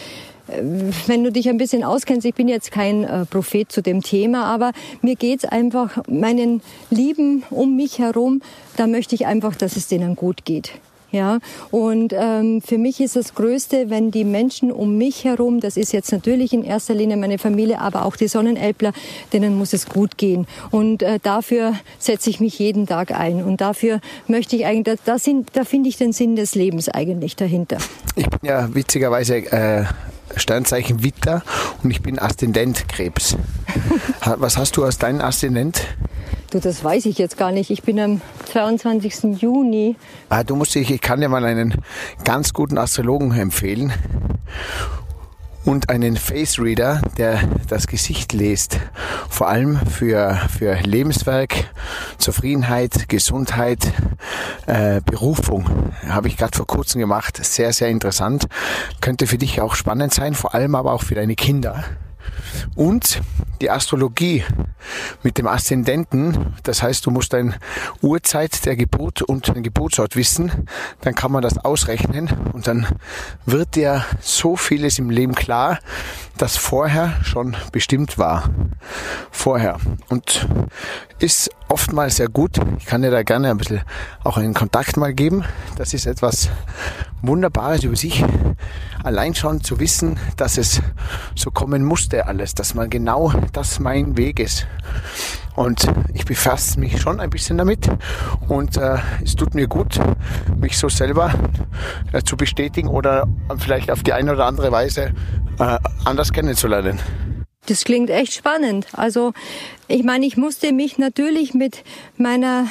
äh, 0.48 0.62
wenn 1.06 1.24
du 1.24 1.32
dich 1.32 1.48
ein 1.48 1.58
bisschen 1.58 1.84
auskennst, 1.84 2.26
ich 2.26 2.34
bin 2.34 2.48
jetzt 2.48 2.70
kein 2.70 3.04
äh, 3.04 3.26
Prophet 3.26 3.70
zu 3.70 3.82
dem 3.82 4.02
Thema, 4.02 4.44
aber 4.44 4.72
mir 5.02 5.16
geht's 5.16 5.44
einfach, 5.44 6.02
meinen 6.08 6.62
Lieben 6.90 7.44
um 7.50 7.76
mich 7.76 7.98
herum, 7.98 8.40
da 8.76 8.86
möchte 8.86 9.14
ich 9.14 9.26
einfach, 9.26 9.54
dass 9.54 9.76
es 9.76 9.88
denen 9.88 10.16
gut 10.16 10.44
geht. 10.44 10.72
Ja, 11.10 11.38
und 11.70 12.12
ähm, 12.14 12.60
für 12.60 12.76
mich 12.76 13.00
ist 13.00 13.16
das 13.16 13.34
Größte, 13.34 13.88
wenn 13.88 14.10
die 14.10 14.24
Menschen 14.24 14.70
um 14.70 14.98
mich 14.98 15.24
herum, 15.24 15.60
das 15.60 15.78
ist 15.78 15.92
jetzt 15.92 16.12
natürlich 16.12 16.52
in 16.52 16.62
erster 16.62 16.92
Linie 16.92 17.16
meine 17.16 17.38
Familie, 17.38 17.80
aber 17.80 18.04
auch 18.04 18.14
die 18.14 18.28
Sonnenelbler, 18.28 18.92
denen 19.32 19.56
muss 19.56 19.72
es 19.72 19.86
gut 19.86 20.18
gehen. 20.18 20.46
Und 20.70 21.02
äh, 21.02 21.18
dafür 21.22 21.72
setze 21.98 22.28
ich 22.28 22.40
mich 22.40 22.58
jeden 22.58 22.86
Tag 22.86 23.12
ein. 23.12 23.42
Und 23.42 23.62
dafür 23.62 24.00
möchte 24.26 24.56
ich 24.56 24.66
eigentlich, 24.66 24.98
da, 25.06 25.18
sind, 25.18 25.48
da 25.54 25.64
finde 25.64 25.88
ich 25.88 25.96
den 25.96 26.12
Sinn 26.12 26.36
des 26.36 26.54
Lebens 26.54 26.90
eigentlich 26.90 27.36
dahinter. 27.36 27.78
Ich 28.14 28.28
bin 28.28 28.40
ja 28.42 28.74
witzigerweise 28.74 29.36
äh, 29.36 29.84
Sternzeichen 30.36 31.02
Witter 31.02 31.42
und 31.82 31.90
ich 31.90 32.02
bin 32.02 32.18
Aszendent 32.18 32.88
Krebs. 32.88 33.36
Was 34.36 34.56
hast 34.56 34.76
du 34.76 34.84
als 34.84 34.98
dein 34.98 35.20
Aszendent? 35.20 35.80
Du, 36.50 36.60
das 36.60 36.82
weiß 36.82 37.06
ich 37.06 37.18
jetzt 37.18 37.36
gar 37.36 37.52
nicht. 37.52 37.70
Ich 37.70 37.82
bin 37.82 38.00
am 38.00 38.20
22. 38.50 39.40
Juni. 39.42 39.96
Ah, 40.30 40.44
du 40.44 40.56
musst 40.56 40.74
dich, 40.74 40.90
ich 40.90 41.00
kann 41.00 41.20
dir 41.20 41.28
mal 41.28 41.44
einen 41.44 41.74
ganz 42.24 42.52
guten 42.54 42.78
Astrologen 42.78 43.32
empfehlen 43.32 43.92
und 45.68 45.90
einen 45.90 46.16
Face 46.16 46.58
Reader, 46.58 47.02
der 47.18 47.42
das 47.68 47.86
Gesicht 47.86 48.32
liest. 48.32 48.80
Vor 49.28 49.48
allem 49.48 49.76
für, 49.76 50.40
für 50.56 50.74
Lebenswerk, 50.80 51.70
Zufriedenheit, 52.16 53.10
Gesundheit, 53.10 53.92
äh, 54.66 55.02
Berufung. 55.02 55.92
Habe 56.08 56.28
ich 56.28 56.38
gerade 56.38 56.56
vor 56.56 56.66
kurzem 56.66 57.00
gemacht. 57.00 57.44
Sehr, 57.44 57.74
sehr 57.74 57.88
interessant. 57.88 58.46
Könnte 59.02 59.26
für 59.26 59.36
dich 59.36 59.60
auch 59.60 59.74
spannend 59.74 60.14
sein, 60.14 60.32
vor 60.32 60.54
allem 60.54 60.74
aber 60.74 60.94
auch 60.94 61.02
für 61.02 61.14
deine 61.14 61.34
Kinder. 61.34 61.84
Und 62.74 63.20
die 63.60 63.70
Astrologie 63.70 64.44
mit 65.22 65.38
dem 65.38 65.46
Aszendenten, 65.46 66.54
das 66.62 66.82
heißt, 66.82 67.04
du 67.06 67.10
musst 67.10 67.32
deine 67.32 67.54
Uhrzeit 68.02 68.64
der 68.64 68.76
Geburt 68.76 69.22
und 69.22 69.48
den 69.48 69.62
Geburtsort 69.62 70.16
wissen, 70.16 70.68
dann 71.00 71.14
kann 71.14 71.32
man 71.32 71.42
das 71.42 71.58
ausrechnen 71.58 72.30
und 72.52 72.66
dann 72.66 72.86
wird 73.46 73.74
dir 73.74 74.04
so 74.20 74.56
vieles 74.56 74.98
im 74.98 75.10
Leben 75.10 75.34
klar, 75.34 75.78
das 76.38 76.56
vorher 76.56 77.14
schon 77.22 77.56
bestimmt 77.72 78.16
war. 78.16 78.50
Vorher. 79.30 79.78
Und 80.08 80.48
ist 81.18 81.50
oftmals 81.68 82.16
sehr 82.16 82.28
gut. 82.28 82.58
Ich 82.78 82.86
kann 82.86 83.02
dir 83.02 83.10
da 83.10 83.22
gerne 83.22 83.50
ein 83.50 83.58
bisschen 83.58 83.82
auch 84.24 84.36
einen 84.36 84.54
Kontakt 84.54 84.96
mal 84.96 85.12
geben. 85.12 85.44
Das 85.76 85.94
ist 85.94 86.06
etwas 86.06 86.48
Wunderbares 87.22 87.82
über 87.82 87.96
sich. 87.96 88.24
Allein 89.02 89.34
schon 89.34 89.62
zu 89.62 89.80
wissen, 89.80 90.18
dass 90.36 90.58
es 90.58 90.80
so 91.34 91.50
kommen 91.50 91.84
musste 91.84 92.26
alles, 92.26 92.54
dass 92.54 92.74
man 92.74 92.88
genau 92.88 93.32
das 93.52 93.80
mein 93.80 94.16
Weg 94.16 94.40
ist. 94.40 94.66
Und 95.56 95.88
ich 96.14 96.24
befasse 96.24 96.78
mich 96.78 97.00
schon 97.00 97.18
ein 97.18 97.30
bisschen 97.30 97.58
damit 97.58 97.88
und 98.46 98.76
äh, 98.76 98.98
es 99.24 99.34
tut 99.34 99.56
mir 99.56 99.66
gut, 99.66 99.98
mich 100.56 100.78
so 100.78 100.88
selber 100.88 101.34
äh, 102.12 102.22
zu 102.22 102.36
bestätigen 102.36 102.86
oder 102.86 103.26
vielleicht 103.58 103.90
auf 103.90 104.04
die 104.04 104.12
eine 104.12 104.34
oder 104.34 104.46
andere 104.46 104.70
Weise 104.70 105.12
äh, 105.58 105.78
anders 106.04 106.32
kennenzulernen. 106.32 106.98
Das 107.66 107.84
klingt 107.84 108.10
echt 108.10 108.32
spannend. 108.32 108.86
Also 108.92 109.32
ich 109.88 110.02
meine, 110.02 110.24
ich 110.24 110.36
musste 110.36 110.72
mich 110.72 110.98
natürlich 110.98 111.54
mit 111.54 111.84
meiner 112.16 112.66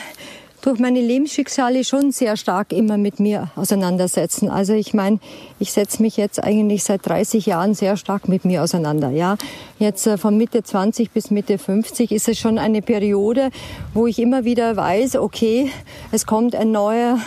durch 0.61 0.79
meine 0.79 0.99
Lebensschicksale 0.99 1.83
schon 1.83 2.11
sehr 2.11 2.35
stark 2.35 2.73
immer 2.73 2.97
mit 2.97 3.19
mir 3.19 3.51
auseinandersetzen. 3.55 4.49
Also 4.49 4.73
ich 4.73 4.93
meine, 4.93 5.19
ich 5.59 5.71
setze 5.71 6.01
mich 6.01 6.17
jetzt 6.17 6.43
eigentlich 6.43 6.83
seit 6.83 7.05
30 7.05 7.45
Jahren 7.45 7.73
sehr 7.73 7.95
stark 7.95 8.27
mit 8.27 8.43
mir 8.43 8.63
auseinander. 8.63 9.11
Ja, 9.11 9.37
jetzt 9.79 10.07
äh, 10.07 10.17
von 10.17 10.35
Mitte 10.35 10.63
20 10.63 11.11
bis 11.11 11.31
Mitte 11.31 11.57
50 11.57 12.11
ist 12.11 12.27
es 12.27 12.39
schon 12.39 12.57
eine 12.57 12.81
Periode, 12.81 13.49
wo 13.93 14.07
ich 14.07 14.19
immer 14.19 14.43
wieder 14.45 14.75
weiß, 14.75 15.17
okay, 15.17 15.71
es 16.11 16.25
kommt 16.25 16.55
ein 16.55 16.71
neuer 16.71 17.19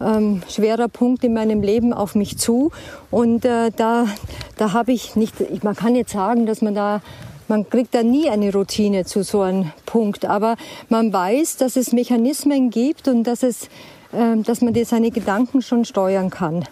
ähm, 0.00 0.42
schwerer 0.48 0.88
Punkt 0.88 1.24
in 1.24 1.34
meinem 1.34 1.62
Leben 1.62 1.92
auf 1.92 2.14
mich 2.14 2.38
zu. 2.38 2.70
Und 3.10 3.44
äh, 3.44 3.70
da, 3.74 4.06
da 4.56 4.72
habe 4.72 4.92
ich 4.92 5.16
nicht, 5.16 5.64
man 5.64 5.76
kann 5.76 5.94
jetzt 5.94 6.12
sagen, 6.12 6.46
dass 6.46 6.62
man 6.62 6.74
da 6.74 7.00
man 7.50 7.68
kriegt 7.68 7.96
da 7.96 8.04
nie 8.04 8.30
eine 8.30 8.52
Routine 8.52 9.04
zu 9.04 9.24
so 9.24 9.40
einem 9.40 9.72
Punkt, 9.84 10.24
aber 10.24 10.54
man 10.88 11.12
weiß, 11.12 11.56
dass 11.56 11.74
es 11.74 11.92
Mechanismen 11.92 12.70
gibt 12.70 13.08
und 13.08 13.24
dass 13.24 13.42
es, 13.42 13.64
äh, 14.12 14.36
dass 14.44 14.60
man 14.60 14.72
seine 14.84 15.10
Gedanken 15.10 15.60
schon 15.60 15.84
steuern 15.84 16.30
kann 16.30 16.64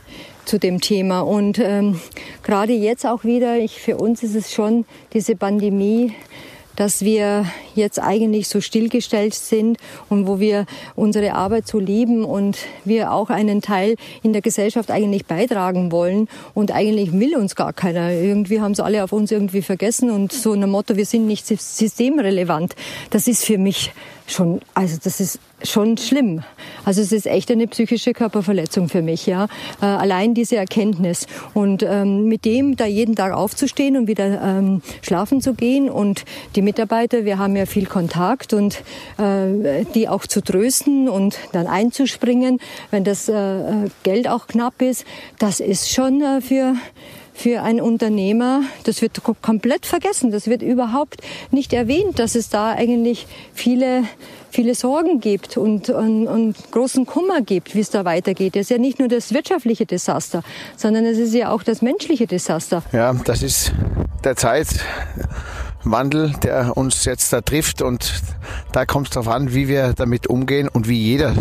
zu 0.45 0.59
dem 0.59 0.81
Thema. 0.81 1.23
Und 1.23 1.59
ähm, 1.59 2.01
gerade 2.45 2.73
jetzt 2.75 3.07
auch 3.07 3.25
wieder, 3.25 3.59
ich, 3.59 3.81
für 3.81 3.97
uns 3.97 4.23
ist 4.23 4.37
es 4.37 4.53
schon 4.53 4.85
diese 5.13 5.35
Pandemie, 5.35 6.15
dass 6.79 7.03
wir 7.03 7.45
jetzt 7.75 8.01
eigentlich 8.01 8.47
so 8.47 8.61
stillgestellt 8.61 9.35
sind 9.35 9.79
und 10.09 10.29
wo 10.29 10.39
wir 10.39 10.65
unsere 10.95 11.33
Arbeit 11.33 11.67
so 11.67 11.81
lieben 11.81 12.25
und 12.25 12.57
wir 12.85 13.11
auch 13.11 13.31
einen 13.31 13.63
Teil 13.63 13.97
in 14.23 14.33
der 14.33 14.43
Gesellschaft 14.43 14.93
eigentlich 14.93 15.27
beitragen 15.27 15.91
wollen 15.91 16.29
und 16.55 16.71
eigentlich 16.71 17.13
will 17.13 17.37
uns 17.37 17.57
gar 17.57 17.73
keiner. 17.73 18.13
Irgendwie 18.13 18.61
haben 18.61 18.77
sie 18.77 18.85
alle 18.85 19.03
auf 19.03 19.13
uns 19.13 19.33
irgendwie 19.33 19.63
vergessen 19.63 20.13
und 20.13 20.33
so 20.33 20.53
ein 20.53 20.71
Motto, 20.71 20.95
wir 20.95 21.05
sind 21.05 21.27
nicht 21.27 21.49
systemrelevant. 21.49 22.77
Das 23.11 23.27
ist 23.27 23.45
für 23.45 23.59
mich 23.59 23.93
schon, 24.29 24.61
also 24.73 24.99
das 25.03 25.19
ist 25.19 25.41
schon 25.63 25.97
schlimm. 25.97 26.43
Also 26.85 27.03
es 27.03 27.13
ist 27.13 27.27
echt 27.27 27.51
eine 27.51 27.67
psychische 27.67 28.13
Körperverletzung 28.13 28.89
für 28.89 29.03
mich, 29.03 29.27
ja. 29.27 29.47
Äh, 29.81 29.87
allein 29.87 30.35
diese 30.35 30.57
Erkenntnis 30.57 31.27
und 31.55 31.83
ähm, 31.83 32.27
mit 32.27 32.45
dem 32.45 32.77
da 32.77 32.87
jeden 32.87 33.17
Tag 33.17 33.33
aufzustehen 33.33 33.97
und 33.97 34.07
wieder 34.07 34.41
ähm, 34.43 34.83
schlafen 35.03 35.41
zu 35.41 35.55
gehen 35.55 35.91
und 35.91 36.25
die 36.55 36.63
Mitarbeiter, 36.63 37.25
wir 37.25 37.39
haben 37.39 37.57
ja 37.57 37.67
viel 37.67 37.87
Kontakt 37.87 38.53
und 38.53 38.83
äh, 39.19 39.85
die 39.95 40.09
auch 40.09 40.27
zu 40.27 40.43
trösten 40.43 41.09
und 41.09 41.39
dann 41.53 41.67
einzuspringen, 41.67 42.59
wenn 42.91 43.05
das 43.05 43.29
äh, 43.29 43.89
Geld 44.03 44.29
auch 44.29 44.47
knapp 44.47 44.81
ist, 44.81 45.05
das 45.39 45.61
ist 45.61 45.91
schon 45.91 46.23
äh, 46.23 46.41
für 46.41 46.75
für 47.39 47.63
einen 47.63 47.81
Unternehmer, 47.81 48.63
das 48.85 49.01
wird 49.01 49.23
komplett 49.43 49.87
vergessen. 49.87 50.31
Das 50.33 50.49
wird 50.49 50.61
überhaupt 50.61 51.21
nicht 51.53 51.73
erwähnt, 51.73 52.19
dass 52.19 52.35
es 52.35 52.49
da 52.49 52.73
eigentlich 52.73 53.27
viele 53.55 54.03
viele 54.51 54.75
Sorgen 54.75 55.21
gibt 55.21 55.57
und, 55.57 55.91
und, 55.91 56.27
und 56.27 56.57
großen 56.73 57.07
Kummer 57.07 57.43
gibt, 57.43 57.75
wie 57.75 57.81
es 57.81 57.91
da 57.91 58.05
weitergeht. 58.05 58.57
Es 58.57 58.63
ist 58.63 58.71
ja 58.71 58.79
nicht 58.79 58.99
nur 58.99 59.09
das 59.09 59.33
wirtschaftliche 59.33 59.87
Desaster, 59.87 60.43
sondern 60.77 61.05
es 61.05 61.19
ist 61.19 61.35
ja 61.35 61.51
auch 61.51 61.63
das 61.63 61.83
menschliche 61.83 62.27
Desaster. 62.27 62.83
Ja, 62.93 63.13
das 63.13 63.43
ist 63.43 63.73
der 64.25 64.37
Zeitwandel, 65.89 66.33
der 66.43 66.77
uns 66.77 67.05
jetzt 67.05 67.33
da 67.33 67.41
trifft. 67.41 67.83
Und 67.83 68.23
da 68.73 68.85
kommt 68.85 69.09
es 69.09 69.15
darauf 69.15 69.29
an, 69.29 69.55
wie 69.55 69.69
wir 69.69 69.95
damit 69.95 70.27
umgehen 70.27 70.69
und 70.69 70.89
wie 70.89 70.99
jeder 70.99 71.35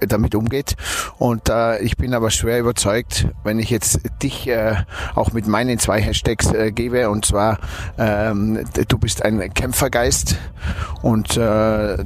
damit 0.00 0.34
umgeht. 0.34 0.76
Und 1.18 1.48
äh, 1.48 1.80
ich 1.80 1.96
bin 1.96 2.14
aber 2.14 2.30
schwer 2.30 2.58
überzeugt, 2.58 3.28
wenn 3.44 3.58
ich 3.58 3.70
jetzt 3.70 4.00
dich 4.22 4.48
äh, 4.48 4.74
auch 5.14 5.32
mit 5.32 5.46
meinen 5.46 5.78
zwei 5.78 6.00
Hashtags 6.00 6.52
äh, 6.52 6.72
gebe, 6.72 7.10
und 7.10 7.24
zwar 7.24 7.58
ähm, 7.98 8.64
du 8.88 8.98
bist 8.98 9.24
ein 9.24 9.54
Kämpfergeist. 9.54 10.36
Und 11.02 11.36
äh, 11.36 11.98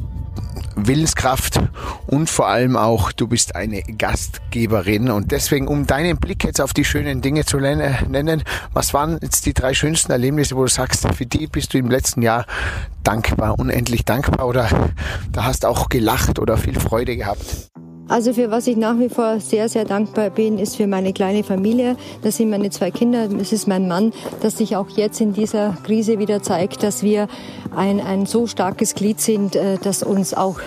Willenskraft 0.76 1.60
und 2.06 2.28
vor 2.28 2.48
allem 2.48 2.76
auch, 2.76 3.12
du 3.12 3.28
bist 3.28 3.54
eine 3.54 3.82
Gastgeberin. 3.82 5.10
Und 5.10 5.30
deswegen, 5.30 5.68
um 5.68 5.86
deinen 5.86 6.16
Blick 6.16 6.44
jetzt 6.44 6.60
auf 6.60 6.72
die 6.72 6.84
schönen 6.84 7.22
Dinge 7.22 7.44
zu 7.44 7.58
nennen, 7.58 8.42
was 8.72 8.92
waren 8.92 9.18
jetzt 9.22 9.46
die 9.46 9.54
drei 9.54 9.74
schönsten 9.74 10.12
Erlebnisse, 10.12 10.56
wo 10.56 10.62
du 10.62 10.68
sagst, 10.68 11.06
für 11.14 11.26
die 11.26 11.46
bist 11.46 11.74
du 11.74 11.78
im 11.78 11.90
letzten 11.90 12.22
Jahr 12.22 12.46
dankbar, 13.02 13.58
unendlich 13.58 14.04
dankbar 14.04 14.46
oder 14.46 14.68
da 15.30 15.44
hast 15.44 15.64
auch 15.64 15.88
gelacht 15.88 16.38
oder 16.38 16.56
viel 16.56 16.78
Freude 16.78 17.16
gehabt? 17.16 17.70
Also 18.06 18.34
für 18.34 18.50
was 18.50 18.66
ich 18.66 18.76
nach 18.76 18.98
wie 18.98 19.08
vor 19.08 19.40
sehr, 19.40 19.68
sehr 19.70 19.86
dankbar 19.86 20.28
bin, 20.28 20.58
ist 20.58 20.76
für 20.76 20.86
meine 20.86 21.14
kleine 21.14 21.42
Familie. 21.42 21.96
Das 22.22 22.36
sind 22.36 22.50
meine 22.50 22.68
zwei 22.68 22.90
Kinder, 22.90 23.28
das 23.28 23.50
ist 23.50 23.66
mein 23.66 23.88
Mann, 23.88 24.12
dass 24.42 24.58
sich 24.58 24.76
auch 24.76 24.90
jetzt 24.90 25.22
in 25.22 25.32
dieser 25.32 25.76
Krise 25.84 26.18
wieder 26.18 26.42
zeigt, 26.42 26.82
dass 26.82 27.02
wir 27.02 27.28
ein, 27.74 28.00
ein 28.00 28.26
so 28.26 28.46
starkes 28.46 28.94
Glied 28.94 29.20
sind, 29.20 29.56
äh, 29.56 29.78
dass 29.78 30.02
uns 30.02 30.34
auch 30.34 30.60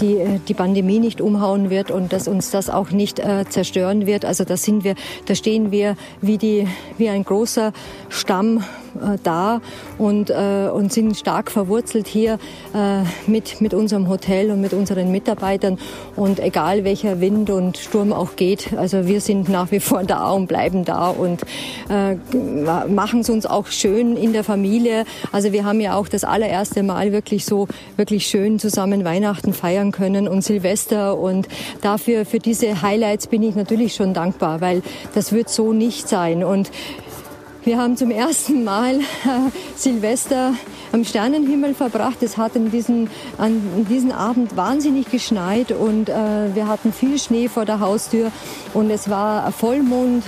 die, 0.00 0.18
äh, 0.18 0.38
die 0.46 0.54
Pandemie 0.54 0.98
nicht 0.98 1.20
umhauen 1.20 1.70
wird 1.70 1.90
und 1.90 2.12
dass 2.12 2.28
uns 2.28 2.50
das 2.50 2.70
auch 2.70 2.90
nicht 2.90 3.18
äh, 3.18 3.44
zerstören 3.48 4.06
wird. 4.06 4.24
Also 4.24 4.44
da 4.44 4.56
sind 4.56 4.84
wir, 4.84 4.94
da 5.26 5.34
stehen 5.34 5.70
wir 5.70 5.96
wie 6.20 6.38
die, 6.38 6.68
wie 6.98 7.08
ein 7.08 7.24
großer 7.24 7.72
Stamm 8.08 8.58
äh, 8.58 9.18
da 9.22 9.60
und, 9.98 10.30
äh, 10.30 10.68
und 10.72 10.92
sind 10.92 11.16
stark 11.16 11.50
verwurzelt 11.50 12.06
hier 12.06 12.38
äh, 12.74 13.02
mit, 13.26 13.60
mit 13.60 13.74
unserem 13.74 14.08
Hotel 14.08 14.50
und 14.50 14.60
mit 14.60 14.72
unseren 14.72 15.10
Mitarbeitern. 15.10 15.78
Und 16.16 16.40
egal 16.40 16.84
welcher 16.84 17.20
Wind 17.20 17.50
und 17.50 17.76
Sturm 17.76 18.12
auch 18.12 18.36
geht, 18.36 18.72
also 18.76 19.06
wir 19.06 19.20
sind 19.20 19.48
nach 19.48 19.70
wie 19.70 19.80
vor 19.80 20.04
da 20.04 20.30
und 20.30 20.46
bleiben 20.46 20.84
da 20.84 21.08
und 21.08 21.42
äh, 21.88 22.14
machen 22.88 23.20
es 23.20 23.30
uns 23.30 23.46
auch 23.46 23.66
schön 23.68 24.16
in 24.16 24.32
der 24.32 24.44
Familie. 24.44 25.04
Also 25.32 25.52
wir 25.52 25.64
haben 25.64 25.80
ja 25.80 25.96
auch 25.96 26.08
das 26.08 26.24
allererste 26.24 26.82
Mal 26.82 27.12
wirklich 27.12 27.44
so 27.44 27.68
wirklich 27.96 28.26
schön 28.26 28.58
zusammen 28.58 29.04
Weihnachten 29.04 29.52
feiern 29.52 29.92
können 29.92 30.28
und 30.28 30.42
Silvester 30.42 31.18
und 31.18 31.48
dafür 31.80 32.24
für 32.24 32.38
diese 32.38 32.82
Highlights 32.82 33.26
bin 33.26 33.42
ich 33.42 33.54
natürlich 33.54 33.94
schon 33.94 34.14
dankbar, 34.14 34.60
weil 34.60 34.82
das 35.14 35.32
wird 35.32 35.48
so 35.48 35.72
nicht 35.72 36.08
sein 36.08 36.44
und 36.44 36.70
wir 37.64 37.78
haben 37.78 37.96
zum 37.96 38.10
ersten 38.10 38.64
Mal 38.64 39.00
äh, 39.00 39.02
Silvester 39.76 40.54
am 40.92 41.04
Sternenhimmel 41.04 41.74
verbracht. 41.74 42.22
Es 42.22 42.36
hat 42.36 42.56
an 42.56 42.70
diesem, 42.70 43.08
an 43.38 43.86
diesem 43.88 44.12
Abend 44.12 44.56
wahnsinnig 44.56 45.10
geschneit 45.10 45.72
und 45.72 46.08
äh, 46.08 46.54
wir 46.54 46.68
hatten 46.68 46.92
viel 46.92 47.18
Schnee 47.18 47.48
vor 47.48 47.64
der 47.64 47.80
Haustür 47.80 48.30
und 48.74 48.90
es 48.90 49.08
war 49.08 49.50
Vollmond 49.50 50.24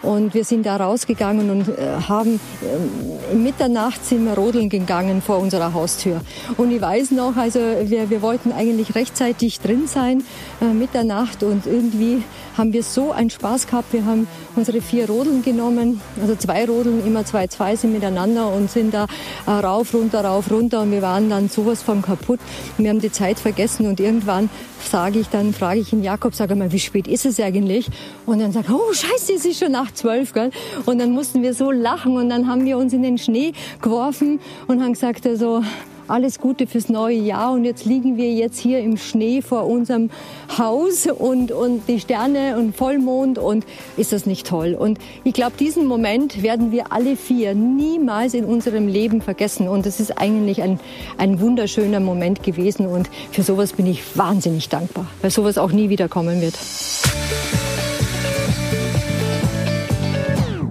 und 0.00 0.32
wir 0.32 0.44
sind 0.44 0.64
da 0.64 0.76
rausgegangen 0.76 1.50
und 1.50 1.68
äh, 1.68 1.88
haben 2.08 2.38
äh, 2.62 3.34
Mitternacht 3.34 4.04
sind 4.04 4.24
wir 4.24 4.34
rodeln 4.34 4.68
gegangen 4.68 5.20
vor 5.20 5.38
unserer 5.38 5.74
Haustür. 5.74 6.20
Und 6.56 6.70
ich 6.70 6.80
weiß 6.80 7.10
noch, 7.10 7.36
also 7.36 7.58
wir, 7.58 8.08
wir 8.08 8.22
wollten 8.22 8.52
eigentlich 8.52 8.94
rechtzeitig 8.94 9.58
drin 9.58 9.86
sein, 9.86 10.22
Mitternacht. 10.60 11.42
Und 11.42 11.66
irgendwie 11.66 12.22
haben 12.58 12.72
wir 12.72 12.82
so 12.82 13.12
einen 13.12 13.30
Spaß 13.30 13.66
gehabt. 13.66 13.92
Wir 13.92 14.04
haben 14.04 14.26
unsere 14.56 14.80
vier 14.80 15.08
Rodeln 15.08 15.42
genommen, 15.42 16.00
also 16.20 16.34
zwei 16.34 16.66
Rodeln, 16.66 17.06
immer 17.06 17.24
zwei, 17.24 17.46
zwei 17.46 17.76
sind 17.76 17.92
miteinander 17.92 18.52
und 18.52 18.70
sind 18.70 18.92
da 18.92 19.06
äh, 19.46 19.50
rauf, 19.50 19.94
runter, 19.94 20.24
rauf, 20.24 20.50
runter. 20.50 20.82
Und 20.82 20.90
wir 20.90 21.02
waren 21.02 21.30
dann 21.30 21.48
sowas 21.48 21.82
von 21.82 22.02
kaputt. 22.02 22.40
Wir 22.76 22.90
haben 22.90 23.00
die 23.00 23.12
Zeit 23.12 23.38
vergessen 23.38 23.86
und 23.86 24.00
irgendwann 24.00 24.50
sage 24.80 25.20
ich 25.20 25.28
dann, 25.28 25.54
frage 25.54 25.80
ich 25.80 25.92
ihn 25.92 26.02
Jakob, 26.02 26.34
sage 26.34 26.54
mal, 26.56 26.72
wie 26.72 26.78
spät 26.78 27.06
ist 27.06 27.26
es 27.26 27.40
eigentlich? 27.40 27.88
Und 28.26 28.40
dann 28.40 28.52
sagt 28.52 28.68
er, 28.68 28.74
oh 28.74 28.92
Scheiße, 28.92 29.34
es 29.34 29.44
ist 29.44 29.60
schon 29.60 29.72
nach 29.72 29.92
zwölf, 29.92 30.32
gell? 30.32 30.50
Und 30.86 30.98
dann 30.98 31.12
mussten 31.12 31.42
wir 31.42 31.54
so 31.54 31.70
lachen 31.70 32.16
und 32.16 32.28
dann 32.28 32.48
haben 32.48 32.64
wir 32.64 32.78
uns 32.78 32.92
in 32.92 33.02
den 33.02 33.18
Schnee 33.18 33.52
geworfen 33.80 34.40
und 34.66 34.82
haben 34.82 34.92
gesagt, 34.92 35.26
also, 35.26 35.62
alles 36.08 36.38
Gute 36.38 36.66
fürs 36.66 36.88
neue 36.88 37.16
Jahr. 37.16 37.52
Und 37.52 37.64
jetzt 37.64 37.84
liegen 37.84 38.16
wir 38.16 38.32
jetzt 38.32 38.58
hier 38.58 38.80
im 38.80 38.96
Schnee 38.96 39.42
vor 39.42 39.66
unserem 39.66 40.10
Haus 40.56 41.06
und, 41.06 41.52
und 41.52 41.88
die 41.88 42.00
Sterne 42.00 42.56
und 42.58 42.76
Vollmond. 42.76 43.38
Und 43.38 43.64
ist 43.96 44.12
das 44.12 44.26
nicht 44.26 44.46
toll? 44.46 44.74
Und 44.74 44.98
ich 45.24 45.34
glaube, 45.34 45.52
diesen 45.58 45.86
Moment 45.86 46.42
werden 46.42 46.72
wir 46.72 46.92
alle 46.92 47.16
vier 47.16 47.54
niemals 47.54 48.34
in 48.34 48.44
unserem 48.44 48.88
Leben 48.88 49.20
vergessen. 49.22 49.68
Und 49.68 49.86
es 49.86 50.00
ist 50.00 50.18
eigentlich 50.18 50.62
ein, 50.62 50.80
ein 51.18 51.40
wunderschöner 51.40 52.00
Moment 52.00 52.42
gewesen. 52.42 52.86
Und 52.86 53.08
für 53.30 53.42
sowas 53.42 53.72
bin 53.72 53.86
ich 53.86 54.16
wahnsinnig 54.16 54.68
dankbar, 54.68 55.06
weil 55.22 55.30
sowas 55.30 55.58
auch 55.58 55.72
nie 55.72 55.88
wieder 55.88 56.08
kommen 56.08 56.40
wird. 56.40 56.54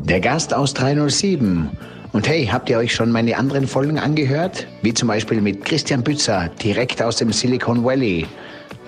Der 0.07 0.21
Gast 0.21 0.53
aus 0.53 0.73
307 0.73 1.69
und 2.17 2.27
hey, 2.27 2.47
habt 2.51 2.67
ihr 2.67 2.79
euch 2.79 2.95
schon 2.95 3.11
meine 3.11 3.37
anderen 3.37 3.67
Folgen 3.67 3.99
angehört? 3.99 4.65
Wie 4.81 4.91
zum 4.91 5.07
Beispiel 5.07 5.39
mit 5.39 5.63
Christian 5.63 6.01
Bützer, 6.01 6.49
direkt 6.63 6.99
aus 6.99 7.17
dem 7.17 7.31
Silicon 7.31 7.83
Valley. 7.83 8.25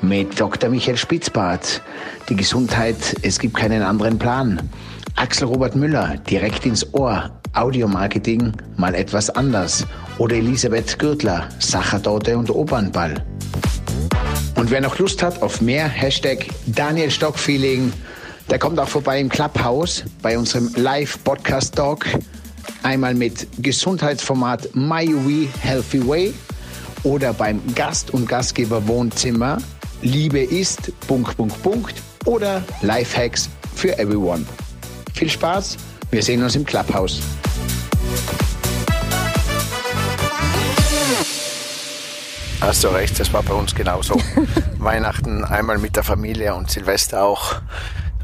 Mit 0.01 0.39
Dr. 0.39 0.67
Michael 0.67 0.97
Spitzbart, 0.97 1.79
die 2.27 2.35
Gesundheit, 2.35 2.95
es 3.21 3.37
gibt 3.37 3.55
keinen 3.55 3.83
anderen 3.83 4.17
Plan. 4.17 4.59
Axel 5.15 5.47
Robert 5.47 5.75
Müller, 5.75 6.17
direkt 6.27 6.65
ins 6.65 6.91
Ohr, 6.95 7.29
Audiomarketing 7.53 8.51
mal 8.77 8.95
etwas 8.95 9.29
anders. 9.29 9.85
Oder 10.17 10.37
Elisabeth 10.37 10.97
Gürtler, 10.97 11.49
Sachertorte 11.59 12.35
und 12.35 12.49
Opernball. 12.49 13.13
Und 14.55 14.71
wer 14.71 14.81
noch 14.81 14.97
Lust 14.97 15.21
hat 15.21 15.39
auf 15.43 15.61
mehr, 15.61 15.87
Hashtag 15.87 16.47
Daniel 16.65 17.11
Stock 17.11 17.37
Feeling, 17.37 17.93
der 18.49 18.57
kommt 18.57 18.79
auch 18.79 18.89
vorbei 18.89 19.19
im 19.19 19.29
Clubhouse 19.29 20.03
bei 20.23 20.35
unserem 20.35 20.71
Live-Podcast-Talk. 20.75 22.07
Einmal 22.83 23.13
mit 23.13 23.47
Gesundheitsformat 23.59 24.75
MyWe 24.75 25.47
Healthy 25.61 26.07
Way 26.07 26.33
oder 27.03 27.33
beim 27.33 27.61
Gast- 27.75 28.11
und 28.11 28.27
Gastgeber 28.27 28.87
Wohnzimmer 28.87 29.57
Liebe 30.01 30.39
ist 30.39 30.93
Punkt, 31.07 31.35
Punkt, 31.35 31.61
Punkt 31.61 31.95
oder 32.25 32.63
Lifehacks 32.81 33.49
für 33.75 33.97
everyone. 33.99 34.45
Viel 35.13 35.29
Spaß, 35.29 35.75
wir 36.11 36.23
sehen 36.23 36.41
uns 36.41 36.55
im 36.55 36.65
Clubhouse. 36.65 37.21
Hast 42.61 42.83
du 42.83 42.89
recht, 42.89 43.19
das 43.19 43.33
war 43.33 43.43
bei 43.43 43.53
uns 43.53 43.73
genauso. 43.75 44.15
Weihnachten 44.77 45.43
einmal 45.43 45.77
mit 45.77 45.95
der 45.95 46.03
Familie 46.03 46.55
und 46.55 46.69
Silvester 46.69 47.23
auch, 47.23 47.55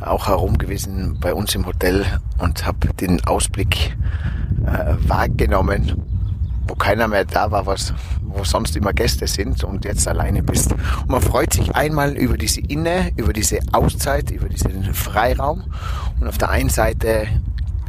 auch 0.01 0.27
herum 0.27 0.57
gewesen 0.57 1.17
bei 1.19 1.33
uns 1.33 1.55
im 1.55 1.65
Hotel 1.65 2.05
und 2.39 2.65
habe 2.65 2.93
den 2.93 3.23
Ausblick 3.25 3.95
äh, 4.65 4.95
wahrgenommen, 5.07 6.01
wo 6.67 6.75
keiner 6.75 7.07
mehr 7.07 7.25
da 7.25 7.51
war, 7.51 7.65
was, 7.65 7.93
wo 8.23 8.43
sonst 8.43 8.75
immer 8.75 8.93
Gäste 8.93 9.27
sind 9.27 9.63
und 9.63 9.85
jetzt 9.85 10.07
alleine 10.07 10.43
bist. 10.43 10.71
Und 10.73 11.09
man 11.09 11.21
freut 11.21 11.53
sich 11.53 11.75
einmal 11.75 12.13
über 12.17 12.37
diese 12.37 12.61
Inne, 12.61 13.11
über 13.15 13.33
diese 13.33 13.59
Auszeit, 13.71 14.31
über 14.31 14.49
diesen 14.49 14.93
Freiraum. 14.93 15.63
Und 16.19 16.27
auf 16.27 16.37
der 16.37 16.49
einen 16.49 16.69
Seite 16.69 17.27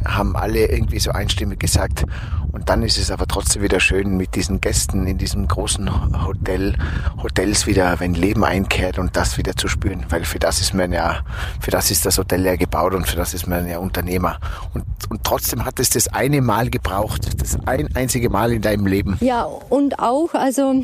haben 0.05 0.35
alle 0.35 0.67
irgendwie 0.67 0.99
so 0.99 1.11
einstimmig 1.11 1.59
gesagt, 1.59 2.05
und 2.51 2.69
dann 2.69 2.81
ist 2.81 2.97
es 2.97 3.11
aber 3.11 3.27
trotzdem 3.27 3.61
wieder 3.61 3.79
schön 3.79 4.17
mit 4.17 4.33
diesen 4.33 4.61
Gästen 4.61 5.05
in 5.05 5.17
diesem 5.17 5.47
großen 5.47 6.25
Hotel, 6.25 6.75
Hotels 7.21 7.67
wieder, 7.67 7.99
wenn 7.99 8.15
Leben 8.15 8.43
einkehrt 8.43 8.97
und 8.97 9.15
das 9.15 9.37
wieder 9.37 9.55
zu 9.55 9.67
spüren. 9.67 10.05
Weil 10.09 10.25
für 10.25 10.39
das 10.39 10.59
ist 10.59 10.73
man 10.73 10.91
ja, 10.91 11.19
für 11.59 11.71
das 11.71 11.91
ist 11.91 12.05
das 12.05 12.17
Hotel 12.17 12.43
ja 12.43 12.55
gebaut 12.55 12.95
und 12.95 13.07
für 13.07 13.15
das 13.15 13.33
ist 13.33 13.47
man 13.47 13.67
ja 13.67 13.77
Unternehmer. 13.77 14.39
Und, 14.73 14.85
und 15.09 15.23
trotzdem 15.23 15.65
hat 15.65 15.79
es 15.79 15.91
das 15.91 16.07
eine 16.07 16.41
Mal 16.41 16.69
gebraucht. 16.69 17.29
Das 17.39 17.59
ein 17.67 17.95
einzige 17.95 18.29
Mal 18.29 18.53
in 18.53 18.61
deinem 18.61 18.87
Leben. 18.87 19.17
Ja, 19.19 19.43
und 19.43 19.99
auch, 19.99 20.33
also, 20.33 20.83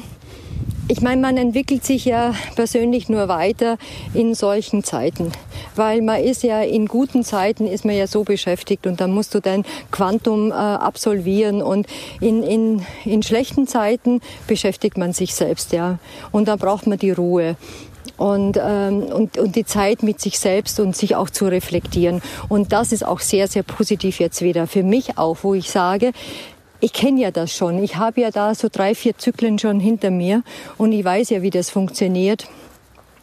ich 0.88 1.02
meine, 1.02 1.22
man 1.22 1.38
entwickelt 1.38 1.86
sich 1.86 2.06
ja 2.06 2.34
persönlich 2.56 3.08
nur 3.08 3.28
weiter 3.28 3.78
in 4.14 4.36
solchen 4.36 4.84
Zeiten, 4.84 5.32
weil 5.76 6.02
man 6.02 6.22
ist 6.22 6.44
ja 6.44 6.62
in 6.62 6.88
guten 6.88 7.24
Zeiten 7.24 7.68
ist 7.68 7.86
man 7.86 7.96
ja 7.96 8.08
so 8.08 8.24
beschäftigt 8.24 8.86
und 8.86 9.00
dann 9.00 9.12
musst 9.12 9.34
du 9.34 9.40
dein 9.40 9.64
Quantum 9.92 10.52
äh, 10.52 10.56
absolvieren 10.56 11.62
und 11.62 11.88
in, 12.20 12.44
in, 12.44 12.86
in 13.06 13.24
schlechten 13.24 13.68
Zeiten 13.68 14.20
beschäftigt 14.48 14.98
man 14.98 15.14
sich 15.14 15.36
selbst, 15.36 15.72
ja. 15.72 16.00
Und 16.32 16.48
dann 16.48 16.60
braucht 16.60 16.86
man 16.86 16.98
die 16.98 17.12
Ruhe 17.12 17.56
und, 18.18 18.60
ähm, 18.62 19.04
und, 19.04 19.38
und 19.38 19.56
die 19.56 19.66
Zeit 19.66 20.04
mit 20.04 20.20
sich 20.20 20.38
selbst 20.38 20.80
und 20.80 20.96
sich 20.96 21.16
auch 21.16 21.30
zu 21.30 21.46
reflektieren. 21.46 22.22
Und 22.50 22.72
das 22.72 22.92
ist 22.92 23.06
auch 23.06 23.20
sehr, 23.20 23.48
sehr 23.48 23.64
positiv 23.64 24.20
jetzt 24.20 24.42
wieder 24.42 24.68
für 24.68 24.84
mich 24.84 25.18
auch, 25.18 25.38
wo 25.42 25.54
ich 25.54 25.70
sage, 25.70 26.12
ich 26.84 26.92
kenne 26.92 27.22
ja 27.22 27.32
das 27.32 27.56
schon. 27.56 27.82
Ich 27.82 27.96
habe 27.96 28.20
ja 28.20 28.30
da 28.30 28.54
so 28.54 28.68
drei, 28.70 28.94
vier 28.94 29.18
Zyklen 29.18 29.58
schon 29.58 29.80
hinter 29.80 30.12
mir 30.12 30.44
und 30.78 30.92
ich 30.92 31.06
weiß 31.06 31.30
ja, 31.30 31.42
wie 31.42 31.50
das 31.50 31.70
funktioniert. 31.70 32.50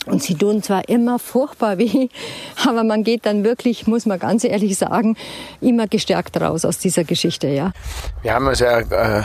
Und 0.06 0.22
sie 0.22 0.34
tun 0.34 0.62
zwar 0.62 0.88
immer 0.88 1.18
furchtbar 1.18 1.76
weh, 1.76 2.08
aber 2.66 2.84
man 2.84 3.04
geht 3.04 3.26
dann 3.26 3.44
wirklich, 3.44 3.86
muss 3.86 4.06
man 4.06 4.18
ganz 4.18 4.44
ehrlich 4.44 4.78
sagen, 4.78 5.16
immer 5.60 5.86
gestärkt 5.88 6.40
raus 6.40 6.64
aus 6.64 6.78
dieser 6.78 7.04
Geschichte, 7.04 7.48
ja. 7.48 7.72
Wir 8.22 8.34
haben 8.34 8.46
uns 8.46 8.60
ja 8.60 8.78
äh, 8.78 9.22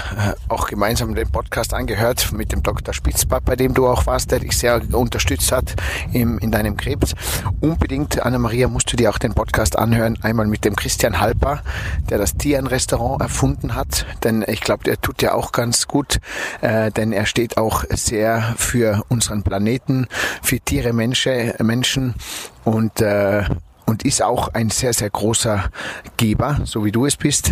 auch 0.49 0.67
gemeinsam 0.67 1.15
den 1.15 1.29
Podcast 1.29 1.73
angehört 1.73 2.33
mit 2.33 2.51
dem 2.51 2.61
Dr. 2.61 2.93
Spitzbart, 2.93 3.45
bei 3.45 3.55
dem 3.55 3.73
du 3.73 3.87
auch 3.87 4.05
warst, 4.05 4.31
der 4.31 4.39
dich 4.39 4.57
sehr 4.57 4.81
unterstützt 4.91 5.51
hat 5.53 5.75
im, 6.11 6.39
in 6.39 6.51
deinem 6.51 6.75
Krebs. 6.75 7.13
Unbedingt, 7.61 8.21
Anna-Maria, 8.21 8.67
musst 8.67 8.91
du 8.91 8.97
dir 8.97 9.09
auch 9.09 9.17
den 9.17 9.33
Podcast 9.33 9.77
anhören, 9.77 10.17
einmal 10.23 10.47
mit 10.47 10.65
dem 10.65 10.75
Christian 10.75 11.21
Halper, 11.21 11.61
der 12.09 12.17
das 12.17 12.35
Tieren-Restaurant 12.35 13.21
erfunden 13.21 13.75
hat, 13.75 14.05
denn 14.25 14.43
ich 14.45 14.59
glaube, 14.59 14.83
der 14.83 14.99
tut 14.99 15.21
ja 15.21 15.33
auch 15.33 15.53
ganz 15.53 15.87
gut, 15.87 16.19
äh, 16.59 16.91
denn 16.91 17.13
er 17.13 17.25
steht 17.25 17.57
auch 17.57 17.85
sehr 17.89 18.55
für 18.57 19.03
unseren 19.07 19.43
Planeten, 19.43 20.07
für 20.41 20.59
Tiere, 20.65 20.93
Menschen, 20.93 21.53
Menschen 21.61 22.15
und 22.63 23.01
äh, 23.01 23.43
und 23.85 24.03
ist 24.03 24.21
auch 24.21 24.49
ein 24.53 24.69
sehr, 24.69 24.93
sehr 24.93 25.09
großer 25.09 25.69
Geber, 26.17 26.61
so 26.65 26.83
wie 26.85 26.91
du 26.91 27.05
es 27.05 27.17
bist. 27.17 27.51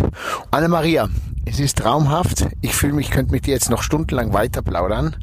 Anna-Maria, 0.50 1.08
es 1.46 1.60
ist 1.60 1.78
traumhaft. 1.78 2.46
Ich 2.60 2.74
fühle 2.74 2.94
mich, 2.94 3.10
könnte 3.10 3.32
mit 3.32 3.46
dir 3.46 3.54
jetzt 3.54 3.70
noch 3.70 3.82
stundenlang 3.82 4.32
weiter 4.32 4.62
plaudern, 4.62 5.16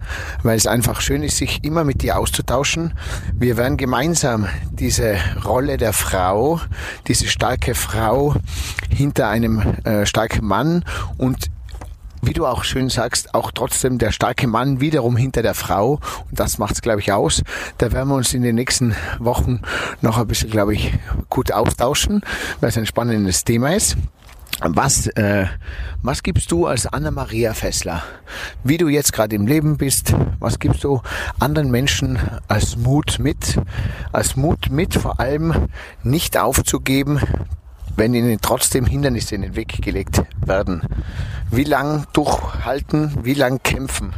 weil 0.44 0.58
es 0.58 0.68
einfach 0.68 1.02
schön 1.02 1.24
ist, 1.24 1.38
sich 1.38 1.64
immer 1.64 1.84
mit 1.84 2.02
dir 2.02 2.18
auszutauschen. 2.18 2.94
Wir 3.34 3.58
werden 3.58 3.78
gemeinsam 3.78 4.48
diese 4.72 5.18
Rolle 5.44 5.78
der 5.78 5.94
Frau, 5.94 6.62
diese 7.08 7.28
starke 7.28 7.76
Frau 7.76 8.36
hinter 8.90 9.30
einem 9.30 9.60
äh, 9.84 10.06
starken 10.06 10.46
Mann 10.46 10.86
und 11.18 11.52
wie 12.22 12.34
du 12.34 12.46
auch 12.46 12.64
schön 12.64 12.90
sagst, 12.90 13.34
auch 13.34 13.52
trotzdem 13.52 13.98
der 13.98 14.12
starke 14.12 14.48
Mann 14.48 14.80
wiederum 14.80 15.18
hinter 15.18 15.42
der 15.42 15.54
Frau. 15.54 16.00
Und 16.30 16.40
das 16.40 16.58
macht 16.58 16.76
es, 16.76 16.82
glaube 16.82 17.00
ich, 17.02 17.12
aus. 17.12 17.44
Da 17.78 17.92
werden 17.92 18.10
wir 18.10 18.16
uns 18.16 18.34
in 18.34 18.44
den 18.44 18.56
nächsten 18.56 18.96
Wochen 19.20 19.62
noch 20.02 20.18
ein 20.18 20.28
bisschen, 20.28 20.50
glaube 20.50 20.74
ich, 20.74 20.94
gut 21.30 21.52
austauschen, 21.52 22.22
weil 22.60 22.70
es 22.70 22.78
ein 22.78 22.86
spannendes 22.86 23.44
Thema 23.44 23.76
ist. 23.76 23.98
Was, 24.64 25.08
äh, 25.08 25.48
was 26.04 26.22
gibst 26.22 26.52
du 26.52 26.68
als 26.68 26.86
Anna-Maria 26.86 27.56
Fessler, 27.56 28.04
wie 28.64 28.78
du 28.78 28.90
jetzt 28.90 29.12
gerade 29.12 29.36
im 29.36 29.48
Leben 29.48 29.78
bist, 29.78 30.14
was 30.40 30.60
gibst 30.60 30.84
du 30.84 31.02
anderen 31.40 31.72
Menschen 31.72 32.20
als 32.48 32.78
Mut 32.78 33.18
mit, 33.18 33.60
als 34.12 34.36
Mut 34.36 34.70
mit 34.70 34.94
vor 34.94 35.20
allem 35.20 35.70
nicht 36.04 36.38
aufzugeben, 36.38 37.20
wenn 37.96 38.14
ihnen 38.14 38.40
trotzdem 38.42 38.86
Hindernisse 38.86 39.36
in 39.36 39.42
den 39.42 39.56
Weg 39.56 39.82
gelegt 39.82 40.22
werden. 40.46 40.82
Wie 41.50 41.64
lang 41.64 42.06
durchhalten, 42.14 43.18
wie 43.24 43.34
lang 43.34 43.62
kämpfen? 43.62 44.14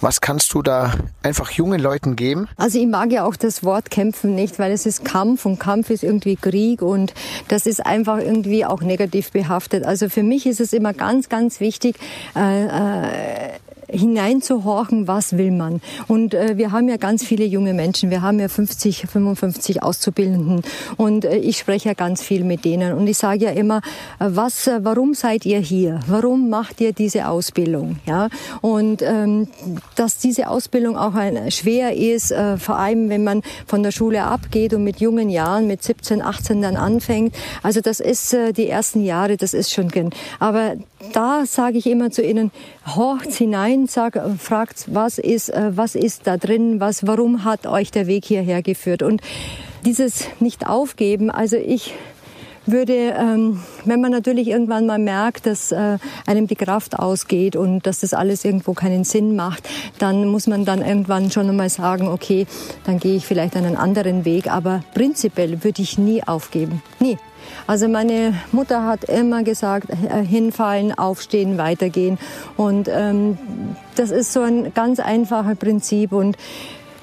Was 0.00 0.20
kannst 0.20 0.54
du 0.54 0.62
da 0.62 0.94
einfach 1.22 1.50
jungen 1.50 1.80
Leuten 1.80 2.16
geben? 2.16 2.48
Also 2.56 2.78
ich 2.78 2.86
mag 2.86 3.12
ja 3.12 3.24
auch 3.24 3.36
das 3.36 3.62
Wort 3.62 3.90
kämpfen 3.90 4.34
nicht, 4.34 4.58
weil 4.58 4.72
es 4.72 4.86
ist 4.86 5.04
Kampf 5.04 5.44
und 5.44 5.60
Kampf 5.60 5.90
ist 5.90 6.02
irgendwie 6.02 6.36
Krieg 6.36 6.80
und 6.80 7.12
das 7.48 7.66
ist 7.66 7.84
einfach 7.84 8.18
irgendwie 8.18 8.64
auch 8.64 8.80
negativ 8.80 9.32
behaftet. 9.32 9.84
Also 9.84 10.08
für 10.08 10.22
mich 10.22 10.46
ist 10.46 10.60
es 10.60 10.72
immer 10.72 10.94
ganz, 10.94 11.28
ganz 11.28 11.60
wichtig, 11.60 11.96
äh, 12.34 12.64
äh, 12.64 13.50
hineinzuhorchen, 13.90 15.08
was 15.08 15.36
will 15.36 15.50
man. 15.50 15.80
Und 16.06 16.34
äh, 16.34 16.56
wir 16.56 16.72
haben 16.72 16.88
ja 16.88 16.96
ganz 16.96 17.24
viele 17.24 17.44
junge 17.44 17.74
Menschen. 17.74 18.10
Wir 18.10 18.22
haben 18.22 18.38
ja 18.38 18.48
50, 18.48 19.06
55 19.06 19.82
Auszubildenden 19.82 20.62
und 20.96 21.24
äh, 21.24 21.36
ich 21.36 21.58
spreche 21.58 21.88
ja 21.90 21.94
ganz 21.94 22.22
viel 22.22 22.44
mit 22.44 22.64
denen. 22.64 22.92
Und 22.92 23.06
ich 23.06 23.18
sage 23.18 23.44
ja 23.46 23.50
immer, 23.50 23.78
äh, 24.18 24.26
was, 24.28 24.66
äh, 24.66 24.80
warum 24.82 25.14
seid 25.14 25.46
ihr 25.46 25.58
hier? 25.58 26.00
Warum 26.06 26.48
macht 26.48 26.80
ihr 26.80 26.92
diese 26.92 27.28
Ausbildung? 27.28 27.98
Ja, 28.06 28.28
und 28.60 29.02
ähm, 29.02 29.48
dass 29.96 30.18
diese 30.18 30.48
Ausbildung 30.48 30.96
auch 30.96 31.14
ein, 31.14 31.50
schwer 31.50 31.96
ist, 31.96 32.30
äh, 32.30 32.56
vor 32.56 32.78
allem 32.78 33.08
wenn 33.08 33.24
man 33.24 33.42
von 33.66 33.82
der 33.82 33.90
Schule 33.90 34.22
abgeht 34.22 34.74
und 34.74 34.84
mit 34.84 35.00
jungen 35.00 35.28
Jahren, 35.28 35.66
mit 35.66 35.82
17, 35.82 36.22
18 36.22 36.62
dann 36.62 36.76
anfängt. 36.76 37.34
Also 37.62 37.80
das 37.80 38.00
ist 38.00 38.34
äh, 38.34 38.52
die 38.52 38.68
ersten 38.68 39.04
Jahre, 39.04 39.36
das 39.36 39.54
ist 39.54 39.72
schon. 39.72 39.88
Aber 40.38 40.74
da 41.12 41.46
sage 41.46 41.78
ich 41.78 41.86
immer 41.86 42.10
zu 42.10 42.22
ihnen, 42.22 42.50
horcht 42.94 43.32
hinein, 43.32 43.77
sag, 43.86 44.20
fragt, 44.38 44.86
was 44.92 45.18
ist, 45.18 45.50
äh, 45.50 45.76
was 45.76 45.94
ist 45.94 46.26
da 46.26 46.36
drin, 46.36 46.80
was, 46.80 47.06
warum 47.06 47.44
hat 47.44 47.66
euch 47.66 47.90
der 47.90 48.06
Weg 48.06 48.24
hierher 48.24 48.62
geführt? 48.62 49.02
Und 49.02 49.20
dieses 49.84 50.24
nicht 50.40 50.66
aufgeben, 50.66 51.30
also 51.30 51.56
ich 51.56 51.94
würde, 52.70 53.14
ähm, 53.18 53.60
wenn 53.84 54.00
man 54.00 54.10
natürlich 54.10 54.48
irgendwann 54.48 54.86
mal 54.86 54.98
merkt, 54.98 55.46
dass 55.46 55.72
äh, 55.72 55.98
einem 56.26 56.46
die 56.46 56.54
Kraft 56.54 56.98
ausgeht 56.98 57.56
und 57.56 57.86
dass 57.86 58.00
das 58.00 58.14
alles 58.14 58.44
irgendwo 58.44 58.74
keinen 58.74 59.04
Sinn 59.04 59.36
macht, 59.36 59.68
dann 59.98 60.26
muss 60.26 60.46
man 60.46 60.64
dann 60.64 60.82
irgendwann 60.82 61.30
schon 61.30 61.48
einmal 61.48 61.70
sagen, 61.70 62.08
okay, 62.08 62.46
dann 62.84 62.98
gehe 62.98 63.16
ich 63.16 63.26
vielleicht 63.26 63.56
einen 63.56 63.76
anderen 63.76 64.24
Weg. 64.24 64.50
Aber 64.52 64.82
prinzipiell 64.94 65.64
würde 65.64 65.82
ich 65.82 65.98
nie 65.98 66.22
aufgeben. 66.22 66.82
Nie. 67.00 67.18
Also 67.66 67.88
meine 67.88 68.34
Mutter 68.52 68.84
hat 68.84 69.04
immer 69.04 69.42
gesagt, 69.42 69.90
äh, 69.90 70.24
hinfallen, 70.24 70.96
aufstehen, 70.96 71.58
weitergehen. 71.58 72.18
Und 72.56 72.88
ähm, 72.88 73.38
das 73.96 74.10
ist 74.10 74.32
so 74.32 74.40
ein 74.40 74.72
ganz 74.74 75.00
einfaches 75.00 75.56
Prinzip. 75.56 76.12
Und 76.12 76.36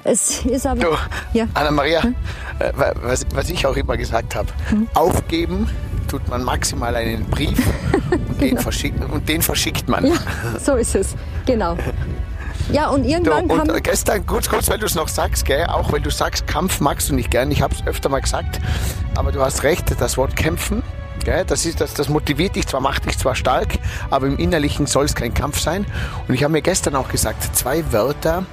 es 0.04 0.44
ist 0.46 0.66
aber. 0.66 0.80
Du, 0.80 0.88
ja. 1.32 1.46
Anna-Maria, 1.54 2.02
hm? 2.02 2.14
Äh, 2.58 2.72
was, 3.02 3.26
was, 3.34 3.50
ich 3.50 3.66
auch 3.66 3.76
immer 3.76 3.96
gesagt 3.96 4.34
habe, 4.34 4.48
hm? 4.70 4.88
aufgeben 4.94 5.68
tut 6.08 6.28
man 6.28 6.44
maximal 6.44 6.94
einen 6.94 7.24
Brief 7.26 7.58
und, 8.10 8.38
genau. 8.38 8.38
den 8.38 8.58
verschickt, 8.58 9.04
und 9.10 9.28
den 9.28 9.42
verschickt 9.42 9.88
man. 9.88 10.06
Ja, 10.06 10.14
so 10.62 10.76
ist 10.76 10.94
es, 10.94 11.14
genau. 11.44 11.76
Ja, 12.72 12.88
und 12.88 13.04
irgendwann 13.04 13.48
du, 13.48 13.54
und 13.54 13.68
kam... 13.68 13.82
gestern, 13.82 14.26
kurz, 14.26 14.48
kurz, 14.48 14.68
weil 14.68 14.78
du 14.78 14.86
es 14.86 14.94
noch 14.94 15.08
sagst, 15.08 15.44
gell, 15.44 15.66
auch 15.66 15.92
wenn 15.92 16.02
du 16.02 16.10
sagst, 16.10 16.46
Kampf 16.46 16.80
magst 16.80 17.08
du 17.08 17.14
nicht 17.14 17.30
gern, 17.30 17.50
ich 17.50 17.62
habe 17.62 17.74
es 17.74 17.86
öfter 17.86 18.08
mal 18.08 18.20
gesagt, 18.20 18.60
aber 19.14 19.32
du 19.32 19.40
hast 19.40 19.62
recht, 19.62 19.94
das 20.00 20.16
Wort 20.16 20.34
kämpfen, 20.36 20.82
gell, 21.24 21.44
das, 21.44 21.64
ist, 21.64 21.80
das, 21.80 21.94
das 21.94 22.08
motiviert 22.08 22.56
dich 22.56 22.66
zwar, 22.66 22.80
macht 22.80 23.06
dich 23.06 23.18
zwar 23.18 23.34
stark, 23.34 23.78
aber 24.10 24.26
im 24.26 24.36
Innerlichen 24.38 24.86
soll 24.86 25.04
es 25.04 25.14
kein 25.14 25.32
Kampf 25.32 25.60
sein. 25.60 25.86
Und 26.26 26.34
ich 26.34 26.42
habe 26.42 26.52
mir 26.52 26.62
gestern 26.62 26.96
auch 26.96 27.08
gesagt, 27.08 27.56
zwei 27.56 27.92
Wörter, 27.92 28.44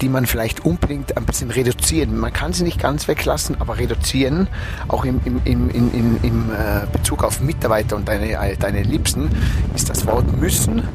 die 0.00 0.08
man 0.08 0.26
vielleicht 0.26 0.64
unbedingt 0.64 1.16
ein 1.16 1.26
bisschen 1.26 1.50
reduzieren. 1.50 2.18
Man 2.18 2.32
kann 2.32 2.52
sie 2.52 2.64
nicht 2.64 2.80
ganz 2.80 3.06
weglassen, 3.06 3.60
aber 3.60 3.78
reduzieren, 3.78 4.48
auch 4.88 5.04
im, 5.04 5.20
im, 5.24 5.40
im, 5.44 5.70
im, 5.70 6.18
im 6.22 6.50
äh, 6.50 6.86
Bezug 6.92 7.22
auf 7.22 7.40
Mitarbeiter 7.40 7.96
und 7.96 8.08
deine, 8.08 8.56
deine 8.56 8.82
Liebsten, 8.82 9.30
ist 9.74 9.90
das 9.90 10.06
Wort 10.06 10.36
müssen 10.38 10.88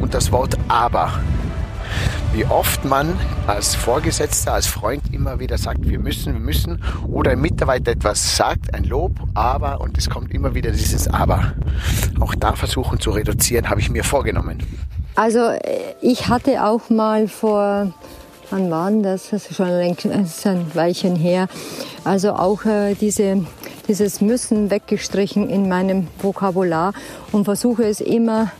und 0.00 0.12
das 0.14 0.30
Wort 0.30 0.58
aber 0.68 1.20
wie 2.32 2.44
oft 2.44 2.84
man 2.84 3.18
als 3.46 3.74
Vorgesetzter, 3.74 4.54
als 4.54 4.66
Freund 4.66 5.02
immer 5.12 5.40
wieder 5.40 5.58
sagt, 5.58 5.88
wir 5.88 5.98
müssen, 5.98 6.32
wir 6.32 6.40
müssen, 6.40 6.82
oder 7.10 7.32
ein 7.32 7.40
Mitarbeiter 7.40 7.92
etwas 7.92 8.36
sagt, 8.36 8.72
ein 8.74 8.84
Lob, 8.84 9.12
aber, 9.34 9.80
und 9.80 9.98
es 9.98 10.08
kommt 10.08 10.32
immer 10.32 10.54
wieder 10.54 10.70
dieses 10.70 11.08
Aber. 11.08 11.54
Auch 12.20 12.34
da 12.34 12.54
versuchen 12.54 13.00
zu 13.00 13.10
reduzieren, 13.10 13.68
habe 13.68 13.80
ich 13.80 13.90
mir 13.90 14.04
vorgenommen. 14.04 14.58
Also 15.16 15.52
ich 16.00 16.28
hatte 16.28 16.64
auch 16.64 16.88
mal 16.88 17.28
vor, 17.28 17.92
wann 18.50 18.70
war 18.70 18.90
das? 18.90 19.30
Das 19.30 19.50
ist 19.50 19.56
schon 19.56 19.66
ein, 19.66 19.96
ein 20.04 20.74
Weilchen 20.74 21.16
her. 21.16 21.48
Also 22.04 22.32
auch 22.32 22.64
äh, 22.64 22.94
diese, 22.94 23.44
dieses 23.88 24.20
Müssen 24.20 24.70
weggestrichen 24.70 25.48
in 25.50 25.68
meinem 25.68 26.06
Vokabular 26.22 26.92
und 27.32 27.44
versuche 27.44 27.84
es 27.84 28.00
immer 28.00 28.50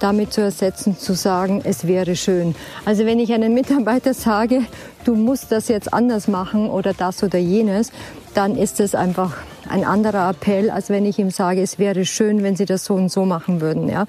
damit 0.00 0.32
zu 0.32 0.40
ersetzen, 0.40 0.98
zu 0.98 1.14
sagen, 1.14 1.60
es 1.64 1.86
wäre 1.86 2.16
schön. 2.16 2.54
Also 2.84 3.06
wenn 3.06 3.18
ich 3.18 3.32
einem 3.32 3.54
Mitarbeiter 3.54 4.14
sage, 4.14 4.62
du 5.04 5.14
musst 5.14 5.52
das 5.52 5.68
jetzt 5.68 5.92
anders 5.94 6.26
machen 6.26 6.68
oder 6.68 6.92
das 6.92 7.22
oder 7.22 7.38
jenes, 7.38 7.92
dann 8.34 8.56
ist 8.56 8.80
es 8.80 8.94
einfach 8.94 9.36
ein 9.68 9.84
anderer 9.84 10.30
Appell, 10.30 10.70
als 10.70 10.88
wenn 10.90 11.04
ich 11.04 11.18
ihm 11.18 11.30
sage, 11.30 11.62
es 11.62 11.78
wäre 11.78 12.04
schön, 12.04 12.42
wenn 12.42 12.56
Sie 12.56 12.64
das 12.64 12.84
so 12.84 12.94
und 12.94 13.10
so 13.10 13.24
machen 13.24 13.60
würden. 13.60 13.88
Ja? 13.88 14.06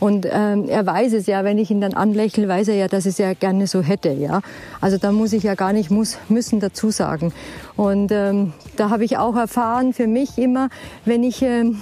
Und 0.00 0.26
ähm, 0.30 0.68
er 0.68 0.84
weiß 0.84 1.14
es 1.14 1.26
ja, 1.26 1.44
wenn 1.44 1.58
ich 1.58 1.70
ihn 1.70 1.80
dann 1.80 1.94
anlächle, 1.94 2.46
weiß 2.46 2.68
er 2.68 2.74
ja, 2.74 2.88
dass 2.88 3.06
ich 3.06 3.12
es 3.12 3.18
ja 3.18 3.32
gerne 3.32 3.66
so 3.66 3.80
hätte. 3.80 4.10
Ja? 4.10 4.40
Also 4.80 4.98
da 4.98 5.12
muss 5.12 5.32
ich 5.32 5.42
ja 5.42 5.54
gar 5.54 5.72
nicht 5.72 5.90
muss, 5.90 6.18
müssen 6.28 6.60
dazu 6.60 6.90
sagen. 6.90 7.32
Und 7.76 8.12
ähm, 8.12 8.52
da 8.76 8.90
habe 8.90 9.04
ich 9.04 9.16
auch 9.16 9.36
erfahren 9.36 9.92
für 9.92 10.06
mich 10.06 10.36
immer, 10.36 10.68
wenn 11.04 11.22
ich 11.22 11.42
ähm, 11.42 11.80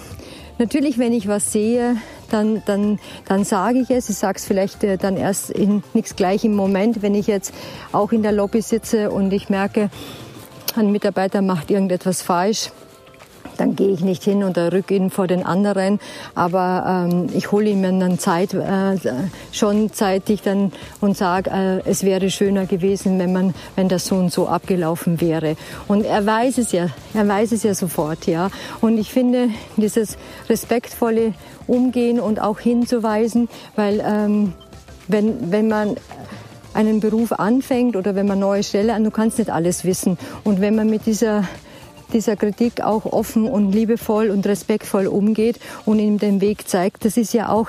natürlich, 0.59 0.98
wenn 0.98 1.12
ich 1.12 1.26
was 1.26 1.52
sehe, 1.52 1.96
dann, 2.31 2.62
dann, 2.66 2.99
dann 3.27 3.45
sage 3.45 3.81
ich 3.81 3.91
es. 3.91 4.09
Ich 4.09 4.18
sage 4.18 4.39
es 4.39 4.45
vielleicht 4.45 4.85
äh, 4.85 4.97
dann 4.97 5.16
erst 5.16 5.51
in 5.51 5.83
nichts 5.95 6.16
gleich 6.16 6.45
im 6.45 6.55
Moment, 6.55 7.03
wenn 7.03 7.14
ich 7.14 7.27
jetzt 7.27 7.53
auch 7.93 8.12
in 8.12 8.22
der 8.22 8.33
Lobby 8.33 8.62
sitze 8.62 9.11
und 9.11 9.33
ich 9.33 9.49
merke, 9.49 9.91
ein 10.77 10.93
Mitarbeiter 10.93 11.43
macht 11.43 11.70
irgendetwas 11.70 12.22
falsch 12.22 12.70
dann 13.57 13.76
gehe 13.76 13.90
ich 13.90 14.00
nicht 14.00 14.22
hin 14.22 14.42
und 14.44 14.57
rück 14.59 14.90
ihn 14.90 15.11
vor 15.11 15.26
den 15.26 15.44
anderen. 15.44 16.00
Aber 16.34 17.09
ähm, 17.11 17.28
ich 17.34 17.52
hole 17.52 17.70
ihm 17.70 17.82
dann 17.82 18.18
Zeit, 18.18 18.54
äh, 18.54 18.96
schon 19.52 19.92
zeitig 19.92 20.42
dann 20.42 20.72
und 21.00 21.16
sage, 21.16 21.50
äh, 21.50 21.88
es 21.88 22.04
wäre 22.04 22.30
schöner 22.30 22.66
gewesen, 22.66 23.18
wenn 23.18 23.32
man, 23.32 23.54
wenn 23.74 23.88
das 23.88 24.07
so 24.07 24.16
und 24.16 24.32
so 24.32 24.48
abgelaufen 24.48 25.20
wäre. 25.20 25.57
Und 25.88 26.04
er 26.04 26.24
weiß 26.24 26.59
es 26.59 26.72
ja, 26.72 26.88
er 27.14 27.26
weiß 27.28 27.52
es 27.52 27.62
ja 27.62 27.74
sofort, 27.74 28.26
ja. 28.26 28.50
Und 28.80 28.98
ich 28.98 29.11
finde 29.11 29.48
dieses 29.76 30.16
respektvolle 30.48 31.34
Umgehen 31.66 32.20
und 32.20 32.40
auch 32.40 32.61
hinzuweisen, 32.61 33.48
weil 33.74 34.02
ähm, 34.07 34.52
wenn, 35.09 35.50
wenn 35.50 35.68
man 35.68 35.96
einen 36.74 37.00
Beruf 37.00 37.32
anfängt 37.32 37.96
oder 37.96 38.14
wenn 38.14 38.26
man 38.26 38.38
neue 38.38 38.62
Stelle 38.62 38.94
an, 38.94 39.02
du 39.02 39.11
kannst 39.11 39.38
nicht 39.38 39.50
alles 39.50 39.84
wissen. 39.84 40.18
Und 40.44 40.61
wenn 40.61 40.76
man 40.76 40.88
mit 40.90 41.07
dieser 41.07 41.44
dieser 42.12 42.36
Kritik 42.36 42.80
auch 42.80 43.04
offen 43.07 43.46
und 43.48 43.72
liebevoll 43.72 44.30
und 44.30 44.46
respektvoll 44.46 45.07
umgeht 45.07 45.59
und 45.84 45.98
ihm 45.98 46.18
den 46.18 46.40
Weg 46.40 46.68
zeigt. 46.68 47.04
Das 47.04 47.16
ist 47.16 47.32
ja 47.32 47.48
auch 47.48 47.68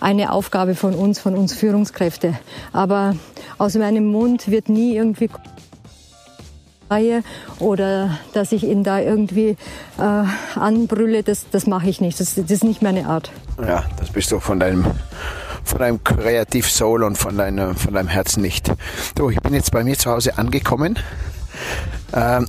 eine 0.00 0.32
Aufgabe 0.32 0.74
von 0.74 0.94
uns, 0.94 1.18
von 1.18 1.34
uns 1.36 1.54
Führungskräfte. 1.54 2.38
Aber 2.72 3.16
aus 3.58 3.74
meinem 3.74 4.06
Mund 4.06 4.50
wird 4.50 4.68
nie 4.68 4.94
irgendwie 4.96 5.28
oder 7.60 8.18
dass 8.32 8.50
ich 8.50 8.64
ihn 8.64 8.82
da 8.82 8.98
irgendwie 8.98 9.56
äh, 9.98 10.58
anbrülle, 10.58 11.22
das, 11.22 11.46
das 11.50 11.68
mache 11.68 11.88
ich 11.88 12.00
nicht. 12.00 12.18
Das, 12.18 12.34
das 12.34 12.50
ist 12.50 12.64
nicht 12.64 12.82
meine 12.82 13.06
Art. 13.06 13.30
Ja, 13.64 13.84
das 13.96 14.10
bist 14.10 14.32
du 14.32 14.40
von 14.40 14.58
deinem 14.58 14.84
von 15.62 15.78
deinem 15.78 16.02
Kreativ 16.02 16.68
Soul 16.68 17.04
und 17.04 17.16
von 17.16 17.36
deinem, 17.36 17.76
von 17.76 17.94
deinem 17.94 18.08
Herzen 18.08 18.42
nicht. 18.42 18.72
Du, 19.14 19.30
ich 19.30 19.40
bin 19.40 19.54
jetzt 19.54 19.70
bei 19.70 19.84
mir 19.84 19.96
zu 19.96 20.10
Hause 20.10 20.36
angekommen. 20.36 20.98
Ähm, 22.12 22.46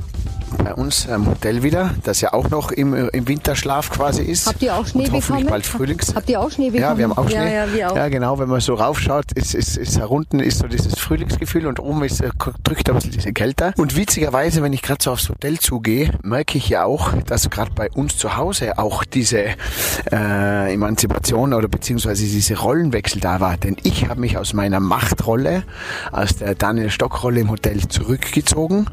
bei 0.57 0.73
uns 0.73 1.07
am 1.09 1.27
Hotel 1.27 1.63
wieder, 1.63 1.91
das 2.03 2.21
ja 2.21 2.33
auch 2.33 2.49
noch 2.49 2.71
im, 2.71 2.93
im 2.93 3.27
Winterschlaf 3.27 3.89
quasi 3.89 4.23
ist. 4.23 4.47
Habt 4.47 4.61
ihr 4.61 4.75
auch 4.75 4.85
Schnee 4.85 5.07
und 5.07 5.19
bekommen? 5.19 5.47
bald 5.47 5.65
Frühlings. 5.65 6.13
Habt 6.15 6.29
ihr 6.29 6.39
auch 6.39 6.51
Schnee 6.51 6.69
bekommen? 6.69 6.83
Ja, 6.83 6.97
wir 6.97 7.03
haben 7.05 7.17
auch 7.17 7.29
Schnee. 7.29 7.35
Ja, 7.35 7.65
ja, 7.65 7.73
wir 7.73 7.91
auch. 7.91 7.95
ja 7.95 8.09
genau, 8.09 8.39
wenn 8.39 8.49
man 8.49 8.61
so 8.61 8.75
raufschaut, 8.75 9.31
ist, 9.33 9.55
ist, 9.55 9.77
ist 9.77 9.97
unten 10.01 10.39
ist 10.39 10.59
so 10.59 10.67
dieses 10.67 10.97
Frühlingsgefühl 10.97 11.67
und 11.67 11.79
oben 11.79 12.03
ist, 12.03 12.21
äh, 12.21 12.29
drückt 12.63 12.89
ein 12.89 12.95
bisschen 12.95 13.11
diese 13.11 13.33
Kälte. 13.33 13.73
Und 13.77 13.95
witzigerweise, 13.95 14.61
wenn 14.61 14.73
ich 14.73 14.81
gerade 14.81 15.01
so 15.03 15.11
aufs 15.11 15.29
Hotel 15.29 15.59
zugehe, 15.59 16.11
merke 16.23 16.57
ich 16.57 16.69
ja 16.69 16.83
auch, 16.85 17.13
dass 17.25 17.49
gerade 17.49 17.71
bei 17.73 17.89
uns 17.91 18.17
zu 18.17 18.35
Hause 18.37 18.77
auch 18.77 19.03
diese 19.03 19.45
äh, 20.11 20.73
Emanzipation 20.73 21.53
oder 21.53 21.67
beziehungsweise 21.67 22.23
diese 22.23 22.59
Rollenwechsel 22.59 23.21
da 23.21 23.39
war. 23.39 23.57
Denn 23.57 23.77
ich 23.83 24.07
habe 24.07 24.19
mich 24.19 24.37
aus 24.37 24.53
meiner 24.53 24.79
Machtrolle, 24.79 25.63
aus 26.11 26.35
der 26.37 26.55
Daniel 26.55 26.89
Stock-Rolle 26.89 27.41
im 27.41 27.51
Hotel 27.51 27.87
zurückgezogen 27.87 28.87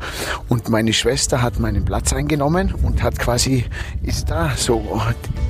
und 0.49 0.69
meine 0.69 0.93
Schwester 0.93 1.43
hat 1.43 1.47
meinen 1.59 1.84
Platz 1.84 2.12
eingenommen 2.12 2.74
und 2.82 3.03
hat 3.03 3.18
quasi, 3.18 3.64
ist 4.03 4.30
da 4.30 4.53
so 4.57 5.01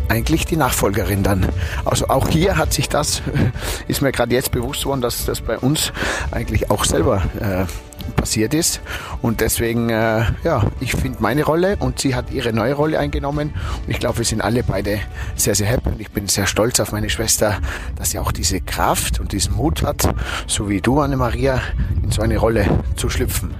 eigentlich 0.08 0.46
die 0.46 0.56
Nachfolgerin 0.56 1.22
dann. 1.22 1.46
Also 1.84 2.08
auch 2.08 2.28
hier 2.28 2.56
hat 2.56 2.72
sich 2.72 2.88
das, 2.88 3.22
ist 3.88 4.02
mir 4.02 4.12
gerade 4.12 4.34
jetzt 4.34 4.52
bewusst 4.52 4.86
worden, 4.86 5.00
dass 5.00 5.26
das 5.26 5.40
bei 5.40 5.58
uns 5.58 5.92
eigentlich 6.30 6.70
auch 6.70 6.84
selber 6.84 7.22
äh, 7.40 7.66
passiert 8.14 8.54
ist. 8.54 8.80
Und 9.22 9.40
deswegen, 9.40 9.90
äh, 9.90 10.24
ja, 10.44 10.62
ich 10.80 10.92
finde 10.92 11.18
meine 11.20 11.44
Rolle 11.44 11.76
und 11.78 12.00
sie 12.00 12.14
hat 12.14 12.30
ihre 12.30 12.52
neue 12.52 12.74
Rolle 12.74 12.98
eingenommen. 12.98 13.54
Und 13.84 13.90
ich 13.90 13.98
glaube, 13.98 14.18
wir 14.18 14.24
sind 14.24 14.40
alle 14.40 14.62
beide 14.62 15.00
sehr, 15.36 15.54
sehr 15.54 15.66
happy. 15.66 15.90
Und 15.90 16.00
ich 16.00 16.10
bin 16.10 16.28
sehr 16.28 16.46
stolz 16.46 16.80
auf 16.80 16.92
meine 16.92 17.10
Schwester, 17.10 17.58
dass 17.96 18.10
sie 18.10 18.18
auch 18.18 18.32
diese 18.32 18.60
Kraft 18.60 19.20
und 19.20 19.32
diesen 19.32 19.54
Mut 19.54 19.82
hat, 19.82 20.14
so 20.46 20.68
wie 20.68 20.80
du, 20.80 21.00
Anne-Maria, 21.00 21.60
in 22.02 22.10
so 22.10 22.22
eine 22.22 22.38
Rolle 22.38 22.66
zu 22.96 23.08
schlüpfen. 23.08 23.54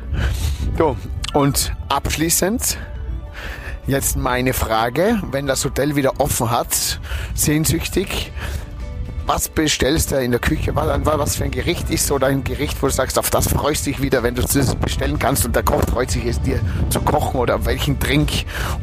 So, 0.76 0.97
und 1.35 1.72
abschließend 1.89 2.79
jetzt 3.87 4.16
meine 4.16 4.53
Frage, 4.53 5.20
wenn 5.31 5.47
das 5.47 5.64
Hotel 5.64 5.97
wieder 5.97 6.20
offen 6.20 6.51
hat, 6.51 7.01
sehnsüchtig, 7.35 8.33
was 9.26 9.51
bestellst 9.51 10.11
du 10.11 10.16
in 10.16 10.31
der 10.31 10.41
Küche? 10.41 10.74
Was 10.74 11.37
für 11.37 11.45
ein 11.45 11.51
Gericht 11.51 11.91
ist 11.91 12.11
oder 12.11 12.29
ein 12.29 12.45
Gericht, 12.45 12.83
wo 12.83 12.87
du 12.87 12.93
sagst, 12.93 13.18
auf 13.18 13.29
das 13.29 13.49
freust 13.49 13.87
du 13.87 13.91
dich 13.91 14.01
wieder, 14.01 14.22
wenn 14.22 14.35
du 14.35 14.43
es 14.43 14.74
bestellen 14.76 15.18
kannst 15.18 15.45
und 15.45 15.55
der 15.55 15.62
Koch 15.62 15.83
freut 15.83 16.11
sich 16.11 16.24
es 16.24 16.41
dir 16.41 16.61
zu 16.89 17.01
kochen 17.01 17.39
oder 17.39 17.66
welchen 17.66 18.01
Trink 18.01 18.31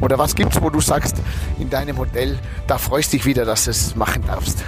oder 0.00 0.18
was 0.18 0.36
gibt's, 0.36 0.62
wo 0.62 0.70
du 0.70 0.80
sagst, 0.80 1.16
in 1.58 1.68
deinem 1.68 1.98
Hotel, 1.98 2.38
da 2.68 2.78
freust 2.78 3.12
du 3.12 3.16
dich 3.16 3.26
wieder, 3.26 3.44
dass 3.44 3.64
du 3.64 3.72
es 3.72 3.96
machen 3.96 4.22
darfst? 4.24 4.58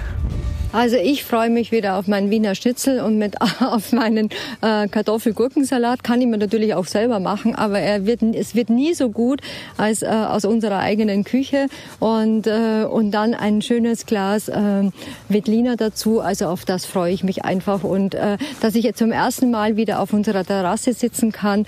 Also 0.71 0.97
ich 0.97 1.23
freue 1.23 1.49
mich 1.49 1.71
wieder 1.71 1.95
auf 1.95 2.07
meinen 2.07 2.29
Wiener 2.29 2.53
Schnitzel 2.53 3.01
und 3.01 3.17
mit 3.17 3.41
auf 3.59 3.91
meinen 3.91 4.29
äh, 4.61 4.87
Kartoffelgurkensalat. 4.87 6.03
Kann 6.03 6.21
ich 6.21 6.27
mir 6.27 6.37
natürlich 6.37 6.75
auch 6.75 6.85
selber 6.85 7.19
machen, 7.19 7.55
aber 7.55 7.79
er 7.79 8.05
wird, 8.05 8.21
es 8.21 8.53
wird 8.53 8.69
nie 8.69 8.93
so 8.93 9.09
gut 9.09 9.41
als 9.77 10.03
äh, 10.03 10.07
aus 10.07 10.45
unserer 10.45 10.77
eigenen 10.77 11.23
Küche. 11.23 11.67
Und, 11.99 12.45
äh, 12.45 12.85
und 12.87 13.09
dann 13.11 13.33
ein 13.33 13.63
schönes 13.63 14.05
Glas 14.05 14.47
äh, 14.47 14.91
Veltliner 15.27 15.75
dazu. 15.75 16.19
Also 16.21 16.45
auf 16.45 16.65
das 16.65 16.85
freue 16.85 17.13
ich 17.13 17.23
mich 17.23 17.43
einfach. 17.45 17.83
Und 17.83 18.13
äh, 18.13 18.37
dass 18.61 18.75
ich 18.75 18.83
jetzt 18.83 18.99
zum 18.99 19.11
ersten 19.11 19.49
Mal 19.49 19.75
wieder 19.75 19.99
auf 19.99 20.13
unserer 20.13 20.45
Terrasse 20.45 20.93
sitzen 20.93 21.31
kann 21.31 21.65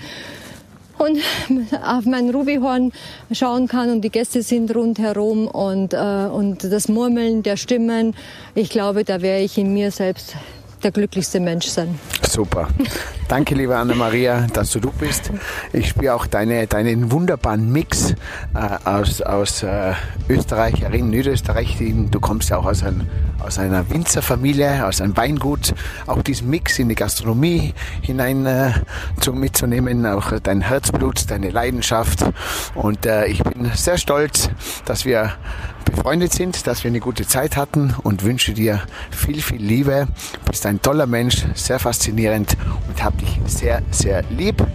und 1.02 1.18
auf 1.84 2.04
mein 2.04 2.30
Rubyhorn 2.30 2.92
schauen 3.32 3.68
kann 3.68 3.90
und 3.90 4.02
die 4.02 4.10
Gäste 4.10 4.42
sind 4.42 4.74
rundherum 4.74 5.46
und, 5.48 5.94
äh, 5.94 5.96
und 5.96 6.64
das 6.64 6.88
Murmeln 6.88 7.42
der 7.42 7.56
Stimmen, 7.56 8.14
ich 8.54 8.70
glaube, 8.70 9.04
da 9.04 9.20
wäre 9.20 9.40
ich 9.40 9.58
in 9.58 9.72
mir 9.72 9.90
selbst 9.90 10.36
der 10.82 10.90
glücklichste 10.90 11.40
Mensch 11.40 11.66
sein. 11.66 11.98
Super. 12.28 12.68
Danke, 13.28 13.54
liebe 13.54 13.76
Anna-Maria, 13.76 14.46
dass 14.52 14.72
du 14.72 14.80
du 14.80 14.90
bist. 14.92 15.30
Ich 15.72 15.88
spüre 15.88 16.14
auch 16.14 16.26
deine, 16.26 16.66
deinen 16.66 17.10
wunderbaren 17.10 17.70
Mix 17.72 18.12
äh, 18.12 18.14
aus, 18.84 19.22
aus 19.22 19.62
äh, 19.62 19.94
Österreicherin, 20.28 21.08
Niederösterreich. 21.10 21.78
Du 22.10 22.20
kommst 22.20 22.50
ja 22.50 22.58
auch 22.58 22.66
aus, 22.66 22.82
ein, 22.82 23.08
aus 23.38 23.58
einer 23.58 23.88
Winzerfamilie, 23.88 24.86
aus 24.86 25.00
einem 25.00 25.16
Weingut. 25.16 25.74
Auch 26.06 26.22
diesen 26.22 26.50
Mix 26.50 26.78
in 26.78 26.88
die 26.88 26.94
Gastronomie 26.94 27.74
hinein 28.02 28.44
äh, 28.46 28.72
zu, 29.20 29.32
mitzunehmen, 29.32 30.04
auch 30.04 30.32
dein 30.42 30.60
Herzblut, 30.60 31.30
deine 31.30 31.50
Leidenschaft. 31.50 32.24
Und 32.74 33.06
äh, 33.06 33.26
ich 33.26 33.42
bin 33.42 33.70
sehr 33.74 33.98
stolz, 33.98 34.50
dass 34.84 35.04
wir 35.04 35.32
befreundet 35.84 36.32
sind, 36.32 36.66
dass 36.66 36.84
wir 36.84 36.90
eine 36.90 37.00
gute 37.00 37.26
Zeit 37.26 37.56
hatten 37.56 37.94
und 38.02 38.24
wünsche 38.24 38.52
dir 38.52 38.82
viel, 39.10 39.40
viel 39.40 39.60
Liebe. 39.62 40.08
Du 40.44 40.50
bist 40.50 40.66
ein 40.66 40.80
toller 40.80 41.06
Mensch, 41.06 41.44
sehr 41.54 41.78
faszinierend 41.78 42.56
und 42.88 43.02
hab 43.02 43.16
dich 43.18 43.40
sehr, 43.46 43.82
sehr 43.90 44.22
lieb 44.30 44.66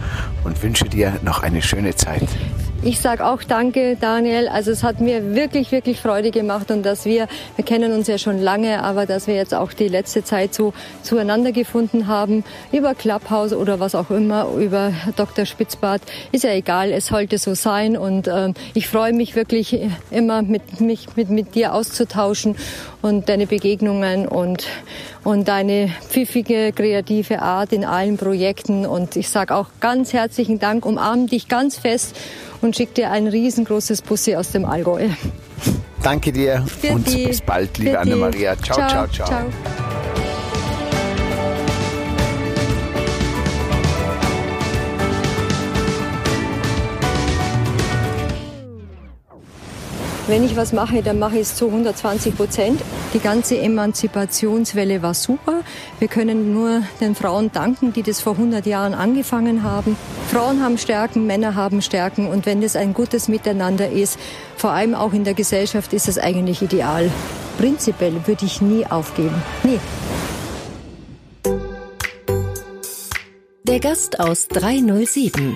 und 0.44 0.62
wünsche 0.64 0.86
dir 0.86 1.20
noch 1.24 1.44
eine 1.44 1.62
schöne 1.62 1.96
Zeit. 1.96 2.28
Ich 2.84 3.00
sage 3.00 3.26
auch 3.26 3.44
danke, 3.44 3.98
Daniel. 4.00 4.48
Also 4.48 4.72
es 4.72 4.84
hat 4.84 5.02
mir 5.02 5.36
wirklich, 5.36 5.72
wirklich 5.72 6.00
Freude 6.00 6.30
gemacht 6.30 6.70
und 6.70 6.84
dass 6.84 7.06
wir, 7.06 7.28
wir 7.56 7.66
kennen 7.66 7.92
uns 7.92 8.08
ja 8.08 8.20
schon 8.20 8.40
lange, 8.40 8.84
aber 8.84 9.08
dass 9.08 9.26
wir 9.26 9.34
jetzt 9.34 9.54
auch 9.54 9.74
die 9.74 9.88
letzte 9.88 10.24
Zeit 10.24 10.54
so 10.54 10.74
zueinander 11.02 11.52
gefunden 11.52 12.08
haben, 12.08 12.44
über 12.72 12.94
Clubhouse 12.94 13.54
oder 13.54 13.80
was 13.80 13.96
auch 13.96 14.12
immer, 14.12 14.54
über 14.54 14.94
Dr. 15.16 15.46
Spitzbart, 15.46 16.02
ist 16.32 16.44
ja 16.44 16.52
egal, 16.52 16.92
es 16.92 17.08
sollte 17.08 17.40
so 17.40 17.56
sein 17.56 17.98
und 17.98 18.28
äh, 18.28 18.54
ich 18.76 18.88
freue 18.88 19.12
mich 19.12 19.36
wirklich 19.36 19.80
immer 20.12 20.44
mit, 20.44 20.80
mich 20.80 21.08
mit, 21.16 21.30
mit 21.30 21.56
dir 21.56 21.74
auszutauschen 21.74 22.56
und 23.02 23.28
deine 23.28 23.48
Begegnungen 23.48 24.28
und, 24.28 24.66
und 25.24 25.48
deine 25.48 25.90
pfiffige, 26.08 26.72
kreative 26.74 27.42
Art 27.42 27.74
in 27.74 27.84
allen 27.84 28.18
Projekten 28.18 28.86
und 28.86 29.16
ich 29.16 29.30
sage 29.30 29.56
auch 29.56 29.68
ganz 29.80 30.14
herzlichen 30.14 30.60
Dank, 30.60 30.86
umarm 30.86 31.28
dich 31.28 31.48
ganz 31.48 31.78
fest 31.78 32.16
und 32.62 32.76
schicke 32.76 32.94
dir 32.94 33.12
ein 33.12 33.28
riesengroßes 33.28 34.02
Bussi 34.02 34.36
aus 34.36 34.52
dem 34.52 34.66
Allgäu. 34.66 35.10
Danke 36.04 36.32
dir 36.32 36.64
Für 36.66 36.94
und 36.94 37.08
die. 37.08 37.28
bis 37.28 37.42
bald, 37.42 37.78
liebe 37.78 38.00
Anna-Maria. 38.00 38.56
Ciao, 38.58 38.78
ciao, 38.78 39.08
ciao, 39.08 39.28
ciao. 39.28 39.87
Wenn 50.28 50.44
ich 50.44 50.58
was 50.58 50.74
mache, 50.74 51.02
dann 51.02 51.20
mache 51.20 51.36
ich 51.36 51.44
es 51.44 51.56
zu 51.56 51.68
120 51.68 52.36
Prozent. 52.36 52.82
Die 53.14 53.20
ganze 53.20 53.58
Emanzipationswelle 53.60 55.02
war 55.02 55.14
super. 55.14 55.62
Wir 56.00 56.10
können 56.10 56.54
nur 56.54 56.82
den 57.00 57.16
Frauen 57.16 57.50
danken, 57.54 57.94
die 57.94 58.04
das 58.04 58.20
vor 58.20 58.34
100 58.34 58.66
Jahren 58.66 58.94
angefangen 58.94 59.64
haben. 59.64 59.96
Frauen 60.30 60.62
haben 60.62 60.78
Stärken, 60.78 61.28
Männer 61.28 61.56
haben 61.56 61.82
Stärken. 61.82 62.28
Und 62.28 62.46
wenn 62.46 62.60
das 62.60 62.76
ein 62.76 62.94
gutes 62.94 63.30
Miteinander 63.30 63.90
ist, 63.90 64.20
vor 64.58 64.72
allem 64.72 64.96
auch 64.96 65.14
in 65.14 65.24
der 65.24 65.34
Gesellschaft, 65.34 65.94
ist 65.94 66.10
es 66.10 66.20
eigentlich 66.20 66.62
ideal. 66.62 67.10
Prinzipiell 67.58 68.28
würde 68.28 68.46
ich 68.46 68.62
nie 68.62 68.86
aufgeben. 68.86 69.42
Nie. 69.64 69.80
Der 73.64 73.80
Gast 73.80 74.20
aus 74.20 74.50
307. 74.50 75.56